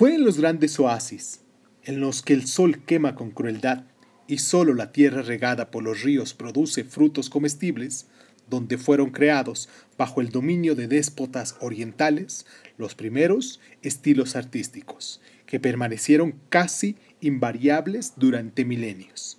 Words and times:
Fue 0.00 0.14
en 0.14 0.24
los 0.24 0.38
grandes 0.38 0.80
oasis, 0.80 1.42
en 1.82 2.00
los 2.00 2.22
que 2.22 2.32
el 2.32 2.46
sol 2.46 2.82
quema 2.86 3.14
con 3.14 3.32
crueldad 3.32 3.84
y 4.26 4.38
solo 4.38 4.72
la 4.72 4.92
tierra 4.92 5.20
regada 5.20 5.70
por 5.70 5.82
los 5.82 6.00
ríos 6.00 6.32
produce 6.32 6.84
frutos 6.84 7.28
comestibles, 7.28 8.06
donde 8.48 8.78
fueron 8.78 9.10
creados, 9.10 9.68
bajo 9.98 10.22
el 10.22 10.30
dominio 10.30 10.74
de 10.74 10.88
déspotas 10.88 11.56
orientales, 11.60 12.46
los 12.78 12.94
primeros 12.94 13.60
estilos 13.82 14.36
artísticos, 14.36 15.20
que 15.44 15.60
permanecieron 15.60 16.36
casi 16.48 16.96
invariables 17.20 18.14
durante 18.16 18.64
milenios. 18.64 19.36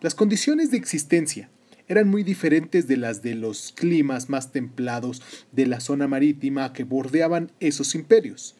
Las 0.00 0.16
condiciones 0.16 0.72
de 0.72 0.76
existencia 0.76 1.50
eran 1.86 2.08
muy 2.08 2.24
diferentes 2.24 2.88
de 2.88 2.96
las 2.96 3.22
de 3.22 3.36
los 3.36 3.70
climas 3.70 4.28
más 4.28 4.50
templados 4.50 5.22
de 5.52 5.68
la 5.68 5.78
zona 5.78 6.08
marítima 6.08 6.72
que 6.72 6.82
bordeaban 6.82 7.52
esos 7.60 7.94
imperios, 7.94 8.56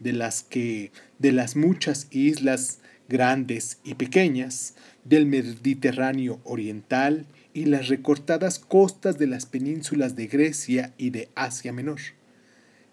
de 0.00 0.12
las 0.12 0.42
que 0.42 0.92
de 1.18 1.32
las 1.32 1.56
muchas 1.56 2.08
islas 2.10 2.78
grandes 3.08 3.78
y 3.84 3.94
pequeñas 3.94 4.74
del 5.04 5.26
Mediterráneo 5.26 6.40
oriental 6.44 7.26
y 7.52 7.66
las 7.66 7.88
recortadas 7.88 8.58
costas 8.58 9.18
de 9.18 9.26
las 9.26 9.46
penínsulas 9.46 10.16
de 10.16 10.26
Grecia 10.26 10.92
y 10.98 11.10
de 11.10 11.28
Asia 11.34 11.72
Menor. 11.72 12.00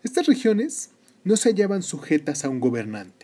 Estas 0.04 0.28
regiones 0.28 0.92
no 1.24 1.38
se 1.38 1.50
hallaban 1.50 1.84
sujetas 1.84 2.44
a 2.44 2.50
un 2.50 2.60
gobernante 2.60 3.21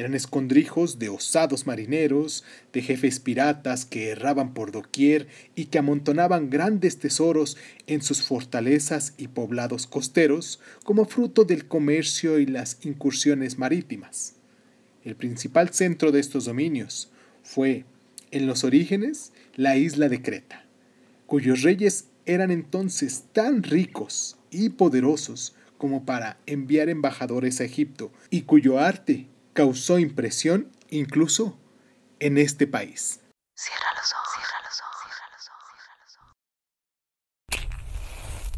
eran 0.00 0.14
escondrijos 0.14 0.98
de 0.98 1.10
osados 1.10 1.66
marineros, 1.66 2.42
de 2.72 2.80
jefes 2.80 3.20
piratas 3.20 3.84
que 3.84 4.08
erraban 4.08 4.54
por 4.54 4.72
doquier 4.72 5.28
y 5.54 5.66
que 5.66 5.78
amontonaban 5.78 6.48
grandes 6.48 6.98
tesoros 6.98 7.58
en 7.86 8.00
sus 8.00 8.22
fortalezas 8.22 9.12
y 9.18 9.28
poblados 9.28 9.86
costeros 9.86 10.58
como 10.84 11.04
fruto 11.04 11.44
del 11.44 11.66
comercio 11.66 12.38
y 12.38 12.46
las 12.46 12.78
incursiones 12.82 13.58
marítimas. 13.58 14.36
El 15.04 15.16
principal 15.16 15.68
centro 15.68 16.12
de 16.12 16.20
estos 16.20 16.46
dominios 16.46 17.10
fue, 17.42 17.84
en 18.30 18.46
los 18.46 18.64
orígenes, 18.64 19.32
la 19.54 19.76
isla 19.76 20.08
de 20.08 20.22
Creta, 20.22 20.64
cuyos 21.26 21.60
reyes 21.60 22.06
eran 22.24 22.50
entonces 22.50 23.24
tan 23.32 23.62
ricos 23.62 24.38
y 24.50 24.70
poderosos 24.70 25.54
como 25.76 26.04
para 26.04 26.38
enviar 26.46 26.88
embajadores 26.88 27.60
a 27.60 27.64
Egipto, 27.64 28.10
y 28.30 28.42
cuyo 28.42 28.78
arte 28.78 29.26
causó 29.60 29.98
impresión 29.98 30.72
incluso 30.88 31.58
en 32.18 32.38
este 32.38 32.66
país. 32.66 33.20
Cierra 33.54 33.92
los 33.94 34.10
ojos, 34.14 34.28
cierra 34.34 34.58
los 34.64 34.80
ojos, 34.80 34.96
cierra 35.04 35.28
los 35.36 35.50
ojos, 35.50 35.68
cierra 35.84 35.98
los 36.02 36.16
ojos. 36.16 36.32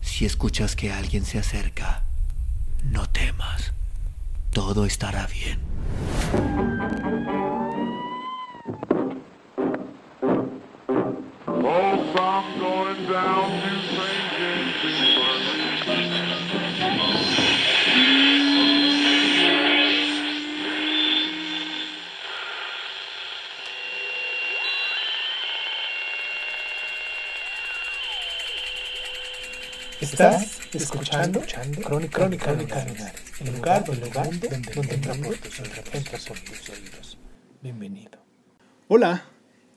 Si 0.00 0.25
escuchas 0.25 0.77
que 0.77 0.92
alguien 0.92 1.25
se 1.25 1.41
acerca, 1.41 2.05
no 2.84 3.11
temas. 3.11 3.73
Todo 4.53 4.86
estará 4.86 5.27
bien. 5.27 5.58
Estás 12.12 13.72
escuchando, 30.78 31.42
Crónica, 31.84 32.19
Crónica, 32.19 32.47
Crónica 32.47 32.87
el 33.41 33.55
lugar, 33.55 33.84
el 33.91 34.01
lugar 34.01 34.27
donde, 34.31 34.48
donde, 34.48 34.73
donde 34.75 34.95
entra 34.95 35.14
por 35.14 36.39
tus 36.41 36.69
oídos. 36.70 37.19
Bienvenido. 37.61 38.19
Hola, 38.89 39.25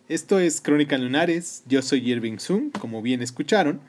esto 0.08 0.40
es 0.40 0.62
Crónica 0.62 0.98
Lunares, 0.98 1.64
yo 1.68 1.82
soy 1.82 2.10
Irving 2.10 2.38
Sun, 2.38 2.72
como 2.72 3.02
bien 3.02 3.22
escucharon, 3.22 3.82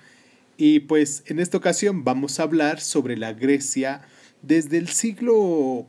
y 0.57 0.81
pues 0.81 1.23
en 1.27 1.39
esta 1.39 1.59
ocasión 1.59 2.03
vamos 2.03 2.41
a 2.41 2.45
hablar 2.45 2.81
sobre 2.81 3.17
la 3.17 3.33
Grecia 3.33 4.03
desde 4.43 4.79
el 4.79 4.89
siglo 4.89 5.87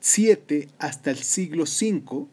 7 0.00 0.68
hasta 0.78 1.10
el 1.10 1.18
siglo 1.18 1.64
5 1.64 2.28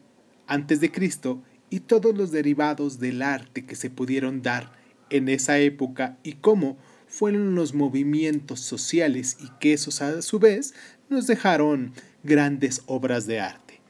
antes 0.46 0.80
de 0.80 0.92
Cristo 0.92 1.42
y 1.70 1.80
todos 1.80 2.16
los 2.16 2.32
derivados 2.32 2.98
del 3.00 3.22
arte 3.22 3.64
que 3.64 3.76
se 3.76 3.90
pudieron 3.90 4.42
dar 4.42 4.72
en 5.10 5.28
esa 5.28 5.58
época 5.58 6.18
y 6.22 6.34
cómo 6.34 6.76
fueron 7.16 7.54
los 7.54 7.72
movimientos 7.72 8.60
sociales 8.60 9.38
y 9.40 9.48
que 9.58 9.72
esos 9.72 10.02
a 10.02 10.20
su 10.20 10.38
vez 10.38 10.74
nos 11.08 11.26
dejaron 11.26 11.92
grandes 12.22 12.82
obras 12.84 13.26
de 13.26 13.40
arte. 13.40 13.80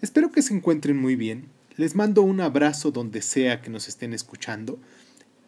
Espero 0.00 0.30
que 0.30 0.40
se 0.40 0.54
encuentren 0.54 0.96
muy 0.96 1.16
bien. 1.16 1.46
Les 1.76 1.96
mando 1.96 2.22
un 2.22 2.40
abrazo 2.40 2.92
donde 2.92 3.22
sea 3.22 3.60
que 3.60 3.70
nos 3.70 3.88
estén 3.88 4.12
escuchando. 4.12 4.78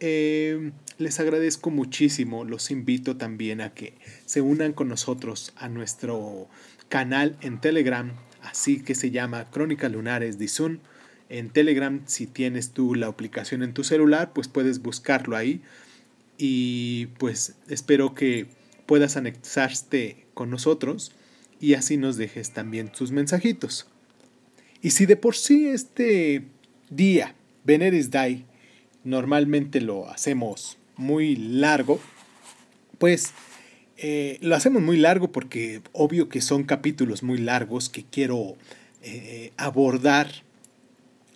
Eh, 0.01 0.73
les 0.97 1.21
agradezco 1.21 1.69
muchísimo. 1.69 2.43
Los 2.43 2.71
invito 2.71 3.15
también 3.15 3.61
a 3.61 3.73
que 3.73 3.93
se 4.25 4.41
unan 4.41 4.73
con 4.73 4.89
nosotros 4.89 5.53
a 5.55 5.69
nuestro 5.69 6.49
canal 6.89 7.37
en 7.39 7.61
Telegram, 7.61 8.11
así 8.41 8.81
que 8.81 8.95
se 8.95 9.11
llama 9.11 9.49
Crónica 9.49 9.87
Lunares 9.87 10.37
de. 10.37 10.81
En 11.29 11.49
Telegram, 11.51 12.01
si 12.05 12.27
tienes 12.27 12.71
tú 12.71 12.95
la 12.95 13.07
aplicación 13.07 13.63
en 13.63 13.73
tu 13.73 13.85
celular, 13.85 14.33
pues 14.33 14.49
puedes 14.49 14.81
buscarlo 14.81 15.37
ahí 15.37 15.61
y 16.45 17.05
pues 17.19 17.55
espero 17.69 18.15
que 18.15 18.47
puedas 18.85 19.15
anexarte 19.15 20.25
con 20.33 20.49
nosotros 20.49 21.13
y 21.61 21.75
así 21.75 21.95
nos 21.95 22.17
dejes 22.17 22.51
también 22.51 22.91
tus 22.91 23.13
mensajitos. 23.13 23.87
Y 24.81 24.89
si 24.89 25.05
de 25.05 25.15
por 25.15 25.37
sí 25.37 25.67
este 25.67 26.43
día, 26.89 27.33
Veneris 27.63 28.11
Day, 28.11 28.43
normalmente 29.05 29.79
lo 29.79 30.09
hacemos 30.09 30.77
muy 30.97 31.37
largo, 31.37 32.01
pues 32.97 33.31
eh, 33.95 34.37
lo 34.41 34.57
hacemos 34.57 34.81
muy 34.81 34.97
largo 34.97 35.31
porque 35.31 35.81
obvio 35.93 36.27
que 36.27 36.41
son 36.41 36.65
capítulos 36.65 37.23
muy 37.23 37.37
largos 37.37 37.87
que 37.87 38.03
quiero 38.03 38.57
eh, 39.01 39.53
abordar 39.55 40.43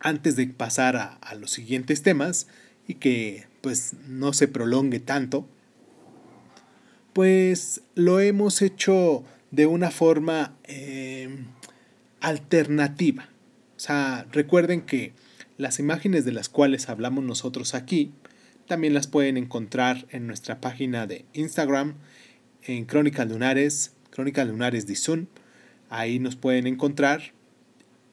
antes 0.02 0.36
de 0.36 0.48
pasar 0.48 0.98
a 1.22 1.36
los 1.36 1.52
siguientes 1.52 2.02
temas 2.02 2.48
y 2.90 2.96
que 2.96 3.46
pues 3.68 3.96
no 4.08 4.32
se 4.32 4.48
prolongue 4.48 5.02
tanto, 5.02 5.46
pues 7.12 7.82
lo 7.96 8.22
hemos 8.22 8.62
hecho 8.62 9.26
de 9.52 9.66
una 9.66 9.92
forma 9.92 10.56
em, 10.64 11.48
alternativa. 12.22 13.28
O 13.76 13.80
sea, 13.82 14.26
recuerden 14.32 14.84
que 14.84 15.12
las 15.58 15.80
imágenes 15.80 16.24
de 16.24 16.32
las 16.32 16.48
cuales 16.48 16.88
hablamos 16.88 17.26
nosotros 17.26 17.76
aquí 17.76 18.14
también 18.68 18.94
las 18.94 19.08
pueden 19.08 19.36
encontrar 19.36 20.08
en 20.12 20.28
nuestra 20.28 20.62
página 20.62 21.06
de 21.06 21.26
Instagram 21.34 21.96
en 22.64 22.86
Crónicas 22.86 23.28
Lunares, 23.28 23.92
Crónicas 24.12 24.48
Lunares 24.48 24.88
de. 24.88 25.28
Ahí 25.90 26.20
nos 26.20 26.38
pueden 26.38 26.68
encontrar 26.68 27.34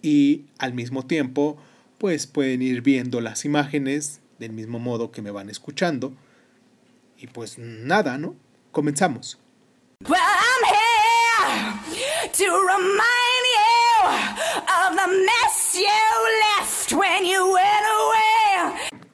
y 0.03 0.47
al 0.59 0.75
mismo 0.75 1.07
tiempo 1.07 1.57
pues 1.99 2.27
pueden 2.27 2.61
ir 2.61 2.83
viendo 2.83 3.21
las 3.21 3.45
imágenes 3.45 4.21
del 4.45 4.53
mismo 4.53 4.79
modo 4.79 5.11
que 5.11 5.23
me 5.23 5.31
van 5.31 5.49
escuchando. 5.49 6.13
Y 7.19 7.27
pues 7.29 7.59
nada, 7.59 8.19
¿no? 8.19 8.37
Comenzamos. 8.73 9.39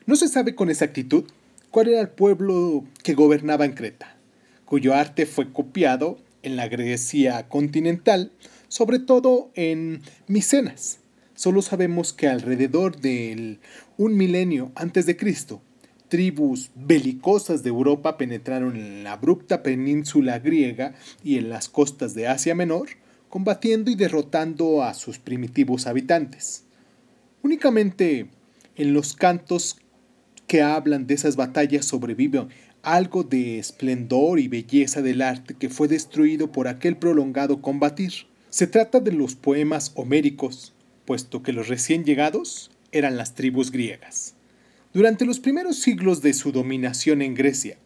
No 0.07 0.17
se 0.17 0.29
sabe 0.29 0.55
con 0.57 0.71
exactitud 0.71 1.25
cuál 1.71 1.89
era 1.89 2.01
el 2.01 2.09
pueblo 2.09 2.85
que 3.05 3.15
gobernaba 3.15 3.65
en 3.65 3.75
Creta, 3.75 4.17
cuyo 4.65 4.95
arte 4.95 5.27
fue 5.27 5.53
copiado 5.53 6.19
en 6.43 6.57
la 6.57 6.67
Grecia 6.67 7.49
continental, 7.49 8.33
sobre 8.67 8.99
todo 8.99 9.51
en 9.55 10.03
Micenas, 10.27 11.00
Solo 11.41 11.63
sabemos 11.63 12.13
que 12.13 12.29
alrededor 12.29 13.01
del 13.01 13.61
un 13.97 14.15
milenio 14.15 14.73
antes 14.75 15.07
de 15.07 15.17
Cristo, 15.17 15.63
tribus 16.09 16.71
belicosas 16.75 17.63
de 17.63 17.71
Europa 17.71 18.19
penetraron 18.19 18.77
en 18.77 19.05
la 19.05 19.13
abrupta 19.13 19.63
península 19.63 20.39
griega 20.39 20.93
y 21.25 21.39
en 21.39 21.49
las 21.49 21.71
costas 21.71 22.13
de 22.13 22.29
Asia 22.29 22.55
Menor, 22.55 22.91
combatiendo 23.31 23.91
y 23.91 23.95
derrotando 23.95 24.83
a 24.83 24.93
sus 24.93 25.19
primitivos 25.19 25.87
habitantes. 25.87 26.65
Únicamente 27.43 28.29
en 28.77 28.93
los 28.93 29.15
cantos 29.15 29.79
que 30.47 30.61
hablan 30.61 31.07
de 31.07 31.15
esas 31.15 31.37
batallas 31.37 31.87
sobrevive 31.87 32.49
algo 32.83 33.25
de 33.25 33.59
esplendor 33.59 34.41
y 34.41 34.49
belleza 34.49 35.01
del 35.01 35.23
arte 35.23 35.55
que 35.59 35.71
fue 35.71 35.89
destruido 35.89 36.53
por 36.53 36.69
aquel 36.69 36.99
prolongado 36.99 37.63
combatir. 37.63 38.13
Se 38.51 38.67
trata 38.67 39.01
de 39.01 39.13
los 39.13 39.37
poemas 39.37 39.93
homéricos, 39.95 40.75
puesto 41.11 41.43
que 41.43 41.53
los 41.53 41.67
recién 41.67 42.05
llegados 42.05 42.71
eran 42.93 43.17
las 43.17 43.35
tribus 43.35 43.73
griegas. 43.73 44.35
Durante 44.95 45.25
los 45.25 45.41
primeros 45.41 45.81
siglos 45.81 46.23
de 46.23 46.33
su 46.35 46.53
dominación 46.53 47.21
en 47.21 47.35
Grecia, 47.35 47.79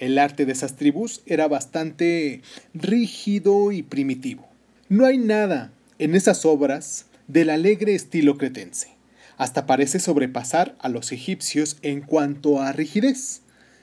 el 0.00 0.18
arte 0.18 0.46
de 0.46 0.52
esas 0.52 0.74
tribus 0.74 1.22
era 1.24 1.46
bastante 1.46 2.42
rígido 2.74 3.70
y 3.70 3.84
primitivo. 3.84 4.48
No 4.88 5.06
hay 5.06 5.16
nada 5.16 5.72
en 6.00 6.16
esas 6.16 6.44
obras 6.44 7.06
del 7.28 7.50
alegre 7.50 7.94
estilo 7.94 8.36
cretense. 8.36 8.88
Hasta 9.36 9.64
parece 9.64 10.00
sobrepasar 10.00 10.74
a 10.80 10.88
los 10.88 11.12
egipcios 11.12 11.76
en 11.82 12.00
cuanto 12.00 12.60
a 12.60 12.72
rigidez. 12.72 13.42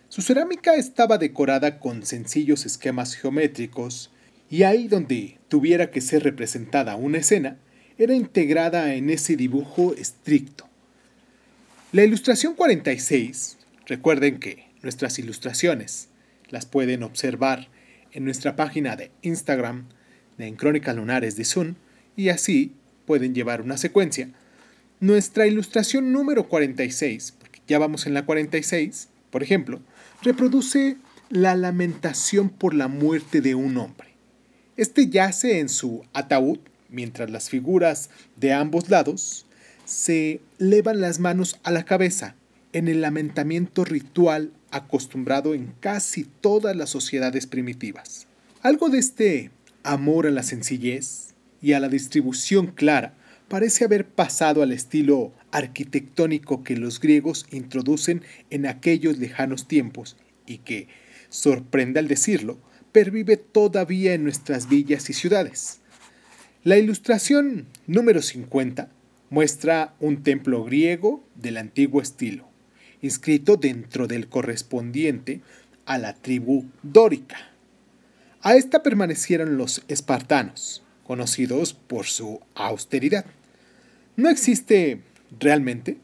Su 0.09 0.21
cerámica 0.21 0.75
estaba 0.75 1.17
decorada 1.17 1.79
con 1.79 2.05
sencillos 2.05 2.65
esquemas 2.65 3.15
geométricos 3.15 4.11
y 4.49 4.63
ahí 4.63 4.89
donde 4.89 5.37
tuviera 5.47 5.89
que 5.89 6.01
ser 6.01 6.21
representada 6.23 6.97
una 6.97 7.19
escena, 7.19 7.59
era 7.99 8.15
integrada 8.15 8.95
en 8.95 9.09
ese 9.09 9.35
dibujo 9.35 9.93
estricto. 9.93 10.65
La 11.91 12.05
ilustración 12.05 12.55
46, 12.55 13.57
recuerden 13.87 14.39
que 14.39 14.65
nuestras 14.81 15.19
ilustraciones 15.19 16.07
las 16.49 16.65
pueden 16.65 17.03
observar 17.03 17.67
en 18.13 18.23
nuestra 18.23 18.55
página 18.55 18.95
de 18.95 19.11
Instagram 19.21 19.83
de 20.37 20.47
En 20.47 20.55
Crónicas 20.55 20.95
Lunares 20.95 21.35
de 21.35 21.43
Sun 21.43 21.75
y 22.15 22.29
así 22.29 22.71
pueden 23.05 23.35
llevar 23.35 23.61
una 23.61 23.75
secuencia. 23.75 24.29
Nuestra 25.01 25.45
ilustración 25.45 26.13
número 26.13 26.47
46, 26.47 27.33
porque 27.37 27.59
ya 27.67 27.79
vamos 27.79 28.07
en 28.07 28.13
la 28.13 28.25
46, 28.25 29.09
por 29.29 29.43
ejemplo, 29.43 29.81
reproduce 30.23 30.95
la 31.29 31.55
lamentación 31.55 32.49
por 32.49 32.73
la 32.73 32.87
muerte 32.87 33.41
de 33.41 33.55
un 33.55 33.77
hombre. 33.77 34.07
Este 34.77 35.09
yace 35.09 35.59
en 35.59 35.67
su 35.67 36.05
ataúd 36.13 36.59
mientras 36.89 37.29
las 37.29 37.49
figuras 37.49 38.09
de 38.35 38.53
ambos 38.53 38.89
lados 38.89 39.45
se 39.85 40.41
levan 40.57 41.01
las 41.01 41.19
manos 41.19 41.59
a 41.63 41.71
la 41.71 41.85
cabeza 41.85 42.35
en 42.73 42.87
el 42.87 43.01
lamentamiento 43.01 43.85
ritual 43.85 44.51
acostumbrado 44.71 45.53
en 45.53 45.73
casi 45.79 46.25
todas 46.25 46.75
las 46.75 46.89
sociedades 46.89 47.47
primitivas. 47.47 48.27
Algo 48.61 48.89
de 48.89 48.99
este 48.99 49.51
amor 49.83 50.27
a 50.27 50.31
la 50.31 50.43
sencillez 50.43 51.33
y 51.61 51.73
a 51.73 51.79
la 51.79 51.89
distribución 51.89 52.67
clara 52.67 53.15
parece 53.47 53.83
haber 53.83 54.05
pasado 54.05 54.61
al 54.61 54.71
estilo 54.71 55.33
arquitectónico 55.51 56.63
que 56.63 56.77
los 56.77 56.99
griegos 56.99 57.47
introducen 57.51 58.21
en 58.49 58.67
aquellos 58.67 59.17
lejanos 59.17 59.67
tiempos 59.67 60.15
y 60.45 60.59
que, 60.59 60.87
sorprende 61.29 61.99
al 61.99 62.07
decirlo, 62.07 62.59
pervive 62.91 63.37
todavía 63.37 64.13
en 64.13 64.23
nuestras 64.23 64.69
villas 64.69 65.09
y 65.09 65.13
ciudades. 65.13 65.78
La 66.63 66.77
ilustración 66.77 67.67
número 67.87 68.21
50 68.21 68.89
muestra 69.29 69.93
un 69.99 70.23
templo 70.23 70.63
griego 70.63 71.23
del 71.35 71.57
antiguo 71.57 72.01
estilo, 72.01 72.47
inscrito 73.01 73.55
dentro 73.55 74.07
del 74.07 74.27
correspondiente 74.27 75.41
a 75.85 75.97
la 75.97 76.13
tribu 76.13 76.65
dórica. 76.83 77.37
A 78.41 78.55
esta 78.55 78.83
permanecieron 78.83 79.57
los 79.57 79.83
espartanos, 79.87 80.83
conocidos 81.05 81.73
por 81.73 82.05
su 82.05 82.41
austeridad. 82.55 83.25
No 84.15 84.29
existe 84.29 85.01
realmente 85.39 85.97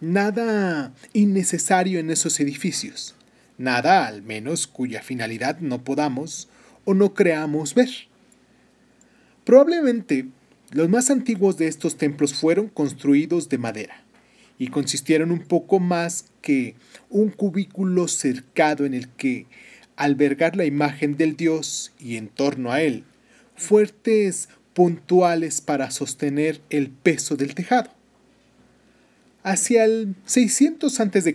nada 0.00 0.92
innecesario 1.12 1.98
en 1.98 2.10
esos 2.10 2.40
edificios 2.40 3.14
nada 3.60 4.06
al 4.06 4.22
menos 4.22 4.66
cuya 4.66 5.02
finalidad 5.02 5.58
no 5.60 5.84
podamos 5.84 6.48
o 6.86 6.94
no 6.94 7.12
creamos 7.12 7.74
ver. 7.74 7.90
Probablemente 9.50 10.26
los 10.70 10.88
más 10.88 11.10
antiguos 11.10 11.56
de 11.56 11.66
estos 11.66 11.96
templos 11.96 12.34
fueron 12.34 12.68
construidos 12.68 13.48
de 13.48 13.58
madera 13.58 14.04
y 14.60 14.68
consistieron 14.68 15.32
un 15.32 15.40
poco 15.40 15.80
más 15.80 16.26
que 16.40 16.76
un 17.08 17.30
cubículo 17.30 18.06
cercado 18.06 18.84
en 18.84 18.94
el 18.94 19.08
que 19.08 19.46
albergar 19.96 20.54
la 20.54 20.66
imagen 20.66 21.16
del 21.16 21.36
dios 21.36 21.90
y 21.98 22.14
en 22.14 22.28
torno 22.28 22.70
a 22.70 22.80
él 22.82 23.02
fuertes 23.56 24.50
puntuales 24.72 25.60
para 25.60 25.90
sostener 25.90 26.60
el 26.70 26.88
peso 26.88 27.34
del 27.34 27.56
tejado. 27.56 27.90
Hacia 29.42 29.84
el 29.84 30.14
600 30.26 31.00
a.C., 31.00 31.34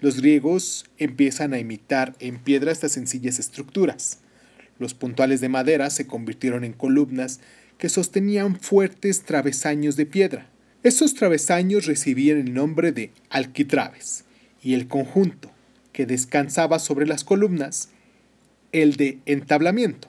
los 0.00 0.16
griegos 0.16 0.86
empiezan 0.98 1.54
a 1.54 1.60
imitar 1.60 2.16
en 2.18 2.38
piedra 2.38 2.72
estas 2.72 2.90
sencillas 2.90 3.38
estructuras. 3.38 4.18
Los 4.78 4.94
puntuales 4.94 5.40
de 5.40 5.48
madera 5.48 5.90
se 5.90 6.06
convirtieron 6.06 6.64
en 6.64 6.72
columnas 6.72 7.40
que 7.78 7.88
sostenían 7.88 8.58
fuertes 8.58 9.22
travesaños 9.22 9.96
de 9.96 10.06
piedra. 10.06 10.48
Esos 10.82 11.14
travesaños 11.14 11.86
recibían 11.86 12.38
el 12.38 12.54
nombre 12.54 12.92
de 12.92 13.10
alquitraves 13.30 14.24
y 14.62 14.74
el 14.74 14.88
conjunto 14.88 15.50
que 15.92 16.06
descansaba 16.06 16.78
sobre 16.78 17.06
las 17.06 17.24
columnas, 17.24 17.90
el 18.72 18.96
de 18.96 19.18
entablamiento. 19.26 20.08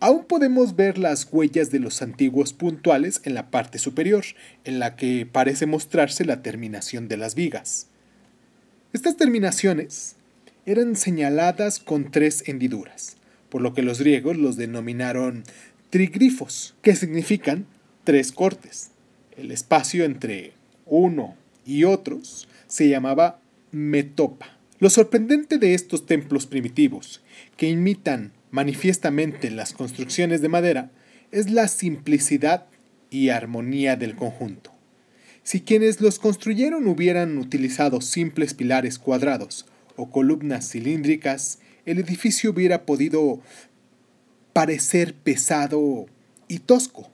Aún 0.00 0.24
podemos 0.24 0.76
ver 0.76 0.98
las 0.98 1.28
huellas 1.30 1.70
de 1.70 1.78
los 1.78 2.02
antiguos 2.02 2.52
puntuales 2.52 3.20
en 3.24 3.34
la 3.34 3.50
parte 3.50 3.78
superior, 3.78 4.24
en 4.64 4.78
la 4.78 4.96
que 4.96 5.26
parece 5.30 5.66
mostrarse 5.66 6.24
la 6.24 6.42
terminación 6.42 7.08
de 7.08 7.16
las 7.16 7.34
vigas. 7.34 7.86
Estas 8.92 9.16
terminaciones 9.16 10.16
eran 10.66 10.96
señaladas 10.96 11.78
con 11.78 12.10
tres 12.10 12.44
hendiduras, 12.46 13.16
por 13.54 13.62
lo 13.62 13.72
que 13.72 13.82
los 13.82 14.00
griegos 14.00 14.36
los 14.36 14.56
denominaron 14.56 15.44
trigrifos, 15.88 16.74
que 16.82 16.96
significan 16.96 17.66
tres 18.02 18.32
cortes. 18.32 18.90
El 19.36 19.52
espacio 19.52 20.04
entre 20.04 20.54
uno 20.86 21.36
y 21.64 21.84
otros 21.84 22.48
se 22.66 22.88
llamaba 22.88 23.38
metopa. 23.70 24.58
Lo 24.80 24.90
sorprendente 24.90 25.58
de 25.58 25.74
estos 25.74 26.04
templos 26.04 26.46
primitivos, 26.46 27.22
que 27.56 27.68
imitan 27.68 28.32
manifiestamente 28.50 29.52
las 29.52 29.72
construcciones 29.72 30.40
de 30.40 30.48
madera, 30.48 30.90
es 31.30 31.48
la 31.48 31.68
simplicidad 31.68 32.66
y 33.08 33.28
armonía 33.28 33.94
del 33.94 34.16
conjunto. 34.16 34.72
Si 35.44 35.60
quienes 35.60 36.00
los 36.00 36.18
construyeron 36.18 36.88
hubieran 36.88 37.38
utilizado 37.38 38.00
simples 38.00 38.52
pilares 38.52 38.98
cuadrados 38.98 39.64
o 39.94 40.10
columnas 40.10 40.68
cilíndricas, 40.68 41.60
el 41.86 41.98
edificio 41.98 42.50
hubiera 42.50 42.86
podido 42.86 43.40
parecer 44.52 45.14
pesado 45.14 46.06
y 46.48 46.60
tosco. 46.60 47.10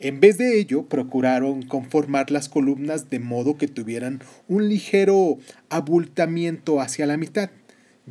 En 0.00 0.20
vez 0.20 0.38
de 0.38 0.58
ello, 0.58 0.86
procuraron 0.86 1.62
conformar 1.62 2.30
las 2.30 2.48
columnas 2.48 3.10
de 3.10 3.20
modo 3.20 3.56
que 3.56 3.68
tuvieran 3.68 4.22
un 4.48 4.68
ligero 4.68 5.38
abultamiento 5.68 6.80
hacia 6.80 7.06
la 7.06 7.16
mitad, 7.16 7.50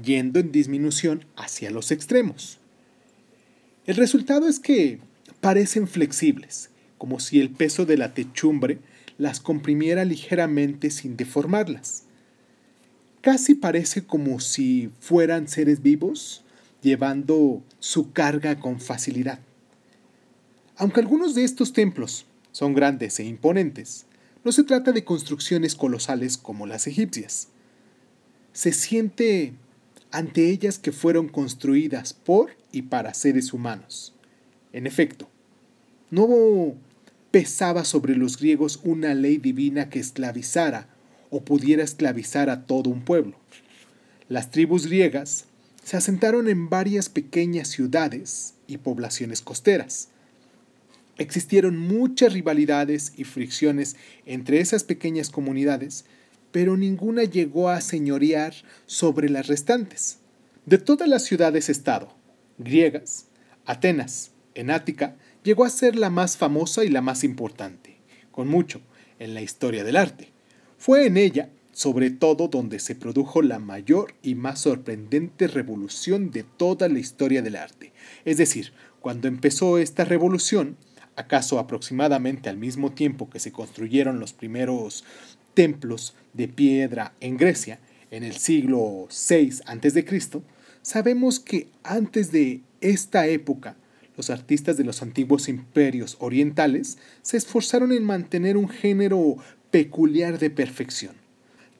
yendo 0.01 0.39
en 0.39 0.51
disminución 0.51 1.25
hacia 1.35 1.71
los 1.71 1.91
extremos. 1.91 2.59
El 3.85 3.97
resultado 3.97 4.47
es 4.47 4.59
que 4.59 5.00
parecen 5.41 5.88
flexibles, 5.88 6.69
como 6.97 7.19
si 7.19 7.41
el 7.41 7.50
peso 7.50 7.85
de 7.85 7.97
la 7.97 8.13
techumbre 8.13 8.80
las 9.18 9.40
comprimiera 9.40 10.06
ligeramente 10.06 10.90
sin 10.90 11.18
deformarlas. 11.18 12.06
Casi 13.23 13.56
parece 13.56 14.03
como 14.03 14.42
si 14.42 14.92
fueran 14.99 15.47
seres 15.47 15.81
vivos 15.81 16.44
llevando 16.81 17.63
su 17.80 18.11
carga 18.11 18.59
con 18.59 18.81
facilidad. 18.81 19.39
Aunque 20.75 20.99
algunos 20.99 21.33
de 21.33 21.45
estos 21.45 21.71
templos 21.71 22.25
son 22.51 22.73
grandes 22.73 23.18
e 23.21 23.23
imponentes, 23.23 24.07
no 24.44 24.51
se 24.51 24.65
trata 24.65 24.92
de 24.92 25.06
construcciones 25.06 25.73
colosales 25.73 26.37
como 26.37 26.68
las 26.68 26.85
egipcias. 26.85 27.47
Se 28.51 28.73
siente 28.73 29.53
ante 30.11 30.49
ellas 30.49 30.77
que 30.77 30.92
fueron 30.92 31.30
construidas 31.30 32.13
por 32.13 32.49
y 32.73 32.81
para 32.81 33.13
seres 33.13 33.53
humanos. 33.53 34.13
En 34.73 34.85
efecto, 34.85 35.30
no 36.11 36.75
pesaba 37.31 37.85
sobre 37.85 38.18
los 38.18 38.37
griegos 38.37 38.81
una 38.83 39.13
ley 39.13 39.37
divina 39.37 39.89
que 39.89 39.99
esclavizara 39.99 40.93
o 41.33 41.44
pudiera 41.44 41.83
esclavizar 41.83 42.52
a 42.52 42.68
todo 42.68 42.92
un 42.92 43.02
pueblo. 43.02 43.35
Las 44.30 44.52
tribus 44.52 44.85
griegas 44.85 45.45
se 45.83 45.97
asentaron 45.97 46.47
en 46.47 46.69
varias 46.69 47.09
pequeñas 47.09 47.69
ciudades 47.69 48.54
y 48.68 48.78
poblaciones 48.78 49.42
costeras. 49.42 50.09
Existieron 51.18 51.75
muchas 51.75 52.33
rivalidades 52.33 53.13
y 53.18 53.23
fricciones 53.23 53.95
entre 54.28 54.59
esas 54.59 54.83
pequeñas 54.83 55.31
comunidades, 55.31 56.06
pero 56.52 56.78
ninguna 56.78 57.23
llegó 57.23 57.69
a 57.69 57.81
señorear 57.81 58.54
sobre 58.85 59.28
las 59.28 59.47
restantes. 59.47 60.19
De 60.68 60.78
todas 60.78 61.09
las 61.09 61.23
ciudades-estado, 61.23 62.13
griegas, 62.59 63.25
Atenas, 63.66 64.30
en 64.54 64.69
Ática, 64.69 65.16
llegó 65.44 65.66
a 65.66 65.71
ser 65.71 65.95
la 65.95 66.11
más 66.11 66.37
famosa 66.37 66.85
y 66.85 66.90
la 66.90 67.02
más 67.02 67.23
importante, 67.23 67.97
con 68.31 68.47
mucho, 68.47 68.81
en 69.18 69.33
la 69.33 69.42
historia 69.42 69.83
del 69.83 69.97
arte. 69.97 70.32
Fue 70.85 71.06
en 71.06 71.16
ella, 71.16 71.47
sobre 71.71 72.11
todo, 72.11 72.49
donde 72.49 72.78
se 72.78 72.94
produjo 72.94 73.42
la 73.42 73.57
mayor 73.57 74.16
y 74.21 74.35
más 74.35 74.59
sorprendente 74.59 75.47
revolución 75.47 76.30
de 76.30 76.44
toda 76.44 76.90
la 76.90 76.99
historia 76.99 77.42
del 77.42 77.56
arte. 77.56 77.94
Es 78.25 78.35
decir, 78.35 78.73
cuando 78.99 79.30
empezó 79.30 79.78
esta 79.78 80.04
revolución, 80.04 80.75
acaso 81.16 81.57
aproximadamente 81.57 82.49
al 82.49 82.57
mismo 82.57 82.92
tiempo 82.92 83.30
que 83.30 83.40
se 83.40 83.54
construyeron 83.54 84.19
los 84.19 84.33
primeros 84.33 85.06
templos 85.54 86.16
de 86.33 86.49
piedra 86.49 87.13
en 87.21 87.37
Grecia, 87.37 87.80
en 88.11 88.25
el 88.25 88.33
siglo 88.33 89.07
VI 89.07 89.61
a.C., 89.66 90.06
sabemos 90.81 91.40
que 91.40 91.69
antes 91.83 92.33
de 92.33 92.59
esta 92.81 93.25
época 93.28 93.78
los 94.18 94.30
artistas 94.30 94.75
de 94.75 94.83
los 94.83 95.02
antiguos 95.02 95.47
imperios 95.47 96.18
orientales 96.19 96.97
se 97.21 97.37
esforzaron 97.37 97.94
en 97.94 98.04
mantener 98.04 98.57
un 98.57 98.68
género 98.68 99.37
peculiar 99.73 100.37
de 100.37 100.51
perfección. 100.51 101.15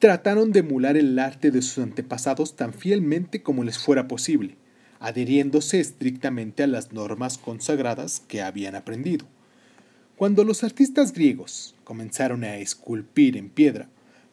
Trataron 0.00 0.50
de 0.50 0.58
emular 0.58 0.96
el 0.96 1.16
arte 1.16 1.52
de 1.52 1.62
sus 1.62 1.78
antepasados 1.78 2.56
tan 2.56 2.74
fielmente 2.74 3.40
como 3.40 3.62
les 3.62 3.78
fuera 3.78 4.08
posible, 4.08 4.56
adhiriéndose 4.98 5.78
estrictamente 5.78 6.64
a 6.64 6.66
las 6.66 6.92
normas 6.92 7.38
consagradas 7.38 8.20
que 8.26 8.42
habían 8.42 8.74
aprendido. 8.74 9.26
Cuando 10.16 10.42
los 10.42 10.64
artistas 10.64 11.12
griegos 11.12 11.76
comenzaron 11.84 12.42
a 12.42 12.56
esculpir 12.56 13.36
en 13.36 13.48
piedra, 13.48 13.88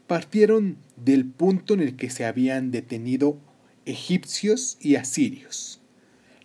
partieron 0.08 0.78
del 0.96 1.26
punto 1.26 1.76
en 1.76 1.82
el 1.82 1.96
que 1.96 2.10
se 2.10 2.26
habían 2.26 2.72
detenido 2.72 3.38
egipcios 3.86 4.80
y 4.82 4.96
asirios. 4.96 5.80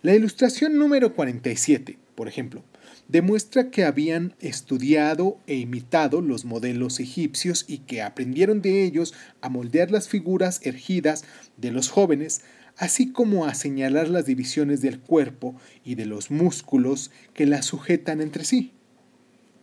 La 0.03 0.13
ilustración 0.13 0.77
número 0.77 1.15
47, 1.15 1.97
por 2.13 2.27
ejemplo, 2.27 2.63
demuestra 3.07 3.71
que 3.71 3.85
habían 3.85 4.35
estudiado 4.39 5.39
e 5.47 5.55
imitado 5.55 6.21
los 6.21 6.45
modelos 6.45 6.99
egipcios 6.99 7.65
y 7.67 7.79
que 7.79 8.01
aprendieron 8.01 8.61
de 8.61 8.83
ellos 8.83 9.13
a 9.41 9.49
moldear 9.49 9.91
las 9.91 10.09
figuras 10.09 10.59
ergidas 10.63 11.23
de 11.55 11.71
los 11.71 11.89
jóvenes, 11.89 12.41
así 12.75 13.11
como 13.11 13.45
a 13.45 13.53
señalar 13.53 14.09
las 14.09 14.25
divisiones 14.25 14.81
del 14.81 14.99
cuerpo 14.99 15.55
y 15.85 15.95
de 15.95 16.05
los 16.05 16.31
músculos 16.31 17.11
que 17.33 17.45
las 17.45 17.65
sujetan 17.65 18.21
entre 18.21 18.43
sí. 18.43 18.73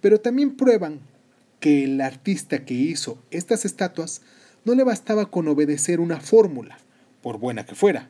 Pero 0.01 0.21
también 0.21 0.57
prueban 0.57 1.01
que 1.61 1.85
el 1.85 2.01
artista 2.01 2.65
que 2.65 2.75
hizo 2.75 3.23
estas 3.31 3.65
estatuas 3.65 4.23
no 4.65 4.75
le 4.75 4.85
bastaba 4.85 5.31
con 5.31 5.49
obedecer 5.49 6.01
una 6.01 6.21
fórmula, 6.21 6.79
por 7.23 7.39
buena 7.39 7.67
que 7.67 7.75
fuera, 7.75 8.09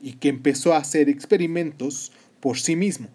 y 0.00 0.14
que 0.14 0.28
empezó 0.28 0.74
a 0.74 0.78
hacer 0.78 1.08
experimentos 1.08 2.12
por 2.40 2.58
sí 2.58 2.76
mismo, 2.76 3.08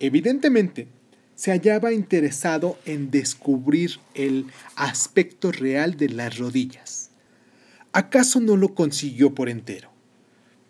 Evidentemente, 0.00 0.88
se 1.34 1.50
hallaba 1.50 1.92
interesado 1.92 2.78
en 2.86 3.10
descubrir 3.10 3.98
el 4.14 4.46
aspecto 4.74 5.52
real 5.52 5.96
de 5.96 6.08
las 6.08 6.38
rodillas. 6.38 7.10
¿Acaso 7.92 8.40
no 8.40 8.56
lo 8.56 8.74
consiguió 8.74 9.34
por 9.34 9.48
entero? 9.48 9.90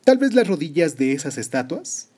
Tal 0.04 0.18
vez 0.18 0.34
las 0.34 0.46
rodillas 0.46 0.96
de 0.96 1.12
esas 1.12 1.38
estatuas 1.38 2.10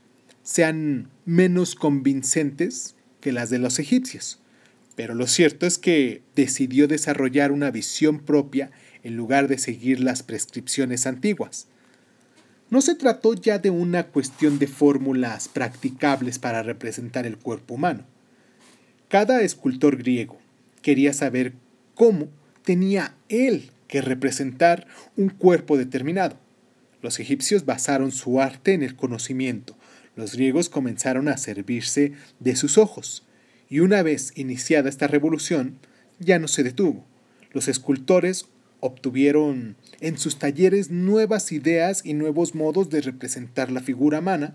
sean 0.43 1.11
menos 1.25 1.75
convincentes 1.75 2.95
que 3.21 3.33
las 3.33 3.51
de 3.51 3.59
los 3.59 3.79
egipcios, 3.79 4.41
pero 4.97 5.15
lo 5.15 5.27
cierto 5.27 5.67
es 5.67 5.79
que 5.79 6.23
decidió 6.35 6.89
desarrollar 6.89 7.53
una 7.53 7.71
visión 7.71 8.19
propia 8.19 8.71
en 9.03 9.17
lugar 9.17 9.49
de 9.49 9.59
seguir 9.59 10.01
las 10.01 10.23
prescripciones 10.23 11.07
antiguas. 11.07 11.69
No 12.71 12.83
se 12.83 12.95
trató 12.95 13.35
ya 13.35 13.59
de 13.59 13.71
una 13.71 14.09
cuestión 14.09 14.59
de 14.59 14.67
fórmulas 14.67 15.49
practicables 15.49 16.39
para 16.39 16.63
representar 16.63 17.27
el 17.27 17.39
cuerpo 17.39 17.75
humano. 17.75 18.05
Cada 19.09 19.41
escultor 19.41 19.97
griego 19.97 20.39
quería 20.83 21.15
saber 21.15 21.55
cómo 21.95 22.29
tenía 22.65 23.15
él 23.31 23.71
que 23.89 24.03
representar 24.03 24.87
un 25.17 25.31
cuerpo 25.31 25.79
determinado. 25.79 26.37
Los 27.01 27.21
egipcios 27.21 27.65
basaron 27.65 28.13
su 28.13 28.41
arte 28.41 28.75
en 28.75 28.83
el 28.83 28.97
conocimiento, 28.97 29.77
los 30.15 30.35
griegos 30.35 30.69
comenzaron 30.69 31.29
a 31.29 31.39
servirse 31.39 32.13
de 32.41 32.57
sus 32.57 32.77
ojos, 32.77 33.23
y 33.71 33.81
una 33.81 34.03
vez 34.03 34.33
iniciada 34.35 34.89
esta 34.89 35.07
revolución, 35.07 35.79
ya 36.19 36.39
no 36.39 36.49
se 36.49 36.65
detuvo. 36.65 37.05
Los 37.53 37.69
escultores 37.69 38.47
obtuvieron 38.81 39.77
en 40.01 40.19
sus 40.19 40.39
talleres 40.39 40.91
nuevas 40.91 41.53
ideas 41.53 42.03
y 42.05 42.15
nuevos 42.15 42.55
modos 42.55 42.91
de 42.91 43.01
representar 43.01 43.71
la 43.71 43.81
figura 43.81 44.21
humana 44.21 44.55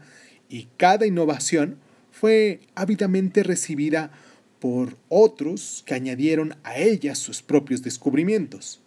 y 0.49 0.67
cada 0.77 1.05
innovación 1.05 1.77
fue 2.11 2.61
ávidamente 2.75 3.43
recibida 3.43 4.11
por 4.59 4.95
otros 5.09 5.83
que 5.85 5.93
añadieron 5.93 6.55
a 6.63 6.77
ella 6.77 7.15
sus 7.15 7.41
propios 7.41 7.81
descubrimientos. 7.81 8.81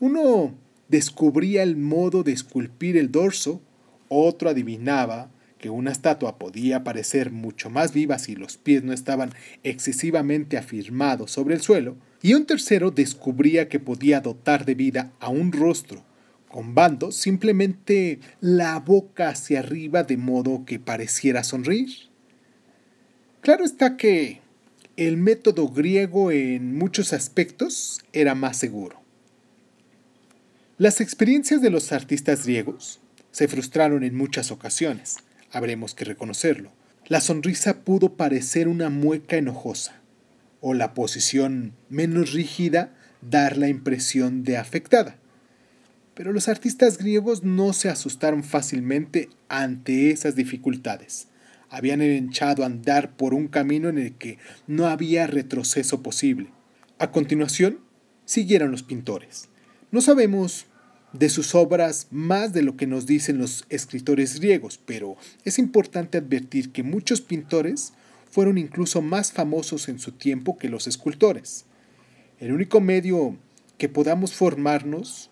Uno 0.00 0.54
descubría 0.88 1.62
el 1.62 1.76
modo 1.76 2.22
de 2.22 2.32
esculpir 2.32 2.96
el 2.96 3.10
dorso, 3.10 3.62
otro 4.08 4.50
adivinaba 4.50 5.30
que 5.58 5.70
una 5.70 5.92
estatua 5.92 6.38
podía 6.38 6.84
parecer 6.84 7.30
mucho 7.30 7.70
más 7.70 7.92
viva 7.92 8.18
si 8.18 8.36
los 8.36 8.56
pies 8.56 8.84
no 8.84 8.92
estaban 8.92 9.30
excesivamente 9.62 10.56
afirmados 10.56 11.30
sobre 11.30 11.54
el 11.54 11.60
suelo, 11.60 11.96
y 12.22 12.34
un 12.34 12.46
tercero 12.46 12.90
descubría 12.90 13.68
que 13.68 13.80
podía 13.80 14.20
dotar 14.20 14.64
de 14.64 14.74
vida 14.74 15.12
a 15.20 15.28
un 15.28 15.52
rostro, 15.52 16.04
con 16.48 16.74
bandos 16.74 17.14
simplemente 17.14 18.20
la 18.40 18.78
boca 18.80 19.28
hacia 19.28 19.60
arriba 19.60 20.02
de 20.02 20.16
modo 20.16 20.64
que 20.64 20.78
pareciera 20.78 21.44
sonreír. 21.44 22.08
Claro 23.40 23.64
está 23.64 23.96
que 23.96 24.40
el 24.96 25.16
método 25.16 25.68
griego 25.68 26.32
en 26.32 26.76
muchos 26.76 27.12
aspectos 27.12 28.00
era 28.12 28.34
más 28.34 28.56
seguro. 28.56 29.00
Las 30.76 31.00
experiencias 31.00 31.62
de 31.62 31.70
los 31.70 31.92
artistas 31.92 32.44
griegos 32.44 33.00
se 33.30 33.46
frustraron 33.46 34.02
en 34.02 34.16
muchas 34.16 34.50
ocasiones, 34.50 35.18
habremos 35.52 35.94
que 35.94 36.04
reconocerlo. 36.04 36.72
La 37.06 37.20
sonrisa 37.20 37.84
pudo 37.84 38.14
parecer 38.14 38.68
una 38.68 38.90
mueca 38.90 39.36
enojosa, 39.36 40.00
o 40.60 40.74
la 40.74 40.94
posición 40.94 41.74
menos 41.88 42.32
rígida 42.32 42.94
dar 43.20 43.56
la 43.56 43.68
impresión 43.68 44.42
de 44.42 44.56
afectada. 44.56 45.16
Pero 46.14 46.32
los 46.32 46.48
artistas 46.48 46.98
griegos 46.98 47.44
no 47.44 47.72
se 47.72 47.88
asustaron 47.88 48.42
fácilmente 48.42 49.30
ante 49.48 50.10
esas 50.10 50.34
dificultades. 50.34 51.28
Habían 51.70 52.00
echado 52.00 52.62
a 52.62 52.66
andar 52.66 53.16
por 53.16 53.34
un 53.34 53.46
camino 53.46 53.88
en 53.88 53.98
el 53.98 54.14
que 54.14 54.38
no 54.66 54.86
había 54.86 55.26
retroceso 55.26 56.02
posible. 56.02 56.48
A 56.98 57.12
continuación, 57.12 57.80
siguieron 58.24 58.70
los 58.70 58.82
pintores. 58.82 59.48
No 59.90 60.00
sabemos 60.00 60.66
de 61.12 61.28
sus 61.28 61.54
obras 61.54 62.08
más 62.10 62.52
de 62.52 62.62
lo 62.62 62.76
que 62.76 62.86
nos 62.86 63.06
dicen 63.06 63.38
los 63.38 63.64
escritores 63.68 64.40
griegos, 64.40 64.80
pero 64.84 65.16
es 65.44 65.58
importante 65.58 66.18
advertir 66.18 66.70
que 66.72 66.82
muchos 66.82 67.20
pintores 67.20 67.92
fueron 68.30 68.58
incluso 68.58 69.02
más 69.02 69.32
famosos 69.32 69.88
en 69.88 69.98
su 69.98 70.12
tiempo 70.12 70.58
que 70.58 70.68
los 70.68 70.86
escultores. 70.86 71.64
El 72.38 72.52
único 72.52 72.80
medio 72.80 73.36
que 73.78 73.88
podamos 73.88 74.34
formarnos 74.34 75.30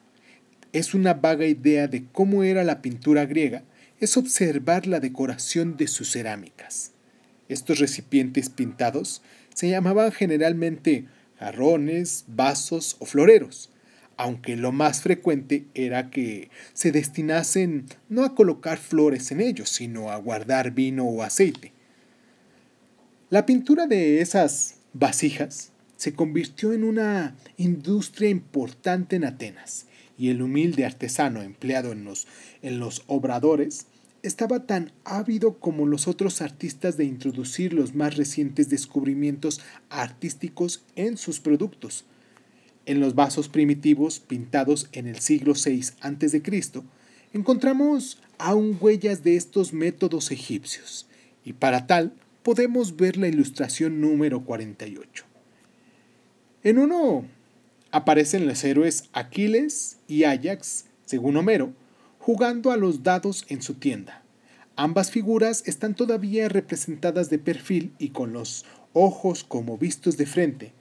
es 0.73 0.95
una 0.95 1.15
vaga 1.15 1.47
idea 1.47 1.89
de 1.89 2.05
cómo 2.13 2.43
era 2.43 2.65
la 2.65 2.83
pintura 2.83 3.27
griega, 3.27 3.63
es 4.01 4.17
observar 4.17 4.87
la 4.87 5.01
decoración 5.01 5.77
de 5.77 5.89
sus 5.89 6.13
cerámicas. 6.13 6.93
Estos 7.49 7.79
recipientes 7.79 8.51
pintados 8.51 9.23
se 9.55 9.71
llamaban 9.71 10.13
generalmente 10.13 11.07
jarrones, 11.39 12.25
vasos 12.29 12.97
o 12.99 13.07
floreros, 13.07 13.71
aunque 14.17 14.57
lo 14.57 14.73
más 14.73 15.03
frecuente 15.03 15.67
era 15.75 16.11
que 16.11 16.51
se 16.73 16.93
destinasen 16.93 17.87
no 18.09 18.25
a 18.25 18.35
colocar 18.35 18.79
flores 18.79 19.31
en 19.31 19.41
ellos, 19.41 19.69
sino 19.69 20.11
a 20.11 20.17
guardar 20.17 20.73
vino 20.73 21.05
o 21.05 21.23
aceite. 21.23 21.73
La 23.29 23.45
pintura 23.45 23.89
de 23.89 24.21
esas 24.21 24.77
vasijas 24.93 25.73
se 25.97 26.15
convirtió 26.15 26.73
en 26.73 26.85
una 26.85 27.35
industria 27.57 28.31
importante 28.31 29.17
en 29.17 29.25
Atenas, 29.25 29.87
y 30.17 30.29
el 30.29 30.43
humilde 30.43 30.85
artesano 30.85 31.43
empleado 31.43 31.91
en 31.91 32.05
los, 32.05 32.29
en 32.63 32.79
los 32.79 33.03
obradores 33.09 33.89
estaba 34.23 34.65
tan 34.65 34.93
ávido 35.05 35.59
como 35.59 35.87
los 35.87 36.07
otros 36.07 36.41
artistas 36.41 36.97
de 36.97 37.05
introducir 37.05 37.73
los 37.73 37.97
más 37.97 38.17
recientes 38.17 38.69
descubrimientos 38.69 39.61
artísticos 39.91 40.85
en 40.95 41.17
sus 41.17 41.41
productos, 41.41 42.05
en 42.85 43.01
los 43.01 43.17
vasos 43.17 43.49
primitivos 43.49 44.21
pintados 44.21 44.89
en 44.93 45.09
el 45.09 45.19
siglo 45.19 45.55
VI 45.55 45.83
a.C., 46.01 46.43
encontramos 47.33 48.23
aún 48.39 48.79
huellas 48.81 49.25
de 49.25 49.35
estos 49.35 49.73
métodos 49.73 50.31
egipcios, 50.31 51.09
y 51.45 51.55
para 51.55 51.89
tal 51.89 52.13
podemos 52.47 52.95
ver 52.95 53.17
la 53.17 53.27
ilustración 53.27 54.01
número 54.01 54.45
48. 54.45 55.25
En 56.63 56.79
uno 56.79 57.25
aparecen 57.91 58.47
los 58.47 58.63
héroes 58.63 59.09
Aquiles 59.13 59.99
y 60.07 60.23
Ajax, 60.23 60.85
según 61.07 61.37
Homero, 61.37 61.73
jugando 62.21 62.71
a 62.71 62.77
los 62.77 63.03
dados 63.03 63.45
en 63.49 63.63
su 63.63 63.75
tienda. 63.75 64.23
Ambas 64.77 65.11
figuras 65.11 65.65
están 65.67 65.97
todavía 65.97 66.49
representadas 66.49 67.31
de 67.31 67.41
perfil 67.41 67.93
y 67.99 68.11
con 68.11 68.33
los 68.33 68.65
ojos 68.93 69.43
como 69.43 69.77
vistos 69.77 70.17
de 70.17 70.27
frente, 70.27 70.73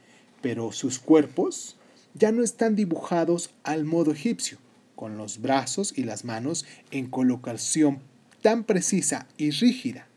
pero 0.44 0.72
sus 0.72 1.00
cuerpos 1.00 1.78
ya 2.14 2.32
no 2.32 2.44
están 2.44 2.76
dibujados 2.76 3.50
al 3.64 3.86
modo 3.86 4.12
egipcio, 4.12 4.60
con 4.96 5.18
los 5.18 5.42
brazos 5.42 5.98
y 5.98 6.04
las 6.04 6.26
manos 6.26 6.64
en 6.92 7.08
colocación 7.08 8.02
tan 8.44 8.66
precisa 8.66 9.28
y 9.40 9.50
rígida. 9.50 10.08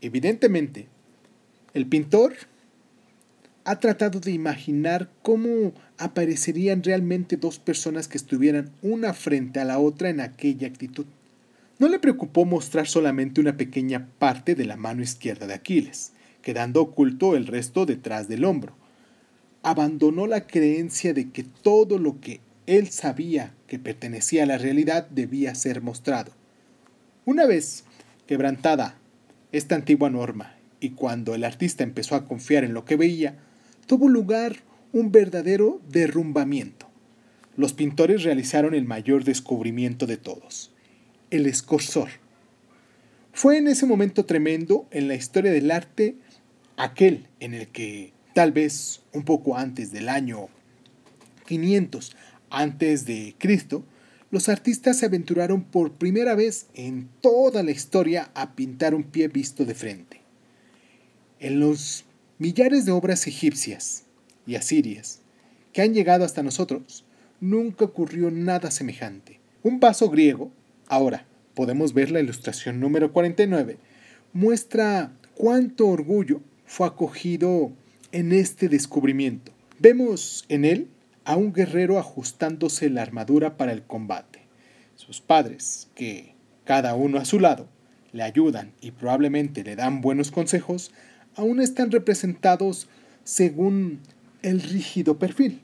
Evidentemente, 0.00 0.86
el 1.74 1.86
pintor 1.86 2.34
ha 3.64 3.80
tratado 3.80 4.20
de 4.20 4.30
imaginar 4.30 5.10
cómo 5.22 5.72
aparecerían 5.98 6.82
realmente 6.82 7.36
dos 7.36 7.58
personas 7.58 8.08
que 8.08 8.16
estuvieran 8.16 8.70
una 8.82 9.12
frente 9.12 9.60
a 9.60 9.64
la 9.64 9.78
otra 9.78 10.08
en 10.08 10.20
aquella 10.20 10.68
actitud. 10.68 11.06
No 11.78 11.88
le 11.88 11.98
preocupó 11.98 12.44
mostrar 12.44 12.86
solamente 12.86 13.40
una 13.40 13.56
pequeña 13.56 14.08
parte 14.18 14.54
de 14.54 14.64
la 14.64 14.76
mano 14.76 15.02
izquierda 15.02 15.46
de 15.46 15.54
Aquiles, 15.54 16.12
quedando 16.42 16.80
oculto 16.80 17.36
el 17.36 17.46
resto 17.46 17.86
detrás 17.86 18.28
del 18.28 18.44
hombro. 18.44 18.74
Abandonó 19.62 20.26
la 20.26 20.46
creencia 20.46 21.12
de 21.12 21.30
que 21.30 21.42
todo 21.42 21.98
lo 21.98 22.20
que 22.20 22.40
él 22.66 22.88
sabía 22.88 23.54
que 23.66 23.78
pertenecía 23.78 24.44
a 24.44 24.46
la 24.46 24.58
realidad 24.58 25.08
debía 25.10 25.54
ser 25.54 25.82
mostrado. 25.82 26.32
Una 27.24 27.46
vez 27.46 27.84
quebrantada 28.26 28.97
esta 29.52 29.74
antigua 29.74 30.10
norma 30.10 30.54
y 30.80 30.90
cuando 30.90 31.34
el 31.34 31.44
artista 31.44 31.84
empezó 31.84 32.14
a 32.14 32.26
confiar 32.26 32.64
en 32.64 32.74
lo 32.74 32.84
que 32.84 32.96
veía, 32.96 33.36
tuvo 33.86 34.08
lugar 34.08 34.56
un 34.92 35.12
verdadero 35.12 35.80
derrumbamiento. 35.88 36.86
Los 37.56 37.72
pintores 37.72 38.22
realizaron 38.22 38.74
el 38.74 38.84
mayor 38.84 39.24
descubrimiento 39.24 40.06
de 40.06 40.16
todos, 40.16 40.70
el 41.30 41.46
escorsor. 41.46 42.08
Fue 43.32 43.58
en 43.58 43.68
ese 43.68 43.86
momento 43.86 44.24
tremendo 44.24 44.86
en 44.90 45.08
la 45.08 45.14
historia 45.14 45.50
del 45.50 45.70
arte 45.70 46.16
aquel 46.76 47.26
en 47.40 47.54
el 47.54 47.68
que, 47.68 48.12
tal 48.34 48.52
vez 48.52 49.02
un 49.12 49.24
poco 49.24 49.56
antes 49.56 49.90
del 49.90 50.08
año 50.08 50.48
500 51.46 52.14
antes 52.50 53.04
de 53.04 53.34
Cristo, 53.38 53.84
los 54.30 54.48
artistas 54.48 54.98
se 54.98 55.06
aventuraron 55.06 55.64
por 55.64 55.92
primera 55.92 56.34
vez 56.34 56.66
en 56.74 57.08
toda 57.20 57.62
la 57.62 57.70
historia 57.70 58.30
a 58.34 58.54
pintar 58.54 58.94
un 58.94 59.04
pie 59.04 59.28
visto 59.28 59.64
de 59.64 59.74
frente. 59.74 60.20
En 61.40 61.60
los 61.60 62.04
millares 62.38 62.84
de 62.84 62.92
obras 62.92 63.26
egipcias 63.26 64.04
y 64.46 64.56
asirias 64.56 65.20
que 65.72 65.82
han 65.82 65.94
llegado 65.94 66.24
hasta 66.24 66.42
nosotros, 66.42 67.04
nunca 67.40 67.84
ocurrió 67.84 68.30
nada 68.30 68.70
semejante. 68.70 69.40
Un 69.62 69.80
vaso 69.80 70.10
griego, 70.10 70.50
ahora 70.86 71.26
podemos 71.54 71.94
ver 71.94 72.10
la 72.10 72.20
ilustración 72.20 72.80
número 72.80 73.12
49, 73.12 73.78
muestra 74.32 75.12
cuánto 75.34 75.88
orgullo 75.88 76.40
fue 76.66 76.86
acogido 76.86 77.72
en 78.12 78.32
este 78.32 78.68
descubrimiento. 78.68 79.52
Vemos 79.78 80.44
en 80.48 80.64
él 80.64 80.88
a 81.28 81.36
un 81.36 81.52
guerrero 81.52 81.98
ajustándose 81.98 82.88
la 82.88 83.02
armadura 83.02 83.58
para 83.58 83.72
el 83.72 83.82
combate. 83.82 84.38
Sus 84.96 85.20
padres, 85.20 85.88
que, 85.94 86.32
cada 86.64 86.94
uno 86.94 87.18
a 87.18 87.26
su 87.26 87.38
lado, 87.38 87.68
le 88.12 88.22
ayudan 88.22 88.72
y 88.80 88.92
probablemente 88.92 89.62
le 89.62 89.76
dan 89.76 90.00
buenos 90.00 90.30
consejos, 90.30 90.90
aún 91.36 91.60
están 91.60 91.90
representados 91.90 92.88
según 93.24 94.00
el 94.40 94.62
rígido 94.62 95.18
perfil. 95.18 95.60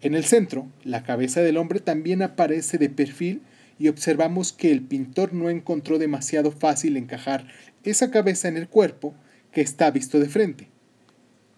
En 0.00 0.16
el 0.16 0.24
centro, 0.24 0.66
la 0.82 1.04
cabeza 1.04 1.40
del 1.40 1.56
hombre 1.56 1.78
también 1.78 2.20
aparece 2.20 2.78
de 2.78 2.90
perfil 2.90 3.42
y 3.78 3.86
observamos 3.86 4.52
que 4.52 4.72
el 4.72 4.82
pintor 4.82 5.34
no 5.34 5.50
encontró 5.50 6.00
demasiado 6.00 6.50
fácil 6.50 6.96
encajar 6.96 7.46
esa 7.84 8.10
cabeza 8.10 8.48
en 8.48 8.56
el 8.56 8.66
cuerpo 8.66 9.14
que 9.52 9.60
está 9.60 9.92
visto 9.92 10.18
de 10.18 10.28
frente. 10.28 10.66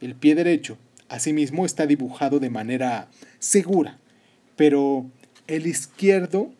El 0.02 0.16
pie 0.16 0.34
derecho, 0.34 0.76
asimismo, 1.10 1.66
está 1.66 1.86
dibujado 1.86 2.40
de 2.40 2.48
manera 2.48 3.08
segura, 3.38 3.98
pero 4.56 5.06
el 5.46 5.66
izquierdo 5.66 6.50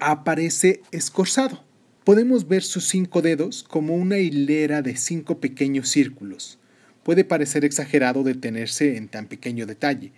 aparece 0.00 0.80
escorzado. 0.92 1.62
Podemos 2.04 2.48
ver 2.48 2.62
sus 2.62 2.88
cinco 2.88 3.20
dedos 3.20 3.62
como 3.62 3.94
una 3.94 4.18
hilera 4.18 4.80
de 4.80 4.96
cinco 4.96 5.38
pequeños 5.38 5.88
círculos. 5.90 6.58
Puede 7.02 7.24
parecer 7.24 7.64
exagerado 7.64 8.22
detenerse 8.22 8.96
en 8.96 9.08
tan 9.08 9.26
pequeño 9.26 9.66
detalle, 9.66 10.12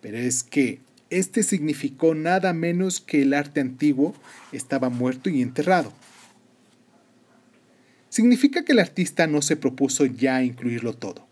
pero 0.00 0.18
es 0.18 0.42
que 0.42 0.80
este 1.10 1.42
significó 1.42 2.14
nada 2.14 2.52
menos 2.52 3.00
que 3.00 3.22
el 3.22 3.34
arte 3.34 3.60
antiguo 3.60 4.14
estaba 4.52 4.90
muerto 4.90 5.30
y 5.30 5.42
enterrado. 5.42 5.92
Significa 8.08 8.64
que 8.64 8.72
el 8.72 8.78
artista 8.78 9.26
no 9.26 9.42
se 9.42 9.56
propuso 9.56 10.06
ya 10.06 10.42
incluirlo 10.42 10.92
todo, 10.92 11.26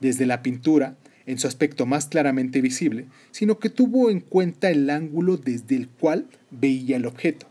desde 0.00 0.26
la 0.26 0.42
pintura, 0.42 0.96
en 1.26 1.38
su 1.38 1.46
aspecto 1.46 1.84
más 1.84 2.06
claramente 2.06 2.62
visible, 2.62 3.06
sino 3.32 3.58
que 3.58 3.68
tuvo 3.68 4.10
en 4.10 4.20
cuenta 4.20 4.70
el 4.70 4.88
ángulo 4.88 5.36
desde 5.36 5.76
el 5.76 5.88
cual 5.88 6.26
veía 6.50 6.96
el 6.96 7.04
objeto. 7.04 7.46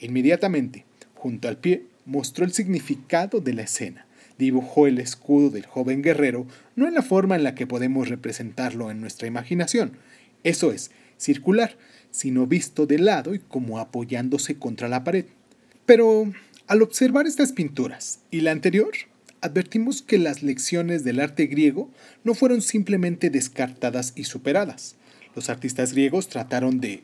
Inmediatamente, 0.00 0.84
junto 1.14 1.46
al 1.46 1.58
pie, 1.58 1.84
mostró 2.06 2.44
el 2.44 2.52
significado 2.52 3.40
de 3.40 3.54
la 3.54 3.62
escena, 3.62 4.06
dibujó 4.36 4.88
el 4.88 4.98
escudo 4.98 5.50
del 5.50 5.64
joven 5.64 6.02
guerrero, 6.02 6.46
no 6.74 6.88
en 6.88 6.94
la 6.94 7.02
forma 7.02 7.36
en 7.36 7.44
la 7.44 7.54
que 7.54 7.68
podemos 7.68 8.08
representarlo 8.08 8.90
en 8.90 9.00
nuestra 9.00 9.28
imaginación, 9.28 9.92
eso 10.42 10.72
es, 10.72 10.90
circular, 11.16 11.76
sino 12.10 12.46
visto 12.46 12.86
de 12.86 12.98
lado 12.98 13.34
y 13.34 13.38
como 13.38 13.78
apoyándose 13.78 14.56
contra 14.56 14.88
la 14.88 15.04
pared. 15.04 15.26
Pero 15.86 16.32
al 16.66 16.82
observar 16.82 17.26
estas 17.26 17.52
pinturas 17.52 18.20
y 18.30 18.40
la 18.40 18.50
anterior, 18.50 18.92
advertimos 19.44 20.00
que 20.00 20.16
las 20.16 20.42
lecciones 20.42 21.04
del 21.04 21.20
arte 21.20 21.46
griego 21.46 21.90
no 22.24 22.32
fueron 22.32 22.62
simplemente 22.62 23.28
descartadas 23.28 24.14
y 24.16 24.24
superadas. 24.24 24.96
Los 25.36 25.50
artistas 25.50 25.92
griegos 25.92 26.28
trataron 26.28 26.80
de 26.80 27.02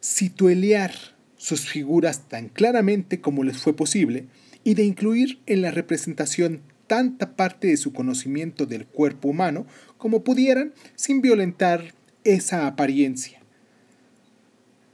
situelear 0.00 0.92
sus 1.36 1.68
figuras 1.68 2.28
tan 2.28 2.48
claramente 2.48 3.20
como 3.20 3.44
les 3.44 3.58
fue 3.58 3.76
posible 3.76 4.26
y 4.64 4.74
de 4.74 4.82
incluir 4.82 5.38
en 5.46 5.62
la 5.62 5.70
representación 5.70 6.60
tanta 6.88 7.36
parte 7.36 7.68
de 7.68 7.76
su 7.76 7.92
conocimiento 7.92 8.66
del 8.66 8.84
cuerpo 8.84 9.28
humano 9.28 9.64
como 9.96 10.24
pudieran 10.24 10.74
sin 10.96 11.22
violentar 11.22 11.94
esa 12.24 12.66
apariencia. 12.66 13.40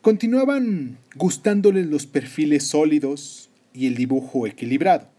Continuaban 0.03 0.99
gustándoles 1.15 1.87
los 1.87 2.07
perfiles 2.07 2.65
sólidos 2.65 3.49
y 3.73 3.87
el 3.87 3.95
dibujo 3.95 4.47
equilibrado. 4.47 5.16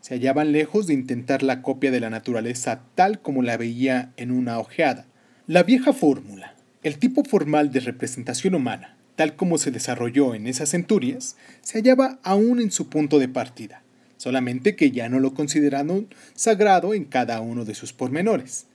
Se 0.00 0.14
hallaban 0.14 0.52
lejos 0.52 0.86
de 0.86 0.94
intentar 0.94 1.42
la 1.42 1.62
copia 1.62 1.90
de 1.90 2.00
la 2.00 2.10
naturaleza 2.10 2.82
tal 2.94 3.20
como 3.20 3.42
la 3.42 3.56
veía 3.56 4.12
en 4.16 4.30
una 4.30 4.58
ojeada. 4.58 5.06
La 5.46 5.62
vieja 5.62 5.92
fórmula, 5.92 6.54
el 6.82 6.98
tipo 6.98 7.24
formal 7.24 7.70
de 7.70 7.80
representación 7.80 8.54
humana, 8.54 8.96
tal 9.16 9.36
como 9.36 9.58
se 9.58 9.70
desarrolló 9.70 10.34
en 10.34 10.46
esas 10.46 10.70
centurias, 10.70 11.36
se 11.60 11.78
hallaba 11.78 12.18
aún 12.22 12.60
en 12.60 12.70
su 12.70 12.88
punto 12.88 13.18
de 13.18 13.28
partida 13.28 13.82
solamente 14.20 14.76
que 14.76 14.90
ya 14.90 15.08
no 15.08 15.18
lo 15.18 15.32
consideraron 15.32 16.08
sagrado 16.34 16.92
en 16.92 17.04
cada 17.06 17.40
uno 17.40 17.64
de 17.64 17.74
sus 17.74 17.94
pormenores. 17.94 18.66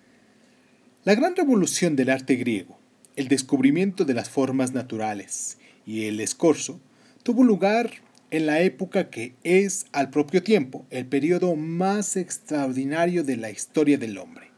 La 1.04 1.14
gran 1.14 1.36
revolución 1.36 1.96
del 1.96 2.10
arte 2.10 2.36
griego, 2.36 2.80
el 3.16 3.28
descubrimiento 3.28 4.06
de 4.06 4.16
las 4.16 4.28
formas 4.28 4.74
naturales 4.74 5.60
y 5.86 6.06
el 6.06 6.20
escorzo, 6.20 6.80
tuvo 7.22 7.44
lugar 7.44 7.92
en 8.32 8.46
la 8.46 8.62
época 8.62 9.10
que 9.10 9.34
es 9.44 9.86
al 9.92 10.10
propio 10.10 10.44
tiempo 10.44 10.86
el 10.90 11.06
periodo 11.06 11.56
más 11.56 12.18
extraordinario 12.18 13.24
de 13.24 13.38
la 13.38 13.52
historia 13.52 13.98
del 13.98 14.18
hombre, 14.18 14.52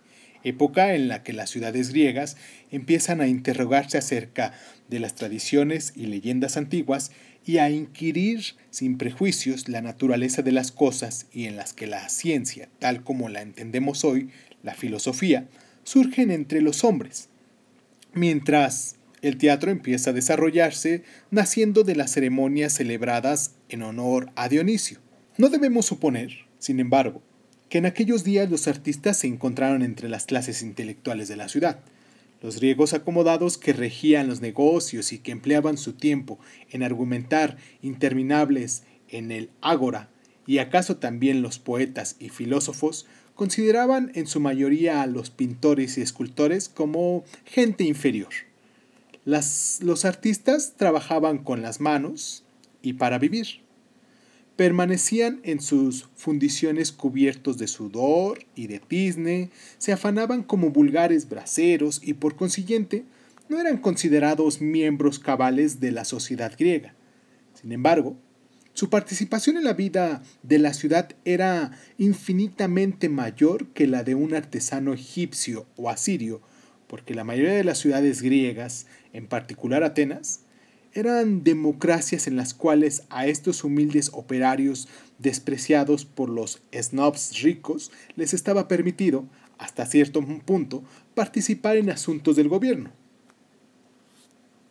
época 0.44 0.96
en 0.96 1.08
la 1.08 1.24
que 1.24 1.34
las 1.34 1.50
ciudades 1.50 1.90
griegas 1.92 2.38
empiezan 2.72 3.22
a 3.22 3.28
interrogarse 3.28 3.98
acerca 3.98 4.54
de 4.88 5.00
las 5.00 5.16
tradiciones 5.16 5.94
y 5.96 6.06
leyendas 6.06 6.58
antiguas 6.58 7.12
y 7.46 7.60
a 7.60 7.70
inquirir 7.70 8.44
sin 8.70 8.98
prejuicios 8.98 9.70
la 9.70 9.82
naturaleza 9.82 10.42
de 10.42 10.52
las 10.52 10.72
cosas 10.72 11.28
y 11.32 11.46
en 11.46 11.56
las 11.56 11.74
que 11.74 11.88
la 11.88 12.10
ciencia, 12.10 12.70
tal 12.80 13.04
como 13.04 13.30
la 13.30 13.42
entendemos 13.42 14.04
hoy, 14.04 14.30
la 14.64 14.76
filosofía, 14.76 15.48
surgen 15.84 16.32
entre 16.32 16.62
los 16.62 16.84
hombres, 16.84 17.30
mientras 18.14 18.96
el 19.22 19.38
teatro 19.38 19.72
empieza 19.72 20.10
a 20.10 20.14
desarrollarse 20.14 21.04
naciendo 21.32 21.84
de 21.84 21.96
las 21.96 22.12
ceremonias 22.12 22.74
celebradas 22.74 23.52
en 23.70 23.82
honor 23.82 24.32
a 24.36 24.50
Dionisio. 24.50 25.00
No 25.38 25.50
debemos 25.50 25.86
suponer, 25.86 26.46
sin 26.60 26.80
embargo, 26.80 27.22
que 27.70 27.78
en 27.78 27.86
aquellos 27.86 28.24
días 28.24 28.50
los 28.50 28.68
artistas 28.68 29.18
se 29.18 29.28
encontraron 29.28 29.84
entre 29.84 30.10
las 30.10 30.26
clases 30.26 30.62
intelectuales 30.62 31.28
de 31.28 31.36
la 31.36 31.50
ciudad, 31.50 31.80
los 32.42 32.58
griegos 32.58 32.94
acomodados 32.94 33.58
que 33.58 33.74
regían 33.74 34.28
los 34.28 34.42
negocios 34.42 35.12
y 35.12 35.20
que 35.20 35.32
empleaban 35.32 35.78
su 35.78 35.94
tiempo 35.94 36.40
en 36.70 36.84
argumentar 36.84 37.58
interminables 37.82 38.84
en 39.10 39.32
el 39.32 39.50
ágora, 39.62 40.10
y 40.46 40.60
acaso 40.60 40.98
también 40.98 41.42
los 41.42 41.60
poetas 41.60 42.16
y 42.20 42.30
filósofos, 42.30 43.06
consideraban 43.36 44.12
en 44.16 44.28
su 44.28 44.40
mayoría 44.40 45.02
a 45.02 45.08
los 45.08 45.30
pintores 45.30 45.98
y 45.98 46.02
escultores 46.02 46.70
como 46.70 47.24
gente 47.46 47.84
inferior. 47.84 48.30
los 49.26 50.06
artistas 50.06 50.74
trabajaban 50.78 51.40
con 51.40 51.62
las 51.62 51.82
manos 51.82 52.44
y 52.82 52.94
para 52.94 53.20
vivir 53.20 53.68
permanecían 54.58 55.40
en 55.44 55.62
sus 55.62 56.10
fundiciones 56.16 56.92
cubiertos 56.92 57.58
de 57.58 57.68
sudor 57.68 58.40
y 58.56 58.68
de 58.68 58.80
tizne, 58.80 59.52
se 59.78 59.94
afanaban 59.94 60.44
como 60.44 60.72
vulgares 60.72 61.30
braceros 61.30 62.02
y 62.04 62.16
por 62.16 62.36
consiguiente 62.36 63.06
no 63.48 63.62
eran 63.62 63.78
considerados 63.78 64.60
miembros 64.60 65.20
cabales 65.20 65.80
de 65.80 65.92
la 65.92 66.04
sociedad 66.04 66.52
griega. 66.58 66.96
Sin 67.54 67.72
embargo, 67.72 68.18
su 68.74 68.90
participación 68.90 69.58
en 69.58 69.64
la 69.64 69.74
vida 69.74 70.22
de 70.44 70.60
la 70.60 70.74
ciudad 70.74 71.10
era 71.24 71.72
infinitamente 71.98 73.10
mayor 73.10 73.68
que 73.68 73.88
la 73.88 74.04
de 74.04 74.16
un 74.16 74.34
artesano 74.34 74.94
egipcio 74.94 75.68
o 75.78 75.90
asirio, 75.90 76.42
porque 76.88 77.14
la 77.14 77.24
mayoría 77.24 77.54
de 77.54 77.64
las 77.64 77.78
ciudades 77.78 78.22
griegas, 78.22 78.88
en 79.14 79.28
particular 79.28 79.84
Atenas, 79.84 80.42
eran 80.94 81.44
democracias 81.44 82.28
en 82.28 82.36
las 82.36 82.54
cuales 82.54 83.04
a 83.10 83.28
estos 83.28 83.64
humildes 83.64 84.10
operarios 84.14 84.88
despreciados 85.20 86.06
por 86.06 86.30
los 86.30 86.62
snobs 86.74 87.42
ricos 87.42 87.92
les 88.16 88.34
estaba 88.34 88.68
permitido, 88.68 89.26
hasta 89.58 89.86
cierto 89.86 90.22
punto, 90.46 90.84
participar 91.16 91.78
en 91.78 91.90
asuntos 91.90 92.36
del 92.36 92.48
gobierno. 92.48 92.92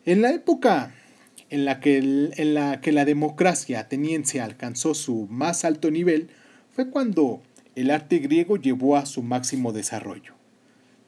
En 0.05 0.23
la 0.23 0.33
época 0.33 0.95
en 1.51 1.65
la 1.65 1.81
que, 1.81 1.99
en 1.99 2.55
la, 2.55 2.81
que 2.81 2.93
la 2.93 3.05
democracia 3.05 3.81
ateniense 3.81 4.41
alcanzó 4.41 4.95
su 4.95 5.27
más 5.31 5.65
alto 5.65 5.91
nivel 5.91 6.29
fue 6.73 6.91
cuando 6.91 7.43
el 7.75 7.91
arte 7.91 8.19
griego 8.19 8.57
llevó 8.57 8.97
a 8.97 9.07
su 9.07 9.23
máximo 9.23 9.73
desarrollo. 9.73 10.35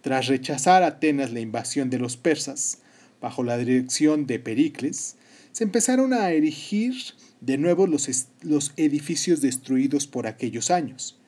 Tras 0.01 0.27
rechazar 0.27 0.83
Atenas 0.83 1.33
la 1.33 1.40
invasión 1.40 1.90
de 1.90 1.99
los 1.99 2.16
persas, 2.16 2.83
bajo 3.20 3.42
la 3.42 3.59
dirección 3.59 4.26
de 4.26 4.38
Pericles, 4.38 5.16
se 5.52 5.64
empezaron 5.64 6.12
a 6.12 6.31
erigir 6.31 6.94
de 7.40 7.59
nuevo 7.59 7.87
los, 7.87 8.09
los 8.42 8.72
edificios 8.76 9.40
destruidos 9.40 10.07
por 10.07 10.26
aquellos 10.26 10.70
años. 10.70 11.18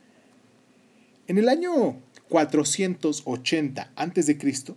En 1.26 1.38
el 1.38 1.48
año 1.48 1.96
480 2.28 3.92
a.C., 3.94 4.74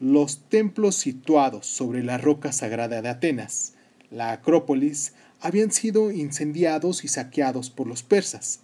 los 0.00 0.48
templos 0.48 0.96
situados 0.96 1.66
sobre 1.66 2.02
la 2.02 2.18
roca 2.18 2.52
sagrada 2.52 3.00
de 3.00 3.08
Atenas, 3.08 3.74
la 4.10 4.32
Acrópolis, 4.32 5.12
habían 5.40 5.70
sido 5.70 6.10
incendiados 6.10 7.04
y 7.04 7.08
saqueados 7.08 7.70
por 7.70 7.86
los 7.86 8.02
persas. 8.02 8.60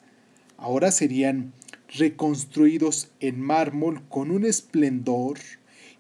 Ahora 0.57 0.91
serían 0.91 1.53
reconstruidos 1.97 3.11
en 3.21 3.41
mármol 3.41 4.03
con 4.09 4.31
un 4.31 4.45
esplendor 4.45 5.39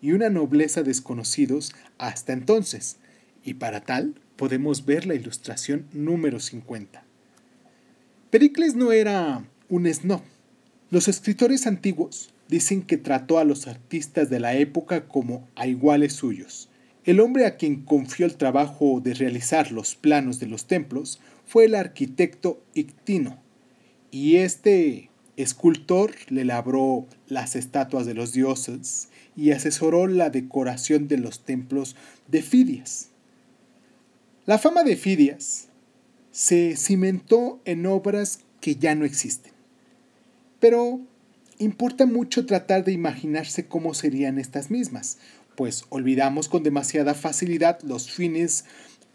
y 0.00 0.12
una 0.12 0.30
nobleza 0.30 0.82
desconocidos 0.82 1.72
hasta 1.98 2.32
entonces, 2.32 2.96
y 3.44 3.54
para 3.54 3.80
tal 3.80 4.14
podemos 4.36 4.86
ver 4.86 5.06
la 5.06 5.14
ilustración 5.14 5.86
número 5.92 6.40
50. 6.40 7.04
Pericles 8.30 8.74
no 8.74 8.92
era 8.92 9.44
un 9.68 9.92
snob. 9.92 10.22
Los 10.90 11.08
escritores 11.08 11.66
antiguos 11.66 12.30
dicen 12.48 12.82
que 12.82 12.96
trató 12.96 13.38
a 13.38 13.44
los 13.44 13.66
artistas 13.66 14.30
de 14.30 14.40
la 14.40 14.54
época 14.54 15.06
como 15.06 15.48
a 15.56 15.66
iguales 15.66 16.14
suyos. 16.14 16.68
El 17.04 17.20
hombre 17.20 17.46
a 17.46 17.56
quien 17.56 17.84
confió 17.84 18.26
el 18.26 18.36
trabajo 18.36 19.00
de 19.00 19.14
realizar 19.14 19.72
los 19.72 19.94
planos 19.94 20.38
de 20.38 20.46
los 20.46 20.66
templos 20.66 21.20
fue 21.46 21.64
el 21.64 21.74
arquitecto 21.74 22.62
Ictino, 22.74 23.40
y 24.10 24.36
este 24.36 25.10
escultor 25.36 26.12
le 26.28 26.44
labró 26.44 27.06
las 27.28 27.56
estatuas 27.56 28.06
de 28.06 28.14
los 28.14 28.32
dioses 28.32 29.08
y 29.40 29.53
asesoró 29.53 30.07
la 30.07 30.29
decoración 30.29 31.09
de 31.09 31.16
los 31.16 31.46
templos 31.46 31.96
de 32.29 32.42
Fidias. 32.42 33.09
La 34.44 34.59
fama 34.59 34.85
de 34.85 34.96
Fidias 34.96 35.68
se 36.31 36.76
cimentó 36.76 37.59
en 37.64 37.87
obras 37.87 38.40
que 38.61 38.76
ya 38.76 38.94
no 38.94 39.07
existen. 39.07 39.53
Pero 40.61 41.00
importa 41.59 42.05
mucho 42.05 42.44
tratar 42.44 42.85
de 42.85 42.92
imaginarse 42.92 43.66
cómo 43.66 43.94
serían 43.94 44.38
estas 44.38 44.70
mismas, 44.70 45.16
pues 45.57 45.85
olvidamos 45.88 46.50
con 46.50 46.62
demasiada 46.62 47.14
facilidad 47.14 47.81
los 47.83 48.11
fines 48.11 48.66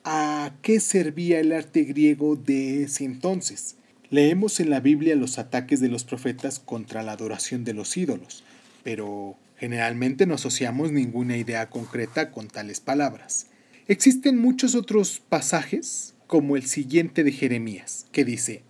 a 0.05 0.55
qué 0.63 0.79
servía 0.79 1.39
el 1.39 1.51
arte 1.51 1.83
griego 1.83 2.35
de 2.35 2.83
ese 2.83 3.03
entonces. 3.05 3.75
Leemos 4.09 4.59
en 4.59 4.71
la 4.71 4.79
Biblia 4.79 5.15
los 5.15 5.37
ataques 5.37 5.79
de 5.81 5.89
los 5.89 6.03
profetas 6.03 6.57
contra 6.57 7.03
la 7.03 7.11
adoración 7.11 7.63
de 7.63 7.73
los 7.75 7.95
ídolos, 7.95 8.43
pero 8.83 9.37
generalmente 9.57 10.25
no 10.25 10.35
asociamos 10.35 10.91
ninguna 10.91 11.37
idea 11.37 11.69
concreta 11.69 12.31
con 12.31 12.47
tales 12.47 12.79
palabras. 12.79 13.47
Existen 13.87 14.37
muchos 14.37 14.75
otros 14.75 15.21
pasajes, 15.27 16.15
como 16.27 16.57
el 16.57 16.65
siguiente 16.65 17.23
de 17.23 17.31
Jeremías, 17.31 18.07
que 18.11 18.25
dice, 18.25 18.63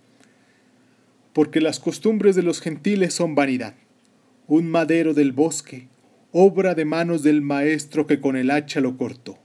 Porque 1.32 1.60
las 1.60 1.80
costumbres 1.80 2.36
de 2.36 2.42
los 2.42 2.60
gentiles 2.60 3.14
son 3.14 3.34
vanidad, 3.34 3.74
un 4.46 4.70
madero 4.70 5.14
del 5.14 5.32
bosque, 5.32 5.88
obra 6.32 6.74
de 6.74 6.84
manos 6.84 7.22
del 7.22 7.42
maestro 7.42 8.06
que 8.06 8.20
con 8.20 8.36
el 8.36 8.50
hacha 8.50 8.80
lo 8.80 8.96
cortó, 8.96 9.38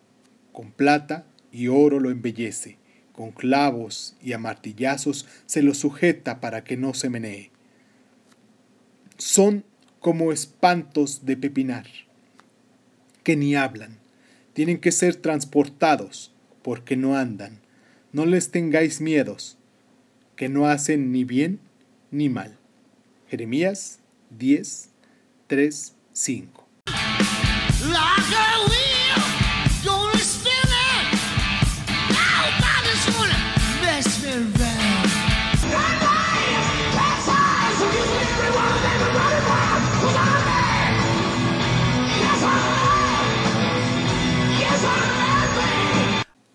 con 0.51 0.71
plata 0.71 1.25
y 1.51 1.67
oro 1.67 1.99
lo 1.99 2.11
embellece 2.11 2.81
con 3.11 3.31
clavos 3.31 4.15
y 4.21 4.33
a 4.33 4.39
martillazos 4.39 5.27
se 5.45 5.61
lo 5.61 5.73
sujeta 5.73 6.39
para 6.39 6.63
que 6.63 6.77
no 6.77 6.93
se 6.93 7.09
menee. 7.09 7.51
Son 9.17 9.63
como 10.01 10.33
espantos 10.33 11.25
de 11.25 11.37
pepinar, 11.37 11.85
que 13.23 13.37
ni 13.37 13.55
hablan, 13.55 13.97
tienen 14.53 14.79
que 14.79 14.91
ser 14.91 15.15
transportados 15.15 16.33
porque 16.63 16.97
no 16.97 17.15
andan. 17.15 17.59
No 18.11 18.25
les 18.25 18.51
tengáis 18.51 18.99
miedos, 18.99 19.57
que 20.35 20.49
no 20.49 20.67
hacen 20.67 21.11
ni 21.11 21.23
bien 21.23 21.59
ni 22.09 22.27
mal. 22.29 22.57
Jeremías 23.29 23.99
10, 24.31 24.89
3, 25.47 25.93
5. 26.11 26.67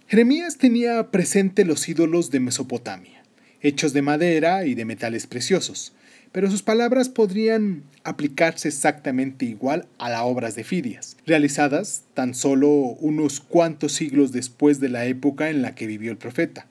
Jeremías 0.09 0.57
tenía 0.57 1.11
presente 1.11 1.65
los 1.65 1.89
ídolos 1.89 2.31
de 2.31 2.39
Mesopotamia, 2.39 3.25
hechos 3.61 3.93
de 3.93 4.03
madera 4.03 4.65
y 4.65 4.77
de 4.77 4.85
metales 4.85 5.27
preciosos, 5.27 5.95
pero 6.31 6.49
sus 6.49 6.63
palabras 6.63 7.09
podrían 7.09 7.83
aplicarse 8.05 8.69
exactamente 8.69 9.47
igual 9.47 9.89
a 9.99 10.09
las 10.09 10.21
obras 10.23 10.55
de 10.55 10.63
Fidias, 10.63 11.17
realizadas 11.27 12.05
tan 12.15 12.35
solo 12.37 12.69
unos 12.71 13.41
cuantos 13.41 13.95
siglos 13.95 14.31
después 14.31 14.79
de 14.79 14.91
la 14.91 15.07
época 15.07 15.51
en 15.51 15.61
la 15.61 15.75
que 15.75 15.89
vivió 15.89 16.13
el 16.13 16.19
profeta. 16.19 16.67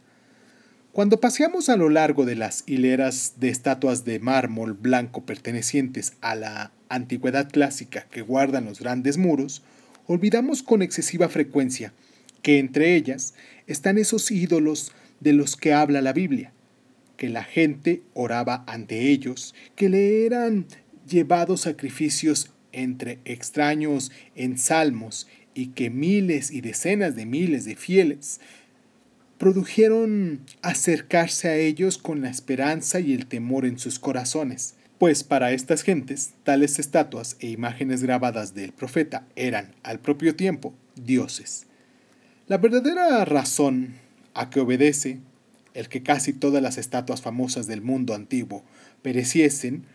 Cuando 0.93 1.19
paseamos 1.19 1.67
a 1.67 1.75
lo 1.75 1.89
largo 1.89 2.23
de 2.23 2.35
las 2.35 2.63
hileras 2.67 3.33
de 3.37 3.49
estatuas 3.49 4.05
de 4.05 4.19
mármol 4.19 4.71
blanco 4.71 5.25
pertenecientes 5.25 6.13
a 6.21 6.35
la 6.35 6.71
antigüedad 6.87 7.49
clásica 7.51 8.07
que 8.09 8.21
guardan 8.21 8.63
los 8.63 8.79
grandes 8.79 9.17
muros, 9.17 9.61
olvidamos 10.07 10.63
con 10.63 10.81
excesiva 10.81 11.27
frecuencia 11.27 11.91
que 12.45 12.59
entre 12.59 12.95
ellas 12.95 13.33
están 13.65 13.97
esos 13.97 14.29
ídolos 14.29 14.91
de 15.19 15.33
los 15.33 15.55
que 15.55 15.73
habla 15.73 16.03
la 16.03 16.13
Biblia, 16.13 16.53
que 17.17 17.27
la 17.27 17.43
gente 17.43 18.03
oraba 18.13 18.63
ante 18.67 19.09
ellos, 19.09 19.55
que 19.75 19.89
le 19.89 20.27
eran 20.27 20.67
llevados 21.09 21.61
sacrificios 21.61 22.51
entre 22.71 23.17
extraños 23.25 24.11
en 24.35 24.59
salmos 24.59 25.27
y 25.55 25.69
que 25.69 25.89
miles 25.89 26.51
y 26.51 26.61
decenas 26.61 27.15
de 27.15 27.25
miles 27.25 27.65
de 27.65 27.75
fieles 27.75 28.39
produjeron 29.39 30.41
acercarse 30.61 31.47
a 31.47 31.57
ellos 31.57 31.97
con 31.97 32.21
la 32.21 32.29
esperanza 32.29 32.99
y 32.99 33.15
el 33.15 33.25
temor 33.25 33.65
en 33.65 33.79
sus 33.79 33.97
corazones, 33.97 34.75
pues 34.99 35.23
para 35.23 35.51
estas 35.51 35.81
gentes 35.81 36.33
tales 36.43 36.77
estatuas 36.77 37.37
e 37.39 37.47
imágenes 37.47 38.03
grabadas 38.03 38.53
del 38.53 38.71
profeta 38.71 39.25
eran 39.35 39.73
al 39.81 39.99
propio 39.99 40.35
tiempo 40.35 40.75
dioses. 40.93 41.64
La 42.47 42.59
verdadera 42.59 43.25
razón 43.25 43.95
a 44.35 44.51
que 44.51 44.59
obedece 44.59 45.17
el 45.73 45.89
que 45.89 46.03
casi 46.03 46.31
todas 46.31 46.61
las 46.61 46.77
estatuas 46.77 47.23
famosas 47.23 47.65
del 47.65 47.81
mundo 47.81 48.13
antiguo 48.13 48.63
pereciesen 49.01 49.85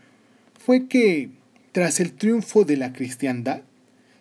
fue 0.58 0.88
que, 0.88 1.30
tras 1.70 2.00
el 2.00 2.12
triunfo 2.12 2.64
de 2.64 2.76
la 2.76 2.92
cristiandad, 2.92 3.62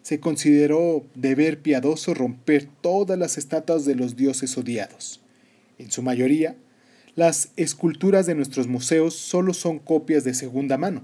se 0.04 0.20
consideró 0.20 1.04
deber 1.16 1.64
piadoso 1.64 2.14
romper 2.14 2.68
todas 2.82 3.18
las 3.18 3.40
estatuas 3.40 3.86
de 3.86 3.96
los 3.96 4.16
dioses 4.16 4.56
odiados. 4.60 5.22
En 5.80 5.90
su 5.90 6.04
mayoría, 6.04 6.56
las 7.16 7.50
esculturas 7.56 8.28
de 8.28 8.36
nuestros 8.36 8.68
museos 8.68 9.16
solo 9.16 9.56
son 9.56 9.80
copias 9.80 10.24
de 10.24 10.36
segunda 10.36 10.78
mano, 10.78 11.02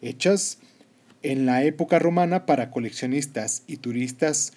hechas 0.00 0.58
en 1.22 1.44
la 1.44 1.64
época 1.64 1.98
romana 1.98 2.46
para 2.46 2.70
coleccionistas 2.70 3.64
y 3.66 3.78
turistas 3.78 4.52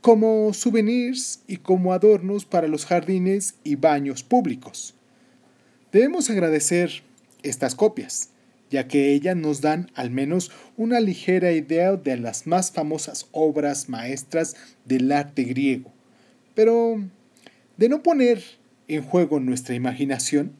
como 0.00 0.52
souvenirs 0.54 1.40
y 1.46 1.58
como 1.58 1.92
adornos 1.92 2.44
para 2.44 2.68
los 2.68 2.86
jardines 2.86 3.54
y 3.64 3.74
baños 3.74 4.22
públicos. 4.22 4.94
Debemos 5.92 6.30
agradecer 6.30 7.02
estas 7.42 7.74
copias, 7.74 8.30
ya 8.70 8.86
que 8.86 9.12
ellas 9.12 9.36
nos 9.36 9.60
dan 9.60 9.90
al 9.94 10.10
menos 10.10 10.50
una 10.76 11.00
ligera 11.00 11.52
idea 11.52 11.96
de 11.96 12.16
las 12.16 12.46
más 12.46 12.70
famosas 12.70 13.26
obras 13.32 13.88
maestras 13.88 14.56
del 14.84 15.10
arte 15.12 15.44
griego. 15.44 15.92
Pero, 16.54 17.02
de 17.76 17.88
no 17.88 18.02
poner 18.02 18.42
en 18.88 19.02
juego 19.02 19.40
nuestra 19.40 19.74
imaginación, 19.74 20.52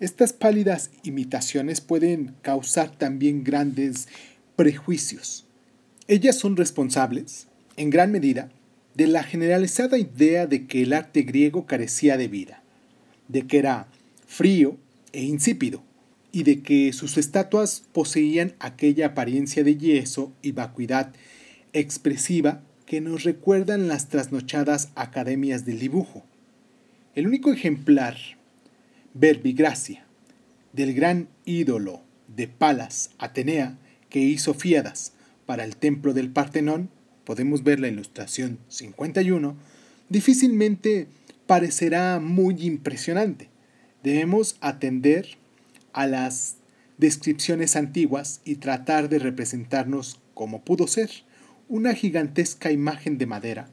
estas 0.00 0.32
pálidas 0.32 0.90
imitaciones 1.02 1.80
pueden 1.80 2.36
causar 2.42 2.90
también 2.96 3.42
grandes 3.42 4.08
prejuicios. 4.54 5.44
Ellas 6.06 6.36
son 6.36 6.56
responsables, 6.56 7.48
en 7.76 7.90
gran 7.90 8.12
medida, 8.12 8.48
de 8.98 9.06
la 9.06 9.22
generalizada 9.22 9.96
idea 9.96 10.48
de 10.48 10.66
que 10.66 10.82
el 10.82 10.92
arte 10.92 11.22
griego 11.22 11.66
carecía 11.66 12.16
de 12.16 12.26
vida, 12.26 12.64
de 13.28 13.46
que 13.46 13.58
era 13.58 13.86
frío 14.26 14.76
e 15.12 15.22
insípido, 15.22 15.84
y 16.32 16.42
de 16.42 16.62
que 16.62 16.92
sus 16.92 17.16
estatuas 17.16 17.84
poseían 17.92 18.54
aquella 18.58 19.06
apariencia 19.06 19.62
de 19.62 19.76
yeso 19.76 20.32
y 20.42 20.50
vacuidad 20.50 21.12
expresiva 21.72 22.60
que 22.86 23.00
nos 23.00 23.22
recuerdan 23.22 23.86
las 23.86 24.08
trasnochadas 24.08 24.90
academias 24.96 25.64
del 25.64 25.78
dibujo. 25.78 26.24
El 27.14 27.28
único 27.28 27.52
ejemplar, 27.52 28.16
Verbigracia, 29.14 30.06
del 30.72 30.92
gran 30.92 31.28
ídolo 31.44 32.02
de 32.26 32.48
Palas 32.48 33.10
Atenea 33.18 33.78
que 34.10 34.18
hizo 34.18 34.54
Fiadas 34.54 35.12
para 35.46 35.62
el 35.62 35.76
templo 35.76 36.14
del 36.14 36.30
Partenón, 36.30 36.90
podemos 37.28 37.62
ver 37.62 37.78
la 37.78 37.88
ilustración 37.88 38.58
51, 38.68 39.54
difícilmente 40.08 41.08
parecerá 41.46 42.20
muy 42.20 42.62
impresionante. 42.64 43.50
Debemos 44.02 44.56
atender 44.62 45.36
a 45.92 46.06
las 46.06 46.56
descripciones 46.96 47.76
antiguas 47.76 48.40
y 48.46 48.54
tratar 48.54 49.10
de 49.10 49.18
representarnos 49.18 50.18
como 50.32 50.62
pudo 50.62 50.86
ser 50.86 51.10
una 51.68 51.92
gigantesca 51.92 52.72
imagen 52.72 53.18
de 53.18 53.26
madera 53.26 53.68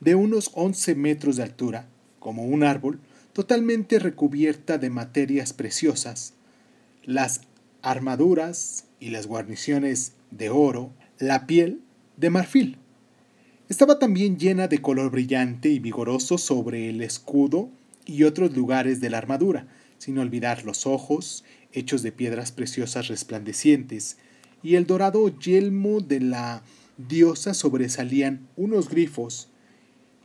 de 0.00 0.16
unos 0.16 0.50
11 0.54 0.96
metros 0.96 1.36
de 1.36 1.44
altura, 1.44 1.86
como 2.18 2.44
un 2.44 2.64
árbol, 2.64 2.98
totalmente 3.32 4.00
recubierta 4.00 4.78
de 4.78 4.90
materias 4.90 5.52
preciosas, 5.52 6.34
las 7.04 7.42
armaduras 7.82 8.86
y 8.98 9.10
las 9.10 9.28
guarniciones 9.28 10.14
de 10.32 10.50
oro, 10.50 10.90
la 11.20 11.46
piel 11.46 11.82
de 12.16 12.30
marfil. 12.30 12.78
Estaba 13.68 13.98
también 13.98 14.38
llena 14.38 14.68
de 14.68 14.80
color 14.80 15.10
brillante 15.10 15.68
y 15.68 15.80
vigoroso 15.80 16.38
sobre 16.38 16.88
el 16.88 17.02
escudo 17.02 17.68
y 18.04 18.22
otros 18.22 18.56
lugares 18.56 19.00
de 19.00 19.10
la 19.10 19.18
armadura, 19.18 19.66
sin 19.98 20.18
olvidar 20.18 20.64
los 20.64 20.86
ojos, 20.86 21.42
hechos 21.72 22.02
de 22.02 22.12
piedras 22.12 22.52
preciosas 22.52 23.08
resplandecientes, 23.08 24.18
y 24.62 24.76
el 24.76 24.86
dorado 24.86 25.36
yelmo 25.40 26.00
de 26.00 26.20
la 26.20 26.62
diosa 26.96 27.54
sobresalían 27.54 28.46
unos 28.56 28.88
grifos, 28.88 29.48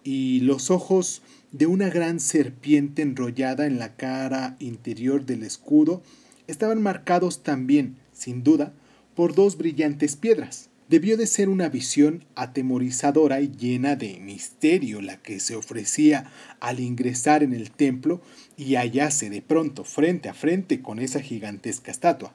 y 0.03 0.41
los 0.41 0.69
ojos 0.69 1.23
de 1.51 1.65
una 1.65 1.89
gran 1.89 2.19
serpiente 2.19 3.01
enrollada 3.01 3.65
en 3.65 3.79
la 3.79 3.95
cara 3.95 4.55
interior 4.59 5.25
del 5.25 5.41
escudo 5.41 6.03
estaban 6.45 6.81
marcados 6.81 7.41
también, 7.41 7.97
sin 8.13 8.43
duda, 8.43 8.73
por 9.15 9.33
dos 9.33 9.57
brillantes 9.57 10.15
piedras. 10.15 10.70
Debió 10.91 11.15
de 11.15 11.25
ser 11.25 11.47
una 11.47 11.69
visión 11.69 12.25
atemorizadora 12.35 13.39
y 13.39 13.47
llena 13.47 13.95
de 13.95 14.19
misterio 14.19 14.99
la 14.99 15.15
que 15.15 15.39
se 15.39 15.55
ofrecía 15.55 16.29
al 16.59 16.81
ingresar 16.81 17.43
en 17.43 17.53
el 17.53 17.71
templo 17.71 18.19
y 18.57 18.75
hallarse 18.75 19.29
de 19.29 19.41
pronto 19.41 19.85
frente 19.85 20.27
a 20.27 20.33
frente 20.33 20.81
con 20.81 20.99
esa 20.99 21.21
gigantesca 21.21 21.91
estatua. 21.91 22.33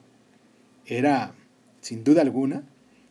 Era, 0.87 1.35
sin 1.81 2.03
duda 2.03 2.23
alguna, 2.23 2.63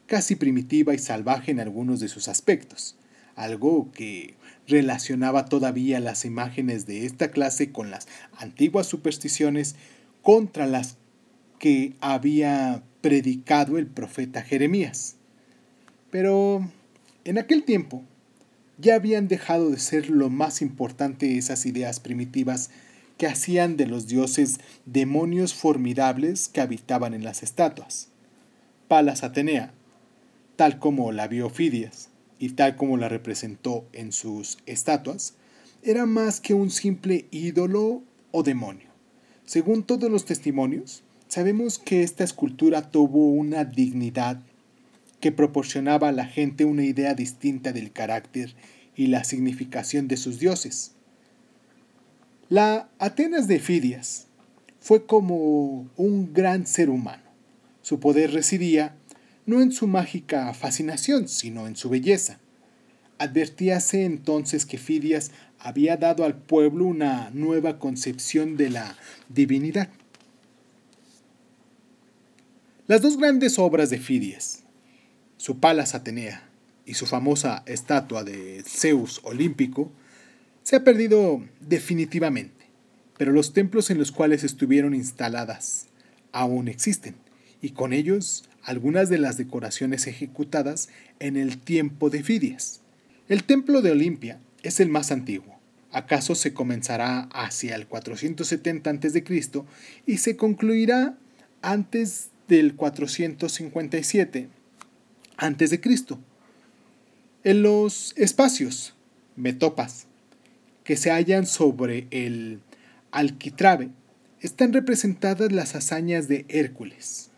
casi 0.06 0.34
primitiva 0.34 0.94
y 0.94 0.98
salvaje 0.98 1.52
en 1.52 1.60
algunos 1.60 2.00
de 2.00 2.08
sus 2.08 2.26
aspectos, 2.26 2.96
algo 3.36 3.92
que 3.92 4.34
relacionaba 4.66 5.44
todavía 5.44 6.00
las 6.00 6.24
imágenes 6.24 6.86
de 6.86 7.06
esta 7.06 7.30
clase 7.30 7.70
con 7.70 7.92
las 7.92 8.08
antiguas 8.36 8.88
supersticiones 8.88 9.76
contra 10.22 10.66
las 10.66 10.96
que 11.60 11.94
había 12.00 12.82
predicado 13.00 13.78
el 13.78 13.86
profeta 13.86 14.42
Jeremías. 14.42 15.16
Pero 16.10 16.68
en 17.24 17.38
aquel 17.38 17.64
tiempo 17.64 18.02
ya 18.78 18.94
habían 18.94 19.28
dejado 19.28 19.70
de 19.70 19.78
ser 19.78 20.10
lo 20.10 20.30
más 20.30 20.62
importante 20.62 21.38
esas 21.38 21.66
ideas 21.66 22.00
primitivas 22.00 22.70
que 23.18 23.26
hacían 23.26 23.76
de 23.76 23.86
los 23.86 24.06
dioses 24.06 24.60
demonios 24.84 25.54
formidables 25.54 26.48
que 26.48 26.60
habitaban 26.60 27.14
en 27.14 27.24
las 27.24 27.42
estatuas. 27.42 28.08
Palas 28.88 29.24
Atenea, 29.24 29.72
tal 30.56 30.78
como 30.78 31.12
la 31.12 31.26
vio 31.26 31.48
Fidias 31.48 32.10
y 32.38 32.50
tal 32.50 32.76
como 32.76 32.96
la 32.96 33.08
representó 33.08 33.86
en 33.92 34.12
sus 34.12 34.58
estatuas, 34.66 35.34
era 35.82 36.04
más 36.04 36.40
que 36.40 36.54
un 36.54 36.70
simple 36.70 37.26
ídolo 37.30 38.02
o 38.32 38.42
demonio. 38.42 38.88
Según 39.44 39.84
todos 39.84 40.10
los 40.10 40.24
testimonios, 40.24 41.02
sabemos 41.28 41.78
que 41.78 42.02
esta 42.02 42.24
escultura 42.24 42.90
tuvo 42.90 43.30
una 43.30 43.64
dignidad 43.64 44.40
que 45.20 45.32
proporcionaba 45.32 46.08
a 46.08 46.12
la 46.12 46.26
gente 46.26 46.64
una 46.64 46.84
idea 46.84 47.14
distinta 47.14 47.72
del 47.72 47.92
carácter 47.92 48.54
y 48.94 49.06
la 49.08 49.24
significación 49.24 50.08
de 50.08 50.16
sus 50.16 50.38
dioses. 50.38 50.92
La 52.48 52.88
Atenas 52.98 53.48
de 53.48 53.58
Fidias 53.58 54.26
fue 54.80 55.04
como 55.06 55.88
un 55.96 56.32
gran 56.32 56.66
ser 56.66 56.90
humano. 56.90 57.24
Su 57.82 57.98
poder 57.98 58.32
residía 58.32 58.96
no 59.46 59.60
en 59.62 59.72
su 59.72 59.86
mágica 59.86 60.52
fascinación, 60.54 61.28
sino 61.28 61.66
en 61.66 61.76
su 61.76 61.88
belleza. 61.88 62.38
Advertíase 63.18 64.04
entonces 64.04 64.66
que 64.66 64.78
Fidias 64.78 65.30
había 65.58 65.96
dado 65.96 66.24
al 66.24 66.36
pueblo 66.36 66.84
una 66.84 67.30
nueva 67.30 67.78
concepción 67.78 68.56
de 68.56 68.70
la 68.70 68.96
divinidad. 69.28 69.88
Las 72.86 73.02
dos 73.02 73.16
grandes 73.16 73.58
obras 73.58 73.90
de 73.90 73.98
Fidias, 73.98 74.62
su 75.36 75.58
Palas 75.58 75.94
Atenea 75.94 76.48
y 76.84 76.94
su 76.94 77.06
famosa 77.06 77.62
estatua 77.66 78.24
de 78.24 78.62
Zeus 78.66 79.20
olímpico, 79.24 79.90
se 80.62 80.76
ha 80.76 80.84
perdido 80.84 81.44
definitivamente, 81.60 82.66
pero 83.18 83.32
los 83.32 83.52
templos 83.52 83.90
en 83.90 83.98
los 83.98 84.12
cuales 84.12 84.44
estuvieron 84.44 84.94
instaladas 84.94 85.86
aún 86.32 86.68
existen, 86.68 87.14
y 87.62 87.70
con 87.70 87.92
ellos 87.92 88.44
algunas 88.62 89.08
de 89.08 89.18
las 89.18 89.36
decoraciones 89.36 90.06
ejecutadas 90.06 90.88
en 91.20 91.36
el 91.36 91.58
tiempo 91.58 92.10
de 92.10 92.22
Fidias. 92.22 92.80
El 93.28 93.44
templo 93.44 93.80
de 93.80 93.92
Olimpia 93.92 94.40
es 94.62 94.80
el 94.80 94.88
más 94.88 95.12
antiguo. 95.12 95.58
Acaso 95.92 96.34
se 96.34 96.52
comenzará 96.52 97.28
hacia 97.32 97.74
el 97.74 97.86
470 97.86 98.90
a.C. 98.90 99.24
y 100.04 100.18
se 100.18 100.36
concluirá 100.36 101.16
antes 101.62 102.30
del 102.48 102.74
457 102.74 104.48
antes 105.36 105.70
de 105.70 105.80
Cristo. 105.80 106.18
En 107.44 107.62
los 107.62 108.12
espacios, 108.16 108.94
metopas, 109.36 110.06
que 110.84 110.96
se 110.96 111.10
hallan 111.10 111.46
sobre 111.46 112.06
el 112.10 112.60
alquitrave, 113.10 113.90
están 114.40 114.72
representadas 114.72 115.52
las 115.52 115.74
hazañas 115.74 116.28
de 116.28 116.44
Hércules. 116.48 117.30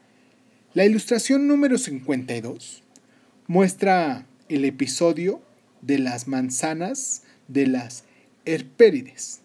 La 0.74 0.84
ilustración 0.84 1.46
número 1.46 1.78
52 1.78 2.82
muestra 3.46 4.26
el 4.48 4.64
episodio 4.64 5.40
de 5.80 5.98
las 5.98 6.28
manzanas 6.28 7.22
de 7.48 7.66
las 7.66 8.04
Herpérides. 8.44 9.40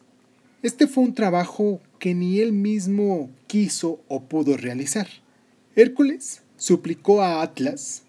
Este 0.61 0.87
fue 0.87 1.03
un 1.03 1.13
trabajo 1.13 1.81
que 1.99 2.13
ni 2.13 2.39
él 2.39 2.53
mismo 2.53 3.29
quiso 3.47 4.01
o 4.07 4.23
pudo 4.23 4.57
realizar. 4.57 5.07
Hércules 5.75 6.41
suplicó 6.57 7.21
a 7.21 7.41
Atlas 7.41 8.03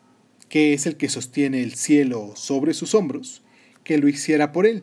que 0.49 0.73
es 0.73 0.87
el 0.87 0.97
que 0.97 1.09
sostiene 1.09 1.63
el 1.63 1.75
cielo 1.75 2.33
sobre 2.37 2.75
sus 2.75 2.95
hombros, 2.95 3.43
que 3.83 3.99
lo 3.99 4.09
hiciera 4.09 4.53
por 4.53 4.67
él. 4.67 4.83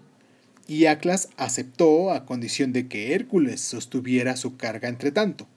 Y 0.67 0.85
Atlas 0.85 1.29
aceptó 1.37 2.11
a 2.11 2.25
condición 2.25 2.71
de 2.73 2.87
que 2.87 3.13
Hércules 3.13 3.61
sostuviera 3.61 4.37
su 4.37 4.57
carga 4.57 4.89
entre 4.89 5.11
tanto. 5.11 5.47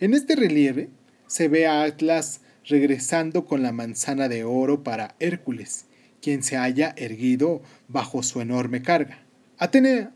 En 0.00 0.14
este 0.14 0.36
relieve 0.36 0.90
se 1.26 1.48
ve 1.48 1.66
a 1.66 1.82
Atlas 1.82 2.40
regresando 2.66 3.44
con 3.44 3.62
la 3.62 3.72
manzana 3.72 4.28
de 4.28 4.44
oro 4.44 4.82
para 4.82 5.14
Hércules, 5.18 5.86
quien 6.20 6.42
se 6.42 6.56
haya 6.56 6.94
erguido 6.96 7.62
bajo 7.88 8.22
su 8.22 8.40
enorme 8.40 8.82
carga. 8.82 9.22
Atenea, 9.58 10.12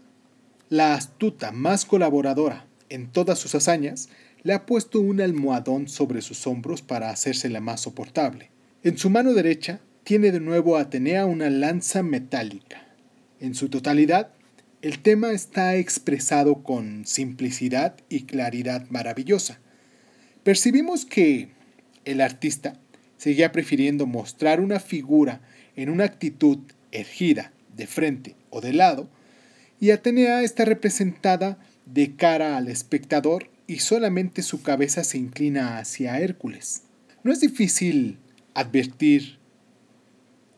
la 0.69 0.95
astuta 0.95 1.53
más 1.53 1.85
colaboradora 1.85 2.67
en 2.89 3.11
todas 3.11 3.39
sus 3.39 3.55
hazañas, 3.55 4.09
le 4.43 4.53
ha 4.53 4.67
puesto 4.67 5.01
un 5.01 5.21
almohadón 5.21 5.89
sobre 5.89 6.23
sus 6.23 6.47
hombros 6.47 6.83
para 6.83 7.11
hacérsela 7.11 7.61
más 7.61 7.81
soportable. 7.81 8.51
En 8.85 8.97
su 8.97 9.11
mano 9.11 9.35
derecha 9.35 9.81
tiene 10.05 10.31
de 10.31 10.39
nuevo 10.39 10.77
Atenea 10.77 11.27
una 11.27 11.51
lanza 11.51 12.05
metálica. 12.05 12.87
En 13.41 13.57
su 13.57 13.69
totalidad, 13.69 14.31
el 14.83 15.01
tema 15.01 15.33
está 15.33 15.75
expresado 15.75 16.63
con 16.63 17.05
simplicidad 17.05 17.97
y 18.09 18.23
claridad 18.23 18.87
maravillosa. 18.89 19.59
Percibimos 20.45 21.05
que 21.05 21.49
el 22.05 22.21
artista 22.21 22.79
seguía 23.17 23.51
prefiriendo 23.51 24.07
mostrar 24.07 24.61
una 24.61 24.79
figura 24.79 25.41
en 25.75 25.91
una 25.91 26.05
actitud 26.05 26.59
ergida, 26.93 27.53
de 27.77 27.89
frente 27.89 28.37
o 28.51 28.61
de 28.61 28.73
lado, 28.73 29.09
y 29.81 29.91
Atenea 29.91 30.45
está 30.45 30.65
representada 30.65 31.59
de 31.85 32.15
cara 32.15 32.57
al 32.57 32.69
espectador 32.69 33.51
y 33.67 33.81
solamente 33.81 34.43
su 34.43 34.63
cabeza 34.63 35.03
se 35.03 35.19
inclina 35.19 35.79
hacia 35.79 36.21
Hércules. 36.21 36.83
No 37.25 37.33
es 37.33 37.41
difícil 37.41 38.19
advertir 38.59 39.39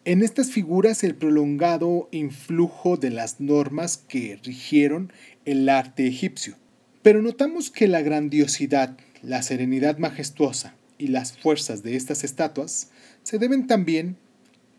en 0.06 0.22
estas 0.22 0.50
figuras 0.50 1.04
el 1.04 1.14
prolongado 1.14 2.08
influjo 2.12 2.96
de 2.96 3.10
las 3.10 3.40
normas 3.40 3.98
que 3.98 4.40
rigieron 4.42 5.12
el 5.44 5.68
arte 5.68 6.06
egipcio. 6.06 6.56
Pero 7.02 7.20
notamos 7.20 7.70
que 7.70 7.88
la 7.88 8.00
grandiosidad, 8.00 8.96
la 9.22 9.42
serenidad 9.42 9.98
majestuosa 9.98 10.74
y 10.96 11.08
las 11.08 11.36
fuerzas 11.36 11.82
de 11.82 11.96
estas 11.96 12.24
estatuas 12.24 12.90
se 13.22 13.38
deben 13.38 13.66
también 13.66 14.16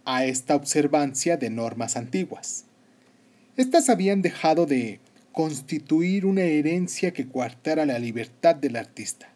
a 0.03 0.25
esta 0.25 0.55
observancia 0.55 1.37
de 1.37 1.51
normas 1.51 1.97
antiguas. 1.97 2.65
Estas 3.55 3.89
habían 3.89 4.23
dejado 4.23 4.65
de 4.65 4.99
constituir 5.31 6.25
una 6.25 6.41
herencia 6.41 7.13
que 7.13 7.27
coartara 7.27 7.85
la 7.85 7.99
libertad 7.99 8.55
del 8.55 8.77
artista. 8.77 9.29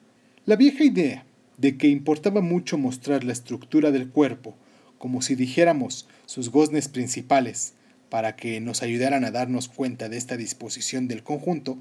La 0.46 0.56
vieja 0.56 0.84
idea 0.84 1.25
de 1.58 1.78
que 1.78 1.88
importaba 1.88 2.42
mucho 2.42 2.78
mostrar 2.78 3.24
la 3.24 3.34
estructura 3.34 3.92
del 3.92 4.10
cuerpo, 4.10 4.56
como 4.98 5.22
si 5.22 5.36
dijéramos 5.36 6.08
sus 6.26 6.50
goznes 6.50 6.88
principales, 6.88 7.74
para 8.10 8.36
que 8.36 8.62
nos 8.62 8.82
ayudaran 8.82 9.26
a 9.26 9.32
darnos 9.32 9.68
cuenta 9.68 10.10
de 10.10 10.18
esta 10.18 10.38
disposición 10.38 11.08
del 11.08 11.24
conjunto, 11.24 11.78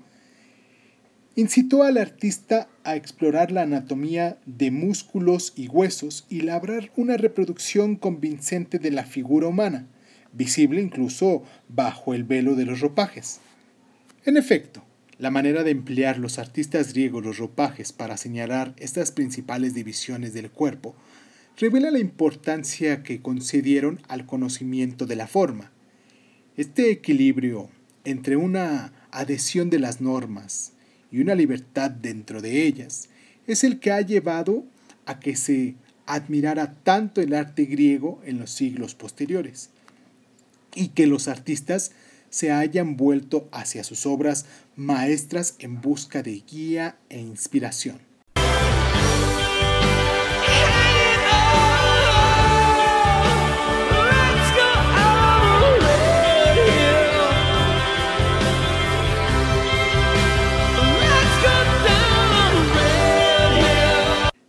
incitó 1.36 1.82
al 1.82 1.98
artista 1.98 2.68
a 2.84 2.96
explorar 2.96 3.50
la 3.50 3.62
anatomía 3.62 4.38
de 4.46 4.70
músculos 4.70 5.52
y 5.56 5.68
huesos 5.68 6.26
y 6.28 6.42
labrar 6.42 6.90
una 6.96 7.16
reproducción 7.16 7.96
convincente 7.96 8.78
de 8.78 8.90
la 8.90 9.04
figura 9.04 9.48
humana, 9.48 9.86
visible 10.32 10.80
incluso 10.80 11.42
bajo 11.68 12.14
el 12.14 12.24
velo 12.24 12.54
de 12.54 12.66
los 12.66 12.80
ropajes. 12.80 13.40
En 14.24 14.36
efecto, 14.36 14.84
la 15.18 15.30
manera 15.30 15.62
de 15.62 15.70
emplear 15.70 16.18
los 16.18 16.38
artistas 16.38 16.92
griegos 16.92 17.24
los 17.24 17.38
ropajes 17.38 17.92
para 17.92 18.16
señalar 18.16 18.74
estas 18.78 19.12
principales 19.12 19.74
divisiones 19.74 20.34
del 20.34 20.50
cuerpo 20.50 20.94
revela 21.56 21.90
la 21.90 22.00
importancia 22.00 23.02
que 23.02 23.22
concedieron 23.22 24.00
al 24.08 24.26
conocimiento 24.26 25.06
de 25.06 25.16
la 25.16 25.28
forma. 25.28 25.70
Este 26.56 26.90
equilibrio 26.90 27.68
entre 28.04 28.36
una 28.36 28.92
adhesión 29.12 29.70
de 29.70 29.78
las 29.78 30.00
normas 30.00 30.72
y 31.12 31.20
una 31.20 31.34
libertad 31.34 31.90
dentro 31.90 32.42
de 32.42 32.66
ellas 32.66 33.08
es 33.46 33.62
el 33.62 33.78
que 33.78 33.92
ha 33.92 34.00
llevado 34.00 34.64
a 35.06 35.20
que 35.20 35.36
se 35.36 35.76
admirara 36.06 36.74
tanto 36.82 37.20
el 37.20 37.34
arte 37.34 37.64
griego 37.64 38.20
en 38.24 38.38
los 38.38 38.50
siglos 38.50 38.94
posteriores 38.94 39.70
y 40.74 40.88
que 40.88 41.06
los 41.06 41.28
artistas 41.28 41.92
se 42.30 42.50
hayan 42.50 42.96
vuelto 42.96 43.48
hacia 43.52 43.84
sus 43.84 44.06
obras 44.06 44.46
maestras 44.76 45.56
en 45.58 45.80
busca 45.80 46.22
de 46.22 46.40
guía 46.40 46.96
e 47.08 47.20
inspiración. 47.20 47.98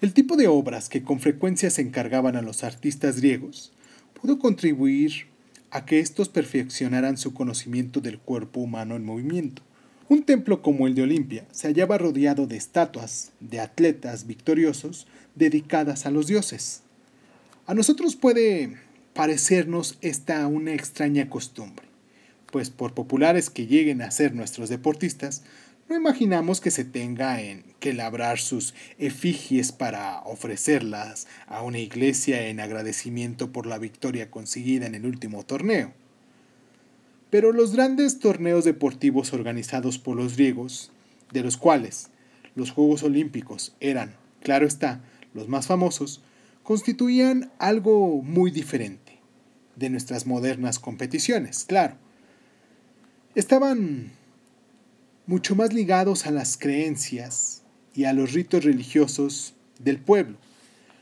El 0.02 0.14
tipo 0.14 0.38
de 0.38 0.48
obras 0.48 0.88
que 0.88 1.04
con 1.04 1.20
frecuencia 1.20 1.70
se 1.70 1.82
encargaban 1.82 2.36
a 2.36 2.42
los 2.42 2.64
artistas 2.64 3.18
griegos 3.18 3.74
pudo 4.22 4.38
contribuir 4.40 5.28
a 5.72 5.86
que 5.86 6.00
éstos 6.00 6.30
perfeccionaran 6.30 7.18
su 7.18 7.34
conocimiento 7.34 8.02
del 8.02 8.20
cuerpo 8.20 8.60
humano 8.60 8.96
en 8.96 9.04
movimiento. 9.04 9.64
Un 10.08 10.22
templo 10.22 10.62
como 10.62 10.86
el 10.86 10.94
de 10.94 11.02
Olimpia 11.02 11.46
se 11.52 11.68
hallaba 11.68 11.98
rodeado 11.98 12.46
de 12.46 12.58
estatuas 12.58 13.32
de 13.40 13.60
atletas 13.60 14.28
victoriosos 14.28 15.08
dedicadas 15.34 16.06
a 16.06 16.12
los 16.12 16.28
dioses. 16.28 16.84
A 17.66 17.74
nosotros 17.74 18.16
puede 18.16 18.78
parecernos 19.14 19.98
esta 20.02 20.46
una 20.46 20.76
extraña 20.76 21.28
costumbre, 21.28 21.88
pues 22.52 22.70
por 22.70 22.94
populares 22.94 23.50
que 23.50 23.66
lleguen 23.66 24.04
a 24.04 24.12
ser 24.12 24.36
nuestros 24.36 24.70
deportistas, 24.70 25.42
no 25.90 25.96
imaginamos 25.96 26.62
que 26.62 26.70
se 26.70 26.86
tenga 26.86 27.42
en 27.42 27.64
que 27.80 27.94
labrar 27.94 28.38
sus 28.38 28.76
efigies 29.00 29.72
para 29.72 30.20
ofrecerlas 30.22 31.26
a 31.48 31.64
una 31.64 31.80
iglesia 31.80 32.48
en 32.48 32.60
agradecimiento 32.60 33.52
por 33.52 33.66
la 33.66 33.80
victoria 33.80 34.30
conseguida 34.30 34.86
en 34.86 34.94
el 34.94 35.08
último 35.08 35.44
torneo. 35.44 35.94
Pero 37.36 37.52
los 37.52 37.74
grandes 37.74 38.20
torneos 38.20 38.64
deportivos 38.64 39.34
organizados 39.34 39.98
por 39.98 40.16
los 40.16 40.38
griegos, 40.38 40.90
de 41.34 41.44
los 41.44 41.58
cuales 41.58 42.08
los 42.56 42.72
Juegos 42.72 43.04
Olímpicos 43.04 43.76
eran, 43.82 44.16
claro 44.42 44.66
está, 44.66 45.02
los 45.34 45.50
más 45.50 45.68
famosos, 45.68 46.22
constituían 46.64 47.52
algo 47.60 48.22
muy 48.22 48.52
diferente 48.52 49.20
de 49.76 49.90
nuestras 49.90 50.26
modernas 50.26 50.80
competiciones, 50.80 51.66
claro. 51.66 51.98
Estaban 53.36 54.14
mucho 55.28 55.58
más 55.58 55.74
ligados 55.74 56.28
a 56.28 56.32
las 56.32 56.56
creencias 56.56 57.64
y 57.94 58.06
a 58.06 58.14
los 58.14 58.32
ritos 58.32 58.64
religiosos 58.64 59.56
del 59.80 60.00
pueblo. 60.00 60.38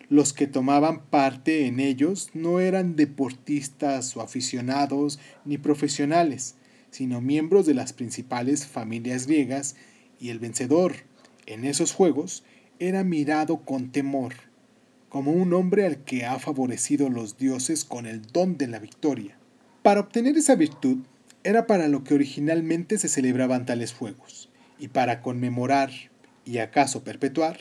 Los 0.09 0.33
que 0.33 0.47
tomaban 0.47 1.05
parte 1.05 1.65
en 1.65 1.79
ellos 1.79 2.29
no 2.33 2.59
eran 2.59 2.95
deportistas 2.95 4.15
o 4.17 4.21
aficionados 4.21 5.19
ni 5.45 5.57
profesionales, 5.57 6.55
sino 6.91 7.21
miembros 7.21 7.65
de 7.65 7.73
las 7.73 7.93
principales 7.93 8.67
familias 8.67 9.27
griegas 9.27 9.75
y 10.19 10.29
el 10.29 10.39
vencedor 10.39 10.93
en 11.45 11.65
esos 11.65 11.93
juegos 11.93 12.43
era 12.79 13.03
mirado 13.03 13.61
con 13.65 13.91
temor, 13.91 14.33
como 15.09 15.31
un 15.31 15.53
hombre 15.53 15.85
al 15.85 16.03
que 16.03 16.25
ha 16.25 16.39
favorecido 16.39 17.09
los 17.09 17.37
dioses 17.37 17.85
con 17.85 18.05
el 18.05 18.21
don 18.21 18.57
de 18.57 18.67
la 18.67 18.79
victoria. 18.79 19.37
Para 19.81 20.01
obtener 20.01 20.37
esa 20.37 20.55
virtud, 20.55 20.99
era 21.43 21.67
para 21.67 21.87
lo 21.87 22.03
que 22.03 22.13
originalmente 22.13 22.97
se 22.97 23.09
celebraban 23.09 23.65
tales 23.65 23.93
fuegos, 23.93 24.49
y 24.79 24.89
para 24.89 25.21
conmemorar 25.21 25.91
y 26.45 26.57
acaso 26.57 27.03
perpetuar 27.03 27.59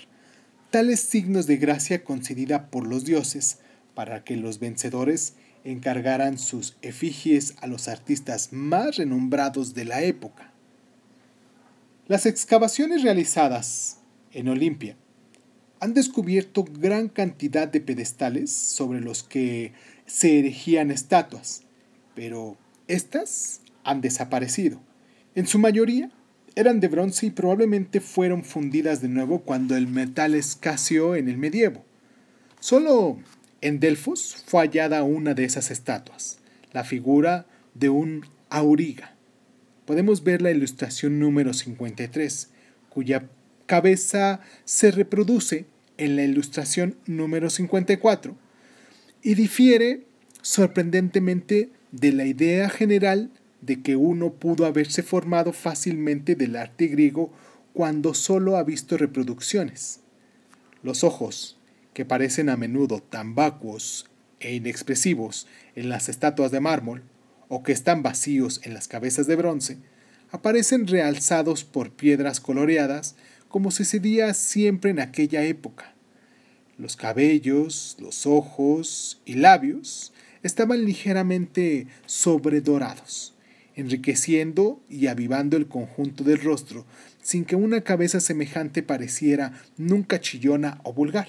tales 0.72 1.00
signos 1.00 1.46
de 1.46 1.58
gracia 1.58 2.02
concedida 2.02 2.70
por 2.70 2.86
los 2.86 3.04
dioses 3.04 3.58
para 3.94 4.24
que 4.24 4.36
los 4.36 4.58
vencedores 4.58 5.34
encargaran 5.64 6.38
sus 6.38 6.76
efigies 6.80 7.54
a 7.60 7.66
los 7.66 7.88
artistas 7.88 8.52
más 8.52 8.96
renombrados 8.96 9.74
de 9.74 9.84
la 9.84 10.02
época. 10.02 10.50
Las 12.08 12.24
excavaciones 12.24 13.02
realizadas 13.02 13.98
en 14.32 14.48
Olimpia 14.48 14.96
han 15.78 15.92
descubierto 15.92 16.64
gran 16.64 17.08
cantidad 17.08 17.68
de 17.68 17.82
pedestales 17.82 18.50
sobre 18.50 19.00
los 19.00 19.22
que 19.22 19.74
se 20.06 20.38
erigían 20.38 20.90
estatuas, 20.90 21.64
pero 22.14 22.56
estas 22.88 23.60
han 23.84 24.00
desaparecido. 24.00 24.80
En 25.34 25.46
su 25.46 25.58
mayoría 25.58 26.10
eran 26.54 26.80
de 26.80 26.88
bronce 26.88 27.26
y 27.26 27.30
probablemente 27.30 28.00
fueron 28.00 28.44
fundidas 28.44 29.00
de 29.00 29.08
nuevo 29.08 29.40
cuando 29.40 29.76
el 29.76 29.86
metal 29.86 30.34
escaseó 30.34 31.16
en 31.16 31.28
el 31.28 31.38
medievo. 31.38 31.84
Solo 32.60 33.18
en 33.60 33.80
Delfos 33.80 34.44
fue 34.46 34.60
hallada 34.60 35.02
una 35.02 35.34
de 35.34 35.44
esas 35.44 35.70
estatuas, 35.70 36.38
la 36.72 36.84
figura 36.84 37.46
de 37.74 37.88
un 37.88 38.26
auriga. 38.50 39.14
Podemos 39.86 40.22
ver 40.22 40.42
la 40.42 40.50
ilustración 40.50 41.18
número 41.18 41.54
53, 41.54 42.50
cuya 42.88 43.28
cabeza 43.66 44.40
se 44.64 44.90
reproduce 44.90 45.66
en 45.96 46.16
la 46.16 46.24
ilustración 46.24 46.96
número 47.06 47.50
54 47.50 48.36
y 49.22 49.34
difiere 49.34 50.04
sorprendentemente 50.42 51.70
de 51.92 52.12
la 52.12 52.24
idea 52.24 52.68
general 52.68 53.30
de 53.62 53.80
que 53.80 53.96
uno 53.96 54.34
pudo 54.34 54.66
haberse 54.66 55.02
formado 55.02 55.52
fácilmente 55.52 56.34
del 56.34 56.56
arte 56.56 56.88
griego 56.88 57.32
cuando 57.72 58.12
solo 58.12 58.56
ha 58.56 58.64
visto 58.64 58.98
reproducciones. 58.98 60.00
Los 60.82 61.04
ojos, 61.04 61.56
que 61.94 62.04
parecen 62.04 62.50
a 62.50 62.56
menudo 62.56 63.00
tan 63.00 63.34
vacuos 63.34 64.10
e 64.40 64.54
inexpresivos 64.54 65.46
en 65.76 65.88
las 65.88 66.08
estatuas 66.08 66.50
de 66.50 66.60
mármol, 66.60 67.02
o 67.48 67.62
que 67.62 67.72
están 67.72 68.02
vacíos 68.02 68.60
en 68.64 68.74
las 68.74 68.88
cabezas 68.88 69.26
de 69.26 69.36
bronce, 69.36 69.78
aparecen 70.30 70.86
realzados 70.86 71.64
por 71.64 71.90
piedras 71.92 72.40
coloreadas 72.40 73.14
como 73.48 73.70
sucedía 73.70 74.34
siempre 74.34 74.90
en 74.90 74.98
aquella 74.98 75.44
época. 75.44 75.94
Los 76.78 76.96
cabellos, 76.96 77.96
los 78.00 78.26
ojos 78.26 79.20
y 79.24 79.34
labios 79.34 80.12
estaban 80.42 80.84
ligeramente 80.84 81.86
sobredorados 82.06 83.34
enriqueciendo 83.76 84.80
y 84.88 85.06
avivando 85.06 85.56
el 85.56 85.66
conjunto 85.66 86.24
del 86.24 86.40
rostro, 86.40 86.84
sin 87.22 87.44
que 87.44 87.56
una 87.56 87.82
cabeza 87.82 88.20
semejante 88.20 88.82
pareciera 88.82 89.52
nunca 89.76 90.20
chillona 90.20 90.80
o 90.84 90.92
vulgar. 90.92 91.28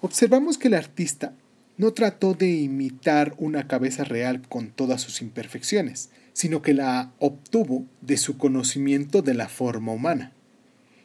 Observamos 0.00 0.58
que 0.58 0.68
el 0.68 0.74
artista 0.74 1.34
no 1.76 1.92
trató 1.92 2.34
de 2.34 2.50
imitar 2.50 3.34
una 3.38 3.68
cabeza 3.68 4.04
real 4.04 4.42
con 4.48 4.70
todas 4.70 5.00
sus 5.00 5.22
imperfecciones, 5.22 6.10
sino 6.32 6.60
que 6.60 6.74
la 6.74 7.12
obtuvo 7.18 7.86
de 8.00 8.16
su 8.16 8.36
conocimiento 8.36 9.22
de 9.22 9.34
la 9.34 9.48
forma 9.48 9.92
humana. 9.92 10.32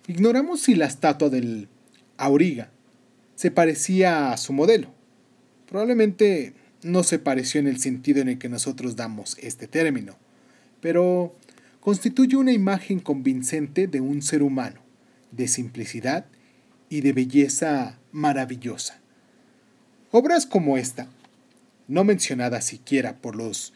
Ignoramos 0.08 0.62
si 0.62 0.76
la 0.76 0.86
estatua 0.86 1.30
del 1.30 1.70
Auriga 2.18 2.70
se 3.36 3.52
parecía 3.52 4.32
a 4.32 4.38
su 4.38 4.54
modelo. 4.54 4.89
Probablemente 5.68 6.54
no 6.84 7.04
se 7.04 7.20
pareció 7.20 7.60
en 7.60 7.68
el 7.68 7.80
sentido 7.80 8.22
en 8.22 8.30
el 8.30 8.38
que 8.38 8.50
nosotros 8.50 8.96
damos 8.96 9.38
este 9.39 9.68
término, 9.68 10.18
pero 10.84 11.34
constituye 11.79 12.36
una 12.36 12.51
imagen 12.51 12.99
convincente 12.99 13.88
de 13.88 14.01
un 14.01 14.21
ser 14.21 14.43
humano, 14.43 14.81
de 15.31 15.47
simplicidad 15.47 16.25
y 16.89 16.99
de 16.99 17.13
belleza 17.13 17.97
maravillosa. 18.11 18.99
Obras 20.11 20.45
como 20.45 20.77
esta, 20.77 21.07
no 21.88 22.03
mencionada 22.03 22.59
siquiera 22.59 23.15
por 23.15 23.38
los 23.38 23.73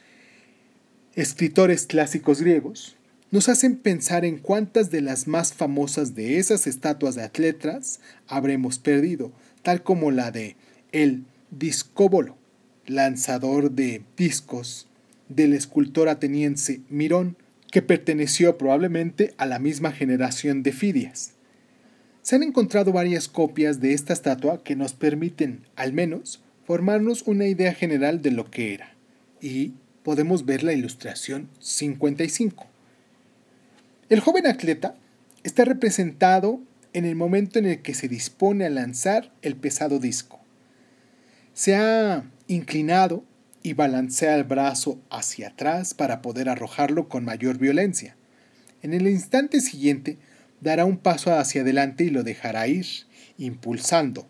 escritores 1.16 1.88
clásicos 1.88 2.42
griegos, 2.42 2.98
nos 3.32 3.48
hacen 3.48 3.78
pensar 3.78 4.26
en 4.26 4.38
cuántas 4.38 4.92
de 4.92 5.00
las 5.00 5.28
más 5.28 5.54
famosas 5.54 6.14
de 6.14 6.40
esas 6.40 6.68
estatuas 6.68 7.16
de 7.16 7.24
atletas 7.24 8.02
habremos 8.28 8.80
perdido, 8.80 9.32
tal 9.64 9.82
como 9.82 10.12
la 10.12 10.32
de 10.32 10.58
el 10.92 11.24
discóbolo, 11.52 12.36
lanzador 12.86 13.72
de 13.72 14.04
discos 14.18 14.87
del 15.30 15.54
escultor 15.54 16.10
ateniense 16.10 16.82
Mirón, 16.90 17.38
que 17.72 17.82
perteneció 17.82 18.58
probablemente 18.58 19.34
a 19.38 19.46
la 19.46 19.60
misma 19.60 19.92
generación 19.92 20.64
de 20.64 20.72
Fidias. 20.72 21.34
Se 22.22 22.36
han 22.36 22.44
encontrado 22.44 22.92
varias 22.92 23.28
copias 23.28 23.80
de 23.80 23.94
esta 23.94 24.14
estatua 24.14 24.64
que 24.64 24.76
nos 24.76 24.94
permiten, 24.94 25.62
al 25.76 25.94
menos, 25.94 26.42
formarnos 26.66 27.24
una 27.24 27.48
idea 27.48 27.74
general 27.74 28.22
de 28.22 28.32
lo 28.32 28.52
que 28.52 28.74
era. 28.74 28.94
Y 29.42 29.74
podemos 30.04 30.46
ver 30.46 30.64
la 30.64 30.74
ilustración 30.74 31.50
55. 31.60 32.66
El 34.10 34.20
joven 34.20 34.48
atleta 34.48 34.96
está 35.44 35.66
representado 35.66 36.62
en 36.94 37.06
el 37.06 37.16
momento 37.16 37.60
en 37.60 37.66
el 37.66 37.82
que 37.82 37.94
se 37.94 38.08
dispone 38.08 38.66
a 38.66 38.70
lanzar 38.70 39.32
el 39.42 39.56
pesado 39.56 40.00
disco. 40.00 40.40
Se 41.54 41.76
ha 41.76 42.24
inclinado 42.48 43.24
y 43.68 43.74
balancea 43.74 44.38
el 44.38 44.46
brazo 44.46 44.98
hacia 45.10 45.50
atrás 45.50 45.94
para 45.94 46.22
poder 46.22 46.48
arrojarlo 46.48 47.10
con 47.10 47.26
mayor 47.26 47.58
violencia. 47.58 48.16
En 48.82 48.94
el 48.94 49.10
instante 49.10 49.60
siguiente 49.60 50.18
dará 50.62 50.86
un 50.86 50.98
paso 50.98 51.36
hacia 51.36 51.64
adelante 51.64 52.06
y 52.06 52.10
lo 52.10 52.24
dejará 52.24 52.66
ir, 52.70 52.86
impulsando 53.38 54.26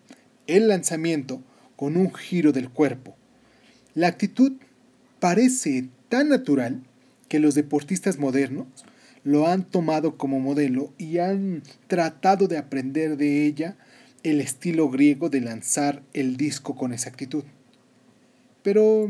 el 0.47 0.69
lanzamiento 0.69 1.43
con 1.75 1.97
un 1.97 2.11
giro 2.15 2.51
del 2.51 2.71
cuerpo. 2.71 3.15
La 3.93 4.07
actitud 4.07 4.53
parece 5.19 5.87
tan 6.09 6.29
natural 6.29 6.81
que 7.29 7.39
los 7.39 7.53
deportistas 7.53 8.17
modernos 8.17 8.65
lo 9.23 9.47
han 9.47 9.65
tomado 9.65 10.17
como 10.17 10.39
modelo 10.39 10.93
y 10.97 11.19
han 11.19 11.61
tratado 11.85 12.47
de 12.47 12.57
aprender 12.57 13.17
de 13.17 13.45
ella 13.45 13.77
el 14.23 14.41
estilo 14.41 14.89
griego 14.89 15.29
de 15.29 15.41
lanzar 15.41 16.01
el 16.13 16.37
disco 16.37 16.75
con 16.75 16.91
exactitud. 16.91 17.43
Pero 18.67 19.09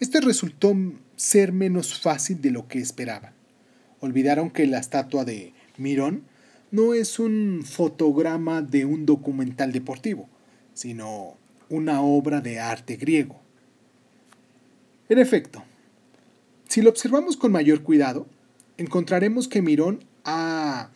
este 0.00 0.18
resultó 0.22 0.74
ser 1.14 1.52
menos 1.52 2.00
fácil 2.00 2.40
de 2.40 2.50
lo 2.50 2.68
que 2.68 2.78
esperaban. 2.78 3.34
Olvidaron 4.00 4.48
que 4.48 4.66
la 4.66 4.78
estatua 4.78 5.26
de 5.26 5.52
Mirón 5.76 6.22
no 6.70 6.94
es 6.94 7.18
un 7.18 7.64
fotograma 7.66 8.62
de 8.62 8.86
un 8.86 9.04
documental 9.04 9.72
deportivo, 9.72 10.26
sino 10.72 11.36
una 11.68 12.00
obra 12.00 12.40
de 12.40 12.60
arte 12.60 12.96
griego. 12.96 13.38
En 15.10 15.18
efecto, 15.18 15.62
si 16.66 16.80
lo 16.80 16.88
observamos 16.88 17.36
con 17.36 17.52
mayor 17.52 17.82
cuidado, 17.82 18.26
encontraremos 18.78 19.48
que 19.48 19.60
Mirón 19.60 20.02
ha 20.24 20.88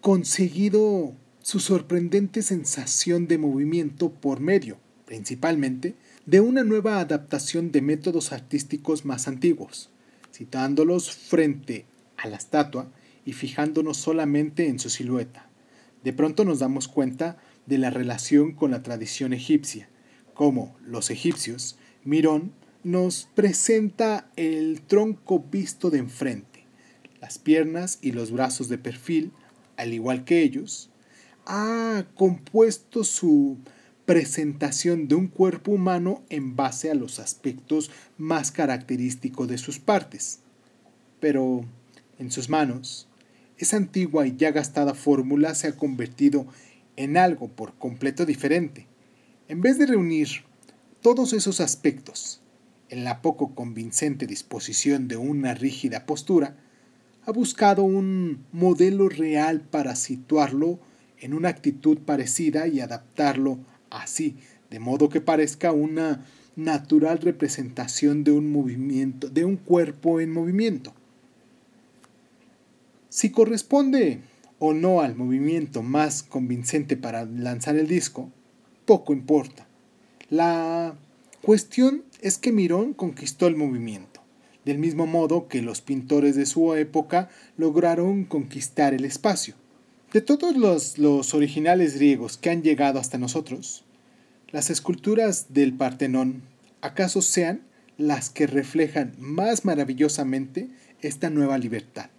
conseguido 0.00 1.12
su 1.42 1.60
sorprendente 1.60 2.40
sensación 2.40 3.28
de 3.28 3.36
movimiento 3.36 4.10
por 4.10 4.40
medio, 4.40 4.78
principalmente, 5.04 5.96
de 6.30 6.40
una 6.40 6.62
nueva 6.62 7.00
adaptación 7.00 7.72
de 7.72 7.82
métodos 7.82 8.30
artísticos 8.30 9.04
más 9.04 9.26
antiguos, 9.26 9.90
citándolos 10.32 11.10
frente 11.10 11.86
a 12.16 12.28
la 12.28 12.36
estatua 12.36 12.88
y 13.24 13.32
fijándonos 13.32 13.96
solamente 13.96 14.68
en 14.68 14.78
su 14.78 14.90
silueta. 14.90 15.50
De 16.04 16.12
pronto 16.12 16.44
nos 16.44 16.60
damos 16.60 16.86
cuenta 16.86 17.38
de 17.66 17.78
la 17.78 17.90
relación 17.90 18.52
con 18.52 18.70
la 18.70 18.84
tradición 18.84 19.32
egipcia, 19.32 19.88
como 20.32 20.76
los 20.86 21.10
egipcios, 21.10 21.78
Mirón 22.04 22.52
nos 22.84 23.28
presenta 23.34 24.30
el 24.36 24.82
tronco 24.82 25.40
visto 25.50 25.90
de 25.90 25.98
enfrente, 25.98 26.62
las 27.20 27.40
piernas 27.40 27.98
y 28.02 28.12
los 28.12 28.30
brazos 28.30 28.68
de 28.68 28.78
perfil, 28.78 29.32
al 29.76 29.92
igual 29.92 30.24
que 30.24 30.42
ellos, 30.44 30.90
ha 31.44 32.04
compuesto 32.14 33.02
su 33.02 33.58
presentación 34.10 35.06
de 35.06 35.14
un 35.14 35.28
cuerpo 35.28 35.70
humano 35.70 36.24
en 36.30 36.56
base 36.56 36.90
a 36.90 36.96
los 36.96 37.20
aspectos 37.20 37.92
más 38.18 38.50
característicos 38.50 39.46
de 39.46 39.56
sus 39.56 39.78
partes. 39.78 40.40
Pero 41.20 41.64
en 42.18 42.32
sus 42.32 42.48
manos, 42.48 43.06
esa 43.56 43.76
antigua 43.76 44.26
y 44.26 44.34
ya 44.36 44.50
gastada 44.50 44.94
fórmula 44.94 45.54
se 45.54 45.68
ha 45.68 45.76
convertido 45.76 46.48
en 46.96 47.16
algo 47.16 47.50
por 47.50 47.74
completo 47.74 48.26
diferente. 48.26 48.88
En 49.46 49.60
vez 49.60 49.78
de 49.78 49.86
reunir 49.86 50.42
todos 51.02 51.32
esos 51.32 51.60
aspectos 51.60 52.40
en 52.88 53.04
la 53.04 53.22
poco 53.22 53.54
convincente 53.54 54.26
disposición 54.26 55.06
de 55.06 55.18
una 55.18 55.54
rígida 55.54 56.04
postura, 56.04 56.56
ha 57.26 57.30
buscado 57.30 57.84
un 57.84 58.44
modelo 58.50 59.08
real 59.08 59.60
para 59.60 59.94
situarlo 59.94 60.80
en 61.20 61.32
una 61.32 61.50
actitud 61.50 61.98
parecida 61.98 62.66
y 62.66 62.80
adaptarlo 62.80 63.60
así, 63.90 64.36
de 64.70 64.78
modo 64.78 65.08
que 65.08 65.20
parezca 65.20 65.72
una 65.72 66.24
natural 66.56 67.18
representación 67.18 68.24
de 68.24 68.32
un 68.32 68.50
movimiento, 68.50 69.28
de 69.28 69.44
un 69.44 69.56
cuerpo 69.56 70.20
en 70.20 70.32
movimiento. 70.32 70.92
Si 73.08 73.30
corresponde 73.30 74.20
o 74.58 74.72
no 74.72 75.00
al 75.00 75.16
movimiento 75.16 75.82
más 75.82 76.22
convincente 76.22 76.96
para 76.96 77.24
lanzar 77.24 77.76
el 77.76 77.88
disco, 77.88 78.30
poco 78.84 79.12
importa. 79.12 79.66
La 80.28 80.94
cuestión 81.42 82.04
es 82.20 82.38
que 82.38 82.52
Mirón 82.52 82.92
conquistó 82.92 83.46
el 83.46 83.56
movimiento, 83.56 84.20
del 84.64 84.78
mismo 84.78 85.06
modo 85.06 85.48
que 85.48 85.62
los 85.62 85.80
pintores 85.80 86.36
de 86.36 86.46
su 86.46 86.74
época 86.74 87.30
lograron 87.56 88.24
conquistar 88.24 88.94
el 88.94 89.04
espacio. 89.04 89.54
De 90.12 90.20
todos 90.20 90.56
los, 90.56 90.98
los 90.98 91.34
originales 91.34 91.94
griegos 91.94 92.36
que 92.36 92.50
han 92.50 92.62
llegado 92.62 92.98
hasta 92.98 93.16
nosotros, 93.16 93.84
las 94.50 94.68
esculturas 94.68 95.46
del 95.50 95.72
Partenón 95.72 96.42
acaso 96.80 97.22
sean 97.22 97.60
las 97.96 98.28
que 98.28 98.48
reflejan 98.48 99.12
más 99.18 99.64
maravillosamente 99.64 100.68
esta 101.00 101.30
nueva 101.30 101.58
libertad. 101.58 102.10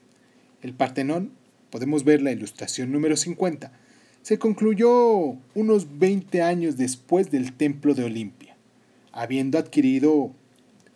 El 0.61 0.73
Partenón, 0.73 1.33
podemos 1.69 2.05
ver 2.05 2.21
la 2.21 2.31
ilustración 2.31 2.93
número 2.93 3.17
50, 3.17 3.73
se 4.21 4.39
concluyó 4.39 5.35
unos 5.53 5.99
20 5.99 6.41
años 6.43 6.77
después 6.77 7.29
del 7.29 7.51
Templo 7.51 7.93
de 7.93 8.05
Olimpia, 8.05 8.55
habiendo 9.11 9.57
adquirido 9.57 10.31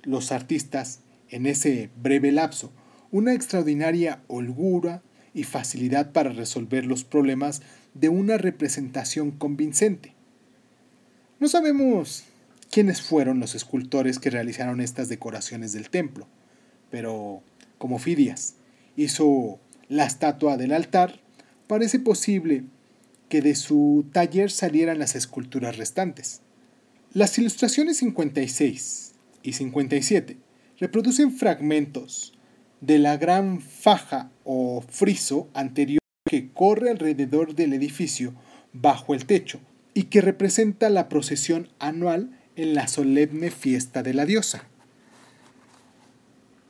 los 0.03 0.31
artistas 0.31 1.01
en 1.29 1.45
ese 1.45 1.89
breve 2.01 2.31
lapso 2.31 2.71
una 3.11 3.33
extraordinaria 3.33 4.21
holgura 4.27 5.01
y 5.35 5.43
facilidad 5.43 6.13
para 6.13 6.31
resolver 6.31 6.85
los 6.85 7.03
problemas 7.03 7.61
de 7.93 8.09
una 8.09 8.37
representación 8.37 9.31
convincente. 9.31 10.15
No 11.39 11.49
sabemos 11.49 12.23
quiénes 12.71 13.01
fueron 13.01 13.39
los 13.39 13.53
escultores 13.53 14.17
que 14.17 14.29
realizaron 14.29 14.79
estas 14.79 15.09
decoraciones 15.09 15.73
del 15.73 15.89
templo, 15.89 16.27
pero 16.89 17.43
como 17.77 17.99
Fidias 17.99 18.55
hizo 18.95 19.59
la 19.89 20.05
estatua 20.05 20.55
del 20.55 20.71
altar, 20.71 21.19
parece 21.67 21.99
posible 21.99 22.63
que 23.27 23.41
de 23.41 23.55
su 23.55 24.05
taller 24.13 24.49
salieran 24.49 24.99
las 24.99 25.15
esculturas 25.15 25.77
restantes. 25.77 26.41
Las 27.13 27.37
ilustraciones 27.37 27.97
56 27.97 29.13
y 29.43 29.53
57 29.53 30.37
reproducen 30.79 31.31
fragmentos 31.33 32.34
de 32.85 32.99
la 32.99 33.17
gran 33.17 33.61
faja 33.61 34.29
o 34.43 34.83
friso 34.87 35.49
anterior 35.55 35.99
que 36.29 36.51
corre 36.51 36.91
alrededor 36.91 37.55
del 37.55 37.73
edificio 37.73 38.33
bajo 38.73 39.15
el 39.15 39.25
techo 39.25 39.59
y 39.93 40.03
que 40.03 40.21
representa 40.21 40.89
la 40.89 41.09
procesión 41.09 41.69
anual 41.79 42.39
en 42.55 42.75
la 42.75 42.87
solemne 42.87 43.49
fiesta 43.49 44.03
de 44.03 44.13
la 44.13 44.25
diosa. 44.25 44.67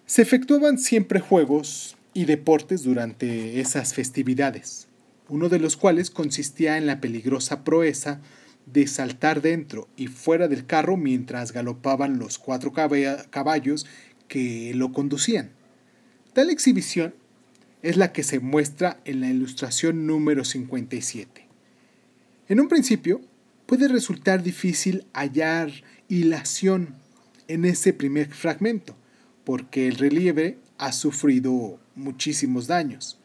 Se 0.05 0.22
efectuaban 0.22 0.78
siempre 0.78 1.20
juegos 1.20 1.97
y 2.13 2.26
deportes 2.26 2.84
durante 2.84 3.59
esas 3.59 3.93
festividades, 3.93 4.88
uno 5.28 5.49
de 5.49 5.59
los 5.59 5.76
cuales 5.76 6.11
consistía 6.11 6.78
en 6.78 6.86
la 6.86 7.01
peligrosa 7.01 7.63
proeza 7.63 8.22
de 8.68 8.88
saltar 8.88 9.41
dentro 9.41 9.89
y 9.97 10.07
fuera 10.07 10.47
del 10.47 10.66
carro 10.66 10.95
mientras 10.95 11.51
galopaban 11.51 12.20
los 12.20 12.38
cuatro 12.38 12.72
caballos 12.72 13.86
que 14.28 14.72
lo 14.76 14.93
conducían. 14.93 15.55
Tal 16.36 16.49
exhibición 16.49 17.15
es 17.81 17.95
la 17.95 18.11
que 18.11 18.21
se 18.21 18.41
muestra 18.41 18.99
en 19.05 19.21
la 19.21 19.29
ilustración 19.29 20.05
número 20.05 20.43
57. 20.43 21.47
En 22.49 22.59
un 22.59 22.67
principio, 22.67 23.21
puede 23.65 23.88
resultar 23.88 24.43
difícil 24.43 25.05
hallar 25.13 25.71
hilación 26.09 26.95
en 27.47 27.63
ese 27.63 27.93
primer 27.93 28.33
fragmento, 28.33 28.97
porque 29.45 29.88
el 29.88 29.95
relieve 29.95 30.57
ha 30.77 30.91
sufrido 30.91 31.79
muchísimos 31.95 32.67
daños. 32.67 33.17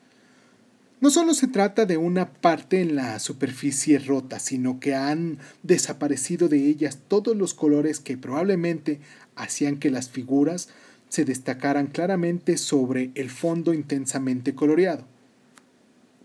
No 1.01 1.11
solo 1.11 1.35
se 1.35 1.49
trata 1.49 1.87
de 1.87 1.97
una 1.97 2.33
parte 2.35 2.81
en 2.81 2.95
la 2.95 3.19
superficie 3.19 3.99
rota, 3.99 4.39
sino 4.39 4.79
que 4.79 4.95
han 4.95 5.39
desaparecido 5.65 6.49
de 6.49 6.65
ellas 6.69 7.01
todos 7.09 7.37
los 7.37 7.55
colores 7.55 7.99
que 7.99 8.17
probablemente 8.17 9.01
hacían 9.35 9.79
que 9.81 9.91
las 9.91 10.11
figuras 10.11 10.69
se 11.11 11.25
destacaran 11.25 11.89
claramente 11.89 12.57
sobre 12.57 13.11
el 13.17 13.29
fondo 13.31 13.75
intensamente 13.75 14.55
coloreado. 14.55 15.05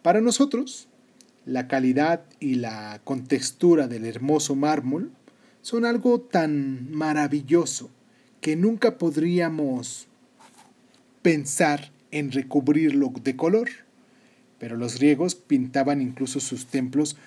Para 0.03 0.21
nosotros, 0.21 0.87
la 1.45 1.67
calidad 1.67 2.23
y 2.39 2.55
la 2.55 3.01
contextura 3.03 3.87
del 3.87 4.05
hermoso 4.05 4.55
mármol 4.55 5.11
son 5.63 5.85
algo 5.85 6.21
tan 6.21 6.91
maravilloso 6.91 7.89
que 8.41 8.55
nunca 8.55 8.99
podríamos 8.99 10.07
pensar 11.23 11.91
en 12.11 12.31
recubrirlo 12.31 13.11
de 13.23 13.35
color. 13.35 13.69
Pero 14.59 14.77
los 14.77 14.99
griegos 14.99 15.33
pintaban 15.33 15.99
incluso 15.99 16.39
sus 16.39 16.67
templos 16.67 17.17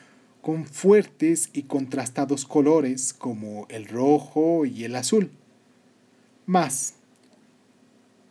con 0.42 0.64
fuertes 0.64 1.50
y 1.52 1.64
contrastados 1.64 2.44
colores 2.44 3.12
como 3.12 3.66
el 3.68 3.86
rojo 3.86 4.64
y 4.64 4.84
el 4.84 4.94
azul. 4.94 5.32
Más, 6.46 6.94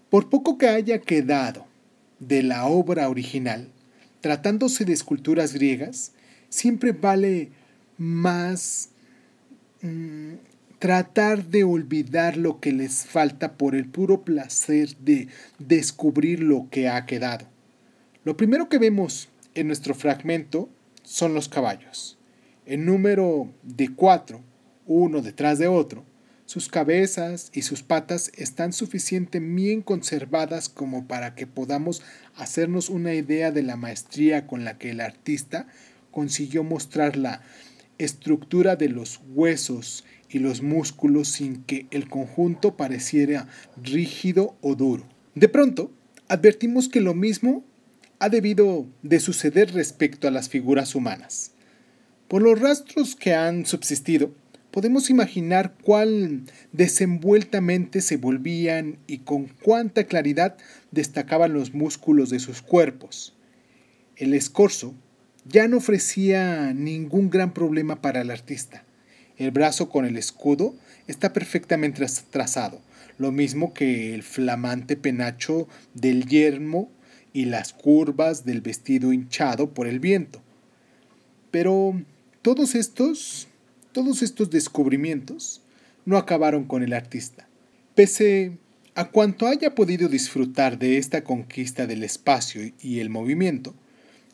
por 0.10 0.30
poco 0.30 0.58
que 0.58 0.68
haya 0.68 1.00
quedado 1.00 1.66
de 2.20 2.44
la 2.44 2.66
obra 2.66 3.10
original, 3.10 3.70
tratándose 4.22 4.86
de 4.86 4.94
esculturas 4.94 5.54
griegas, 5.54 6.14
siempre 6.50 6.92
vale 6.92 7.52
más 7.98 8.90
mm, 9.82 10.34
tratar 10.80 11.46
de 11.46 11.64
olvidar 11.64 12.38
lo 12.38 12.60
que 12.60 12.72
les 12.72 13.06
falta 13.06 13.54
por 13.54 13.76
el 13.76 13.88
puro 13.88 14.22
placer 14.22 14.96
de 14.98 15.28
descubrir 15.60 16.42
lo 16.42 16.68
que 16.70 16.88
ha 16.88 17.06
quedado. 17.06 17.48
Lo 18.24 18.38
primero 18.38 18.70
que 18.70 18.78
vemos 18.78 19.30
en 19.56 19.68
nuestro 19.68 19.96
fragmento 19.96 20.70
son 21.04 21.34
los 21.34 21.50
caballos, 21.50 22.18
en 22.66 22.86
número 22.86 23.50
de 23.64 23.94
cuatro, 23.94 24.42
uno 24.86 25.22
detrás 25.22 25.58
de 25.58 25.68
otro, 25.68 26.04
sus 26.48 26.70
cabezas 26.70 27.52
y 27.54 27.64
sus 27.64 27.84
patas 27.84 28.32
están 28.36 28.72
suficientemente 28.72 29.40
bien 29.40 29.82
conservadas 29.82 30.70
como 30.70 31.08
para 31.08 31.36
que 31.36 31.46
podamos 31.46 32.02
hacernos 32.36 32.90
una 32.90 33.14
idea 33.14 33.52
de 33.52 33.64
la 33.64 33.76
maestría 33.76 34.48
con 34.48 34.64
la 34.64 34.78
que 34.78 34.92
el 34.92 35.02
artista 35.02 35.68
consiguió 36.10 36.64
mostrar 36.64 37.18
la 37.18 37.42
estructura 37.98 38.78
de 38.78 38.88
los 38.88 39.20
huesos 39.36 40.06
y 40.30 40.40
los 40.40 40.62
músculos 40.62 41.28
sin 41.28 41.64
que 41.64 41.86
el 41.92 42.08
conjunto 42.08 42.78
pareciera 42.78 43.50
rígido 43.84 44.56
o 44.62 44.76
duro. 44.76 45.06
De 45.36 45.50
pronto, 45.50 45.92
advertimos 46.30 46.88
que 46.88 47.02
lo 47.02 47.14
mismo 47.14 47.66
ha 48.20 48.30
debido 48.30 48.88
de 49.04 49.20
suceder 49.20 49.74
respecto 49.74 50.30
a 50.30 50.32
las 50.32 50.48
figuras 50.48 50.96
humanas. 50.96 51.52
Por 52.30 52.42
los 52.42 52.60
rastros 52.60 53.16
que 53.16 53.34
han 53.34 53.66
subsistido, 53.66 54.32
podemos 54.72 55.10
imaginar 55.10 55.76
cuál 55.84 56.44
desenvueltamente 56.72 58.02
se 58.02 58.18
volvían 58.18 58.98
y 59.08 59.20
con 59.20 59.48
cuánta 59.48 60.06
claridad 60.06 60.58
destacaban 60.92 61.54
los 61.54 61.74
músculos 61.74 62.30
de 62.30 62.40
sus 62.40 62.62
cuerpos. 62.62 63.36
El 64.16 64.34
escorzo 64.34 64.94
ya 65.46 65.68
no 65.68 65.78
ofrecía 65.78 66.74
ningún 66.74 67.30
gran 67.30 67.54
problema 67.54 68.02
para 68.02 68.22
el 68.22 68.32
artista. 68.32 68.84
El 69.38 69.52
brazo 69.52 69.90
con 69.90 70.06
el 70.06 70.18
escudo 70.18 70.76
está 71.08 71.32
perfectamente 71.32 72.06
trazado, 72.30 72.82
lo 73.18 73.32
mismo 73.32 73.74
que 73.74 74.14
el 74.14 74.24
flamante 74.24 74.98
penacho 74.98 75.68
del 75.94 76.26
yermo 76.26 76.92
y 77.34 77.46
las 77.46 77.74
curvas 77.74 78.46
del 78.46 78.62
vestido 78.62 79.14
hinchado 79.14 79.74
por 79.74 79.88
el 79.88 80.00
viento. 80.00 80.42
Pero 81.52 82.02
todos 82.42 82.76
estos 82.76 83.47
todos 83.98 84.22
estos 84.22 84.52
descubrimientos 84.52 85.64
no 86.06 86.18
acabaron 86.18 86.66
con 86.66 86.84
el 86.84 86.94
artista. 86.94 87.48
Pese 87.96 88.60
a 88.94 89.06
cuanto 89.06 89.48
haya 89.48 89.74
podido 89.74 90.08
disfrutar 90.08 90.78
de 90.78 91.00
esta 91.00 91.24
conquista 91.24 91.88
del 91.88 92.04
espacio 92.04 92.62
y 92.80 93.00
el 93.00 93.10
movimiento, 93.10 93.74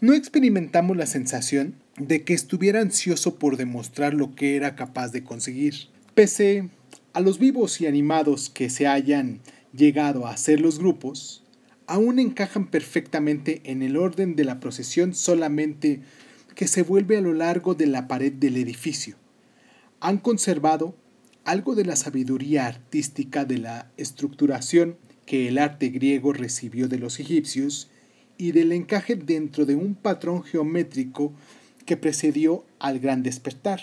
no 0.01 0.16
experimentamos 0.16 0.97
la 0.97 1.05
sensación 1.05 1.76
de 1.97 2.26
que 2.26 2.34
estuviera 2.34 2.82
ansioso 2.82 3.36
por 3.36 3.55
demostrar 3.55 4.14
lo 4.14 4.36
que 4.36 4.57
era 4.57 4.76
capaz 4.76 5.14
de 5.14 5.24
conseguir. 5.24 5.76
Pese 6.14 6.68
a 7.14 7.22
los 7.22 7.39
vivos 7.39 7.80
y 7.80 7.88
animados 7.88 8.49
que 8.49 8.70
se 8.70 8.86
hayan 8.86 9.39
llegado 9.74 10.28
a 10.28 10.32
hacer 10.32 10.59
los 10.59 10.78
grupos, 10.78 11.41
aún 11.88 12.20
encajan 12.20 12.68
perfectamente 12.68 13.61
en 13.64 13.82
el 13.82 13.95
orden 13.95 14.36
de 14.36 14.43
la 14.43 14.59
procesión 14.59 15.14
solamente 15.14 16.01
que 16.53 16.68
se 16.68 16.84
vuelve 16.84 17.16
a 17.16 17.22
lo 17.22 17.34
largo 17.34 17.76
de 17.76 17.88
la 17.88 18.09
pared 18.09 18.34
del 18.34 18.57
edificio 18.57 19.22
han 20.03 20.17
conservado 20.17 20.93
algo 21.45 21.75
de 21.75 21.85
la 21.85 21.95
sabiduría 21.95 22.67
artística 22.67 23.45
de 23.45 23.57
la 23.57 23.89
estructuración 23.95 24.97
que 25.25 25.47
el 25.47 25.57
arte 25.57 25.87
griego 25.87 26.33
recibió 26.33 26.89
de 26.89 26.99
los 26.99 27.21
egipcios 27.21 27.89
y 28.37 28.51
del 28.51 28.73
encaje 28.73 29.15
dentro 29.15 29.65
de 29.65 29.75
un 29.75 29.95
patrón 29.95 30.43
geométrico 30.43 31.31
que 31.85 31.95
precedió 31.95 32.65
al 32.79 32.99
gran 32.99 33.23
despertar. 33.23 33.79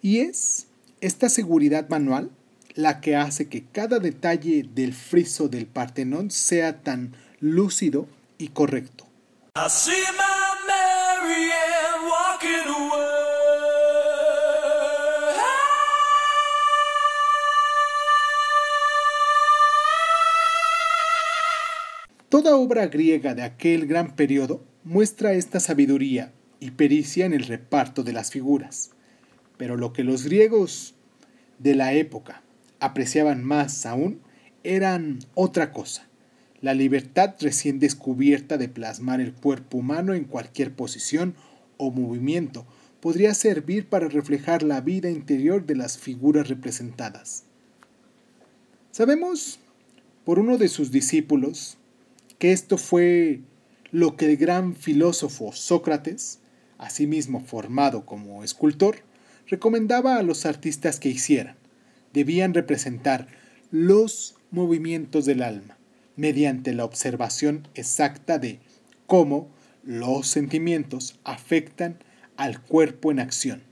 Y 0.00 0.20
es 0.20 0.66
esta 1.02 1.28
seguridad 1.28 1.90
manual 1.90 2.30
la 2.74 3.02
que 3.02 3.16
hace 3.16 3.50
que 3.50 3.64
cada 3.64 3.98
detalle 3.98 4.66
del 4.74 4.94
friso 4.94 5.48
del 5.48 5.66
Partenón 5.66 6.30
sea 6.30 6.80
tan 6.80 7.14
lúcido 7.38 8.08
y 8.38 8.48
correcto. 8.48 9.06
Toda 22.30 22.54
obra 22.54 22.86
griega 22.86 23.34
de 23.34 23.42
aquel 23.42 23.88
gran 23.88 24.14
periodo 24.14 24.62
muestra 24.84 25.32
esta 25.32 25.58
sabiduría 25.58 26.32
y 26.60 26.70
pericia 26.70 27.26
en 27.26 27.32
el 27.32 27.42
reparto 27.42 28.04
de 28.04 28.12
las 28.12 28.30
figuras. 28.30 28.92
Pero 29.56 29.76
lo 29.76 29.92
que 29.92 30.04
los 30.04 30.22
griegos 30.22 30.94
de 31.58 31.74
la 31.74 31.92
época 31.92 32.44
apreciaban 32.78 33.42
más 33.42 33.84
aún 33.84 34.20
eran 34.62 35.18
otra 35.34 35.72
cosa, 35.72 36.06
la 36.60 36.72
libertad 36.72 37.34
recién 37.40 37.80
descubierta 37.80 38.58
de 38.58 38.68
plasmar 38.68 39.20
el 39.20 39.32
cuerpo 39.32 39.78
humano 39.78 40.14
en 40.14 40.22
cualquier 40.22 40.72
posición 40.72 41.34
o 41.78 41.90
movimiento 41.90 42.64
podría 43.00 43.34
servir 43.34 43.88
para 43.88 44.06
reflejar 44.06 44.62
la 44.62 44.80
vida 44.80 45.10
interior 45.10 45.66
de 45.66 45.74
las 45.74 45.98
figuras 45.98 46.48
representadas. 46.48 47.42
Sabemos 48.92 49.58
por 50.24 50.38
uno 50.38 50.58
de 50.58 50.68
sus 50.68 50.92
discípulos, 50.92 51.76
que 52.40 52.52
esto 52.52 52.78
fue 52.78 53.42
lo 53.92 54.16
que 54.16 54.24
el 54.24 54.38
gran 54.38 54.74
filósofo 54.74 55.52
Sócrates, 55.52 56.38
asimismo 56.78 57.44
formado 57.44 58.06
como 58.06 58.42
escultor, 58.42 58.96
recomendaba 59.46 60.16
a 60.16 60.22
los 60.22 60.46
artistas 60.46 60.98
que 60.98 61.10
hicieran. 61.10 61.56
Debían 62.14 62.54
representar 62.54 63.28
los 63.70 64.36
movimientos 64.50 65.26
del 65.26 65.42
alma 65.42 65.76
mediante 66.16 66.72
la 66.72 66.86
observación 66.86 67.68
exacta 67.74 68.38
de 68.38 68.58
cómo 69.06 69.50
los 69.84 70.26
sentimientos 70.26 71.20
afectan 71.24 71.98
al 72.38 72.62
cuerpo 72.62 73.10
en 73.10 73.20
acción. 73.20 73.62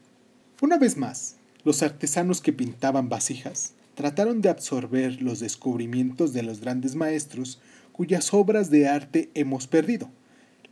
Una 0.61 0.77
vez 0.77 0.99
más, 0.99 1.37
los 1.64 1.83
artesanos 1.83 2.43
que 2.43 2.53
pintaban 2.53 3.09
vasijas 3.09 3.73
trataron 3.95 4.43
de 4.43 4.51
absorber 4.51 5.23
los 5.23 5.41
descubrimientos 5.41 6.35
de 6.35 6.43
los 6.43 6.61
grandes 6.61 6.97
maestros 6.97 7.61
cuyas 7.99 8.32
obras 8.32 8.70
de 8.70 8.86
arte 8.86 9.28
hemos 9.34 9.66
perdido. 9.66 10.09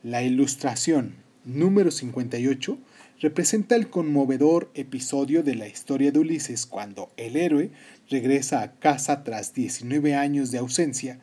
La 0.04 0.22
ilustración 0.22 1.16
número 1.44 1.90
58 1.90 2.78
representa 3.18 3.74
el 3.74 3.90
conmovedor 3.90 4.70
episodio 4.74 5.42
de 5.42 5.56
la 5.56 5.66
historia 5.66 6.12
de 6.12 6.20
Ulises 6.20 6.66
cuando 6.66 7.10
el 7.16 7.34
héroe 7.34 7.72
regresa 8.08 8.62
a 8.62 8.74
casa 8.74 9.24
tras 9.24 9.54
19 9.54 10.14
años 10.14 10.52
de 10.52 10.58
ausencia, 10.58 11.18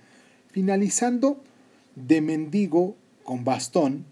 finalizando 0.52 1.42
de 1.96 2.20
mendigo 2.20 2.98
con 3.24 3.46
bastón, 3.46 4.04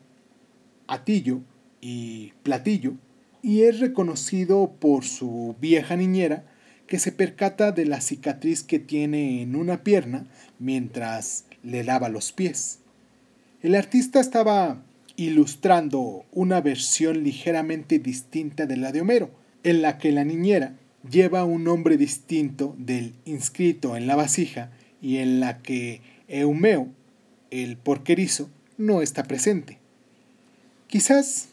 atillo 0.87 1.41
y 1.81 2.31
platillo, 2.43 2.93
y 3.41 3.63
es 3.63 3.81
reconocido 3.81 4.71
por 4.79 5.03
su 5.03 5.57
vieja 5.59 5.97
niñera 5.97 6.45
que 6.87 6.99
se 6.99 7.11
percata 7.11 7.73
de 7.73 7.85
la 7.85 7.99
cicatriz 7.99 8.63
que 8.63 8.79
tiene 8.79 9.41
en 9.41 9.57
una 9.57 9.83
pierna 9.83 10.27
mientras 10.57 11.45
le 11.63 11.83
lava 11.83 12.09
los 12.09 12.31
pies. 12.31 12.79
El 13.61 13.75
artista 13.75 14.19
estaba 14.19 14.81
ilustrando 15.15 16.25
una 16.31 16.61
versión 16.61 17.23
ligeramente 17.23 17.99
distinta 17.99 18.65
de 18.65 18.77
la 18.77 18.91
de 18.91 19.01
Homero, 19.01 19.29
en 19.63 19.81
la 19.81 19.97
que 19.97 20.11
la 20.11 20.23
niñera 20.23 20.75
lleva 21.09 21.43
un 21.43 21.63
nombre 21.63 21.97
distinto 21.97 22.75
del 22.77 23.13
inscrito 23.25 23.95
en 23.95 24.07
la 24.07 24.15
vasija 24.15 24.71
y 25.01 25.17
en 25.17 25.39
la 25.39 25.59
que 25.59 26.01
Eumeo, 26.27 26.87
el 27.49 27.77
porquerizo, 27.77 28.49
no 28.77 29.01
está 29.01 29.23
presente. 29.23 29.77
Quizás 30.87 31.49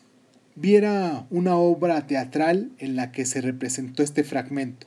viera 0.54 1.26
una 1.30 1.56
obra 1.56 2.06
teatral 2.06 2.70
en 2.78 2.96
la 2.96 3.12
que 3.12 3.26
se 3.26 3.40
representó 3.40 4.02
este 4.02 4.24
fragmento, 4.24 4.86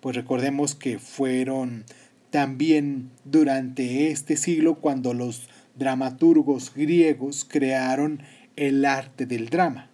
pues 0.00 0.16
recordemos 0.16 0.74
que 0.74 0.98
fueron 0.98 1.84
también 2.32 3.10
durante 3.24 4.10
este 4.10 4.36
siglo 4.36 4.76
cuando 4.76 5.12
los 5.12 5.48
dramaturgos 5.76 6.72
griegos 6.74 7.46
crearon 7.48 8.22
el 8.56 8.84
arte 8.86 9.26
del 9.26 9.50
drama. 9.50 9.90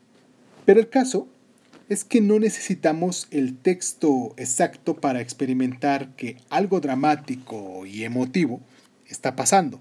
Pero 0.64 0.78
el 0.78 0.88
caso 0.88 1.28
es 1.88 2.04
que 2.04 2.20
no 2.20 2.38
necesitamos 2.38 3.26
el 3.32 3.56
texto 3.56 4.34
exacto 4.36 5.00
para 5.00 5.20
experimentar 5.20 6.14
que 6.14 6.36
algo 6.48 6.80
dramático 6.80 7.84
y 7.86 8.04
emotivo 8.04 8.60
está 9.08 9.34
pasando, 9.34 9.80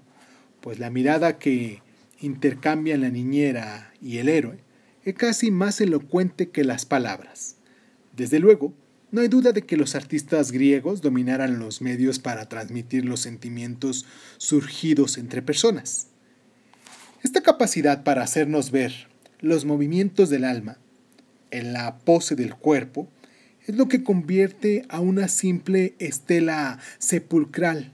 pues 0.60 0.80
la 0.80 0.90
mirada 0.90 1.38
que 1.38 1.80
intercambian 2.20 3.02
la 3.02 3.10
niñera 3.10 3.92
y 4.02 4.18
el 4.18 4.28
héroe 4.28 4.58
es 5.04 5.14
casi 5.14 5.52
más 5.52 5.80
elocuente 5.80 6.50
que 6.50 6.64
las 6.64 6.86
palabras. 6.86 7.56
Desde 8.16 8.40
luego, 8.40 8.74
no 9.10 9.20
hay 9.22 9.28
duda 9.28 9.52
de 9.52 9.62
que 9.62 9.76
los 9.76 9.94
artistas 9.94 10.52
griegos 10.52 11.00
dominaran 11.00 11.58
los 11.58 11.80
medios 11.80 12.18
para 12.18 12.48
transmitir 12.48 13.04
los 13.04 13.20
sentimientos 13.20 14.04
surgidos 14.36 15.16
entre 15.16 15.40
personas. 15.40 16.08
Esta 17.22 17.42
capacidad 17.42 18.04
para 18.04 18.22
hacernos 18.22 18.70
ver 18.70 19.08
los 19.40 19.64
movimientos 19.64 20.30
del 20.30 20.44
alma 20.44 20.78
en 21.50 21.72
la 21.72 21.98
pose 21.98 22.36
del 22.36 22.54
cuerpo 22.54 23.08
es 23.66 23.76
lo 23.76 23.88
que 23.88 24.02
convierte 24.02 24.84
a 24.88 25.00
una 25.00 25.28
simple 25.28 25.94
estela 25.98 26.78
sepulcral, 26.98 27.92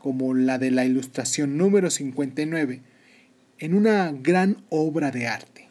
como 0.00 0.34
la 0.34 0.58
de 0.58 0.70
la 0.70 0.84
ilustración 0.84 1.56
número 1.56 1.90
59, 1.90 2.82
en 3.58 3.74
una 3.74 4.12
gran 4.12 4.64
obra 4.68 5.10
de 5.10 5.26
arte. 5.26 5.68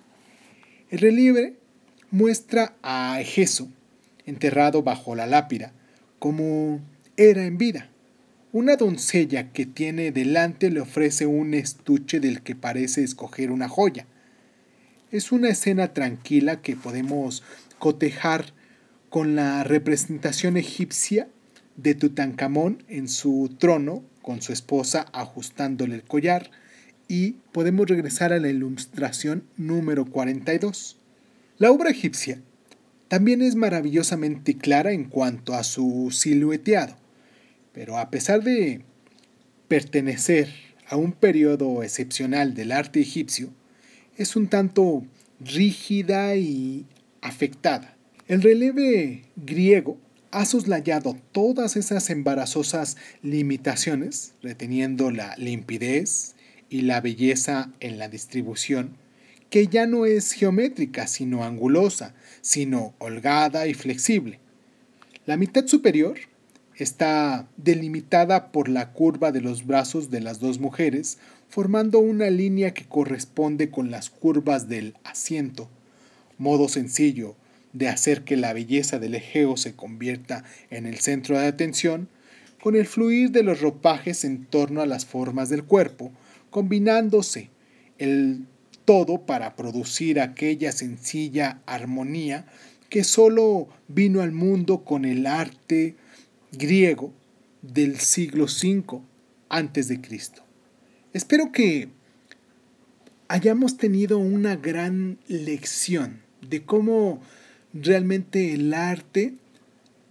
El 0.89 0.99
relieve 0.99 1.55
muestra 2.09 2.75
a 2.81 3.19
Egeso, 3.21 3.69
enterrado 4.25 4.83
bajo 4.83 5.15
la 5.15 5.25
lápida, 5.25 5.73
como 6.19 6.81
era 7.17 7.45
en 7.45 7.57
vida. 7.57 7.89
Una 8.51 8.75
doncella 8.75 9.51
que 9.51 9.65
tiene 9.65 10.11
delante 10.11 10.69
le 10.69 10.81
ofrece 10.81 11.25
un 11.25 11.53
estuche 11.53 12.19
del 12.19 12.41
que 12.41 12.55
parece 12.55 13.03
escoger 13.03 13.51
una 13.51 13.67
joya. 13.67 14.05
Es 15.11 15.31
una 15.31 15.49
escena 15.49 15.93
tranquila 15.93 16.61
que 16.61 16.75
podemos 16.75 17.43
cotejar 17.79 18.53
con 19.09 19.35
la 19.35 19.63
representación 19.63 20.57
egipcia 20.57 21.27
de 21.75 21.95
Tutankamón 21.95 22.83
en 22.87 23.07
su 23.07 23.55
trono 23.57 24.03
con 24.23 24.41
su 24.41 24.53
esposa 24.53 25.05
ajustándole 25.13 25.93
el 25.93 26.03
collar 26.03 26.49
y 27.07 27.33
podemos 27.51 27.87
regresar 27.87 28.33
a 28.33 28.39
la 28.39 28.49
ilustración 28.49 29.43
número 29.57 30.05
42. 30.05 30.97
La 31.59 31.69
obra 31.71 31.91
egipcia 31.91 32.41
también 33.13 33.43
es 33.43 33.53
maravillosamente 33.53 34.57
clara 34.57 34.91
en 34.91 35.03
cuanto 35.03 35.53
a 35.53 35.63
su 35.63 36.09
silueteado, 36.09 36.95
pero 37.71 37.99
a 37.99 38.09
pesar 38.09 38.43
de 38.43 38.81
pertenecer 39.67 40.49
a 40.87 40.95
un 40.95 41.11
periodo 41.11 41.83
excepcional 41.83 42.55
del 42.55 42.71
arte 42.71 43.01
egipcio, 43.01 43.53
es 44.17 44.35
un 44.35 44.47
tanto 44.47 45.05
rígida 45.39 46.35
y 46.37 46.87
afectada. 47.21 47.95
El 48.27 48.41
relieve 48.41 49.25
griego 49.35 49.99
ha 50.31 50.45
soslayado 50.45 51.15
todas 51.31 51.75
esas 51.75 52.09
embarazosas 52.09 52.97
limitaciones, 53.21 54.33
reteniendo 54.41 55.11
la 55.11 55.35
limpidez 55.37 56.33
y 56.67 56.81
la 56.81 56.99
belleza 56.99 57.69
en 57.79 57.99
la 57.99 58.09
distribución, 58.09 58.97
que 59.53 59.67
ya 59.67 59.85
no 59.85 60.07
es 60.07 60.31
geométrica, 60.31 61.05
sino 61.05 61.43
angulosa, 61.43 62.15
sino 62.41 62.95
holgada 62.97 63.67
y 63.67 63.75
flexible. 63.75 64.39
La 65.27 65.37
mitad 65.37 65.67
superior 65.67 66.17
está 66.75 67.47
delimitada 67.55 68.51
por 68.51 68.67
la 68.67 68.93
curva 68.93 69.31
de 69.31 69.41
los 69.41 69.67
brazos 69.67 70.09
de 70.09 70.21
las 70.21 70.39
dos 70.39 70.59
mujeres, 70.59 71.19
formando 71.49 71.99
una 71.99 72.31
línea 72.31 72.73
que 72.73 72.85
corresponde 72.85 73.69
con 73.69 73.91
las 73.91 74.09
curvas 74.09 74.69
del 74.69 74.95
asiento, 75.03 75.69
modo 76.39 76.67
sencillo 76.67 77.35
de 77.73 77.89
hacer 77.89 78.23
que 78.23 78.37
la 78.37 78.53
belleza 78.53 78.97
del 78.97 79.13
Egeo 79.13 79.55
se 79.55 79.75
convierta 79.75 80.43
en 80.71 80.87
el 80.87 80.97
centro 80.97 81.37
de 81.37 81.45
atención, 81.45 82.09
con 82.59 82.75
el 82.75 82.87
fluir 82.87 83.29
de 83.29 83.43
los 83.43 83.61
ropajes 83.61 84.25
en 84.25 84.47
torno 84.47 84.81
a 84.81 84.87
las 84.87 85.05
formas 85.05 85.49
del 85.49 85.63
cuerpo, 85.63 86.11
combinándose 86.49 87.51
el 87.99 88.47
todo 88.85 89.25
para 89.25 89.55
producir 89.55 90.19
aquella 90.19 90.71
sencilla 90.71 91.61
armonía 91.65 92.45
que 92.89 93.03
sólo 93.03 93.69
vino 93.87 94.21
al 94.21 94.31
mundo 94.31 94.83
con 94.83 95.05
el 95.05 95.25
arte 95.25 95.95
griego 96.51 97.13
del 97.61 97.99
siglo 97.99 98.45
V 98.45 99.01
antes 99.49 99.87
de 99.87 100.01
Cristo. 100.01 100.43
Espero 101.13 101.51
que 101.51 101.89
hayamos 103.27 103.77
tenido 103.77 104.19
una 104.19 104.55
gran 104.55 105.17
lección 105.27 106.21
de 106.47 106.63
cómo 106.63 107.21
realmente 107.73 108.53
el 108.53 108.73
arte 108.73 109.35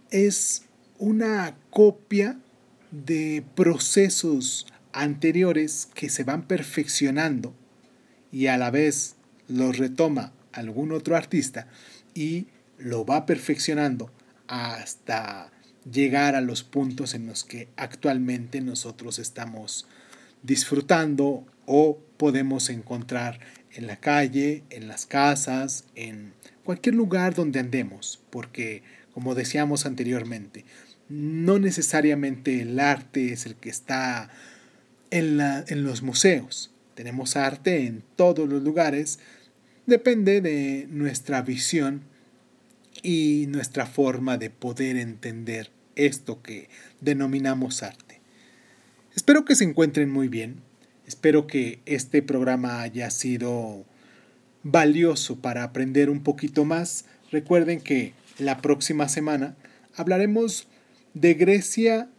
es 0.09 0.63
una 0.97 1.55
copia 1.69 2.39
de 2.91 3.43
procesos 3.55 4.67
anteriores 4.91 5.89
que 5.93 6.09
se 6.09 6.23
van 6.23 6.47
perfeccionando 6.47 7.53
y 8.33 8.47
a 8.47 8.57
la 8.57 8.71
vez 8.71 9.15
los 9.47 9.77
retoma 9.77 10.33
algún 10.51 10.91
otro 10.91 11.15
artista 11.15 11.67
y 12.13 12.47
lo 12.77 13.05
va 13.05 13.25
perfeccionando 13.25 14.11
hasta 14.47 15.51
llegar 15.89 16.35
a 16.35 16.41
los 16.41 16.63
puntos 16.63 17.13
en 17.13 17.27
los 17.27 17.43
que 17.43 17.69
actualmente 17.77 18.59
nosotros 18.59 19.19
estamos 19.19 19.87
disfrutando 20.41 21.45
o 21.65 21.99
podemos 22.17 22.69
encontrar 22.69 23.39
en 23.71 23.87
la 23.87 23.97
calle, 23.97 24.63
en 24.69 24.87
las 24.87 25.05
casas, 25.05 25.85
en 25.95 26.33
cualquier 26.63 26.95
lugar 26.95 27.35
donde 27.35 27.59
andemos, 27.59 28.19
porque 28.29 28.83
como 29.13 29.35
decíamos 29.35 29.85
anteriormente, 29.85 30.65
no 31.07 31.59
necesariamente 31.59 32.61
el 32.61 32.79
arte 32.79 33.31
es 33.31 33.45
el 33.45 33.55
que 33.55 33.69
está 33.69 34.29
en, 35.11 35.37
la, 35.37 35.63
en 35.67 35.83
los 35.83 36.01
museos. 36.01 36.72
Tenemos 36.95 37.35
arte 37.35 37.85
en 37.85 38.03
todos 38.15 38.47
los 38.47 38.63
lugares, 38.63 39.19
depende 39.85 40.41
de 40.41 40.87
nuestra 40.89 41.41
visión 41.41 42.03
y 43.01 43.45
nuestra 43.49 43.85
forma 43.85 44.37
de 44.37 44.49
poder 44.49 44.97
entender 44.97 45.71
esto 45.95 46.41
que 46.41 46.69
denominamos 47.01 47.83
arte. 47.83 48.21
Espero 49.15 49.45
que 49.45 49.55
se 49.55 49.63
encuentren 49.63 50.09
muy 50.09 50.27
bien, 50.27 50.61
espero 51.07 51.47
que 51.47 51.79
este 51.85 52.21
programa 52.21 52.81
haya 52.81 53.09
sido 53.09 53.85
valioso 54.63 55.39
para 55.39 55.63
aprender 55.63 56.09
un 56.09 56.23
poquito 56.23 56.65
más. 56.65 57.05
Recuerden 57.31 57.81
que 57.81 58.13
la 58.39 58.61
próxima 58.61 59.09
semana 59.09 59.55
hablaremos 59.95 60.67
de 61.13 61.33
Grecia, 61.35 62.09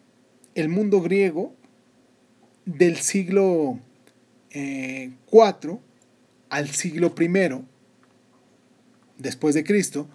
el 0.55 0.69
mundo 0.69 1.01
griego, 1.01 1.55
del 2.67 2.97
siglo 2.97 3.81
IV 4.55 5.73
eh, 5.73 5.79
al 6.51 6.71
siglo 6.71 7.15
I 7.19 7.29
después 9.19 9.55
de 9.55 9.65
Cristo, 9.65 10.09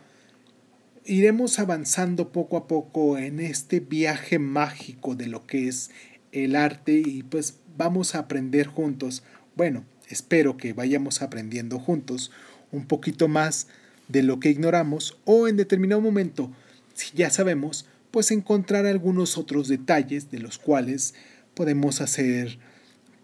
iremos 1.05 1.59
avanzando 1.59 2.31
poco 2.31 2.57
a 2.57 2.67
poco 2.67 3.17
en 3.17 3.39
este 3.39 3.79
viaje 3.79 4.39
mágico 4.39 5.15
de 5.15 5.27
lo 5.27 5.45
que 5.45 5.67
es 5.67 5.91
el 6.31 6.55
arte 6.55 7.01
y 7.03 7.23
pues 7.23 7.59
vamos 7.77 8.15
a 8.15 8.19
aprender 8.19 8.67
juntos. 8.67 9.23
Bueno, 9.55 9.83
espero 10.07 10.57
que 10.57 10.73
vayamos 10.73 11.21
aprendiendo 11.21 11.79
juntos 11.79 12.31
un 12.71 12.85
poquito 12.85 13.27
más 13.27 13.67
de 14.07 14.23
lo 14.23 14.39
que 14.39 14.49
ignoramos 14.49 15.17
o 15.25 15.47
en 15.47 15.57
determinado 15.57 16.01
momento, 16.01 16.51
si 16.93 17.15
ya 17.15 17.29
sabemos, 17.29 17.85
pues 18.11 18.31
encontrar 18.31 18.85
algunos 18.85 19.37
otros 19.37 19.67
detalles 19.67 20.31
de 20.31 20.39
los 20.39 20.57
cuales 20.57 21.13
podemos 21.53 22.01
hacer 22.01 22.59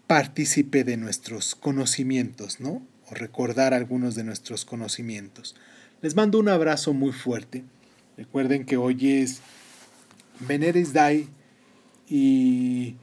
partícipe 0.06 0.84
de 0.84 0.96
nuestros 0.96 1.54
conocimientos, 1.54 2.60
¿no? 2.60 2.82
O 3.10 3.14
recordar 3.14 3.74
algunos 3.74 4.14
de 4.14 4.24
nuestros 4.24 4.64
conocimientos. 4.64 5.56
Les 6.02 6.14
mando 6.14 6.38
un 6.38 6.48
abrazo 6.48 6.92
muy 6.92 7.12
fuerte. 7.12 7.64
Recuerden 8.16 8.64
que 8.64 8.76
hoy 8.76 9.20
es 9.20 9.40
Veneris 10.40 10.92
Day 10.92 11.28
y 12.08 12.96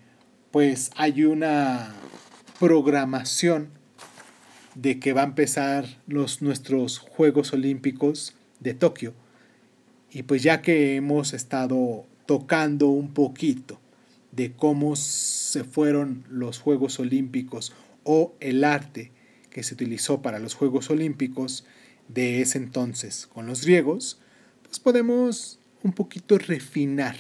pues 0.52 0.92
hay 0.96 1.24
una 1.24 1.94
programación 2.60 3.70
de 4.76 5.00
que 5.00 5.14
va 5.14 5.22
a 5.22 5.26
empezar 5.26 5.86
los, 6.08 6.42
nuestros 6.42 7.00
Juegos 7.00 7.54
Olímpicos 7.54 8.34
de 8.60 8.74
Tokio. 8.74 9.14
Y 10.10 10.24
pues 10.24 10.44
ya 10.44 10.62
que 10.62 10.96
hemos 10.96 11.34
estado 11.34 12.06
tocando 12.26 12.88
un 12.88 13.14
poquito 13.14 13.80
de 14.36 14.52
cómo 14.52 14.96
se 14.96 15.64
fueron 15.64 16.24
los 16.30 16.60
Juegos 16.60 17.00
Olímpicos 17.00 17.74
o 18.04 18.34
el 18.40 18.64
arte 18.64 19.12
que 19.50 19.64
se 19.64 19.76
utilizó 19.76 20.22
para 20.22 20.40
los 20.40 20.56
Juegos 20.56 20.90
Olímpicos 20.90 21.66
de 22.08 22.42
ese 22.42 22.58
entonces 22.58 23.28
con 23.32 23.46
los 23.46 23.64
griegos, 23.64 24.20
pues 24.64 24.80
podemos 24.80 25.60
un 25.84 25.94
poquito 25.94 26.38
refinar 26.38 27.16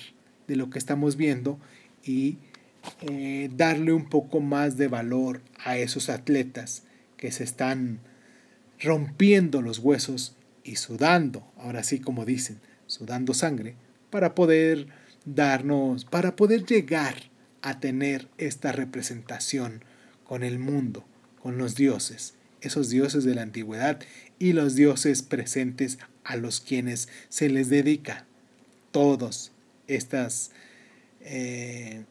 de 0.47 0.55
lo 0.55 0.69
que 0.69 0.79
estamos 0.79 1.15
viendo 1.15 1.59
y 2.03 2.37
eh, 3.01 3.49
darle 3.55 3.93
un 3.93 4.09
poco 4.09 4.39
más 4.39 4.77
de 4.77 4.87
valor 4.87 5.41
a 5.63 5.77
esos 5.77 6.09
atletas 6.09 6.83
que 7.15 7.31
se 7.31 7.43
están 7.43 7.99
rompiendo 8.79 9.61
los 9.61 9.79
huesos 9.79 10.35
y 10.63 10.77
sudando, 10.77 11.45
ahora 11.57 11.83
sí 11.83 11.99
como 11.99 12.25
dicen, 12.25 12.59
sudando 12.87 13.33
sangre, 13.33 13.75
para 14.09 14.35
poder 14.35 14.87
darnos, 15.25 16.05
para 16.05 16.35
poder 16.35 16.65
llegar 16.65 17.15
a 17.61 17.79
tener 17.79 18.27
esta 18.37 18.71
representación 18.71 19.83
con 20.23 20.43
el 20.43 20.59
mundo, 20.59 21.05
con 21.41 21.57
los 21.57 21.75
dioses, 21.75 22.33
esos 22.61 22.89
dioses 22.89 23.23
de 23.23 23.35
la 23.35 23.41
antigüedad 23.41 23.99
y 24.39 24.53
los 24.53 24.75
dioses 24.75 25.21
presentes 25.21 25.99
a 26.23 26.35
los 26.35 26.61
quienes 26.61 27.09
se 27.29 27.49
les 27.49 27.69
dedica 27.69 28.25
todos 28.91 29.51
estas, 29.87 30.51
eh, 31.21 32.05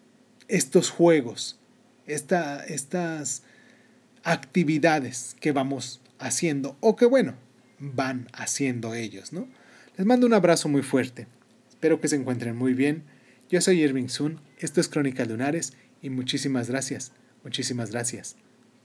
estos 0.49 0.91
juegos, 0.91 1.59
estas 2.07 3.43
actividades 4.25 5.37
que 5.41 5.53
vamos 5.53 6.01
haciendo 6.19 6.77
o 6.81 6.97
que 6.97 7.07
bueno, 7.07 7.35
van 7.79 8.29
haciendo 8.33 8.95
ellos, 8.95 9.33
¿no? 9.33 9.49
Les 9.97 10.07
mando 10.07 10.27
un 10.27 10.35
abrazo 10.35 10.69
muy 10.69 10.83
fuerte. 10.83 11.27
Espero 11.83 12.01
que 12.01 12.07
se 12.07 12.15
encuentren 12.15 12.55
muy 12.55 12.75
bien. 12.75 13.03
Yo 13.51 13.61
soy 13.61 13.83
Irving 13.83 14.07
Sun, 14.07 14.41
esto 14.57 14.81
es 14.81 14.87
Crónicas 14.87 15.27
Lunares 15.27 15.73
y 16.01 16.11
muchísimas 16.11 16.71
gracias, 16.71 17.11
muchísimas 17.43 17.91
gracias 17.91 18.37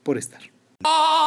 por 0.02 0.18
estar. 0.18 0.42
Oh. 0.84 1.18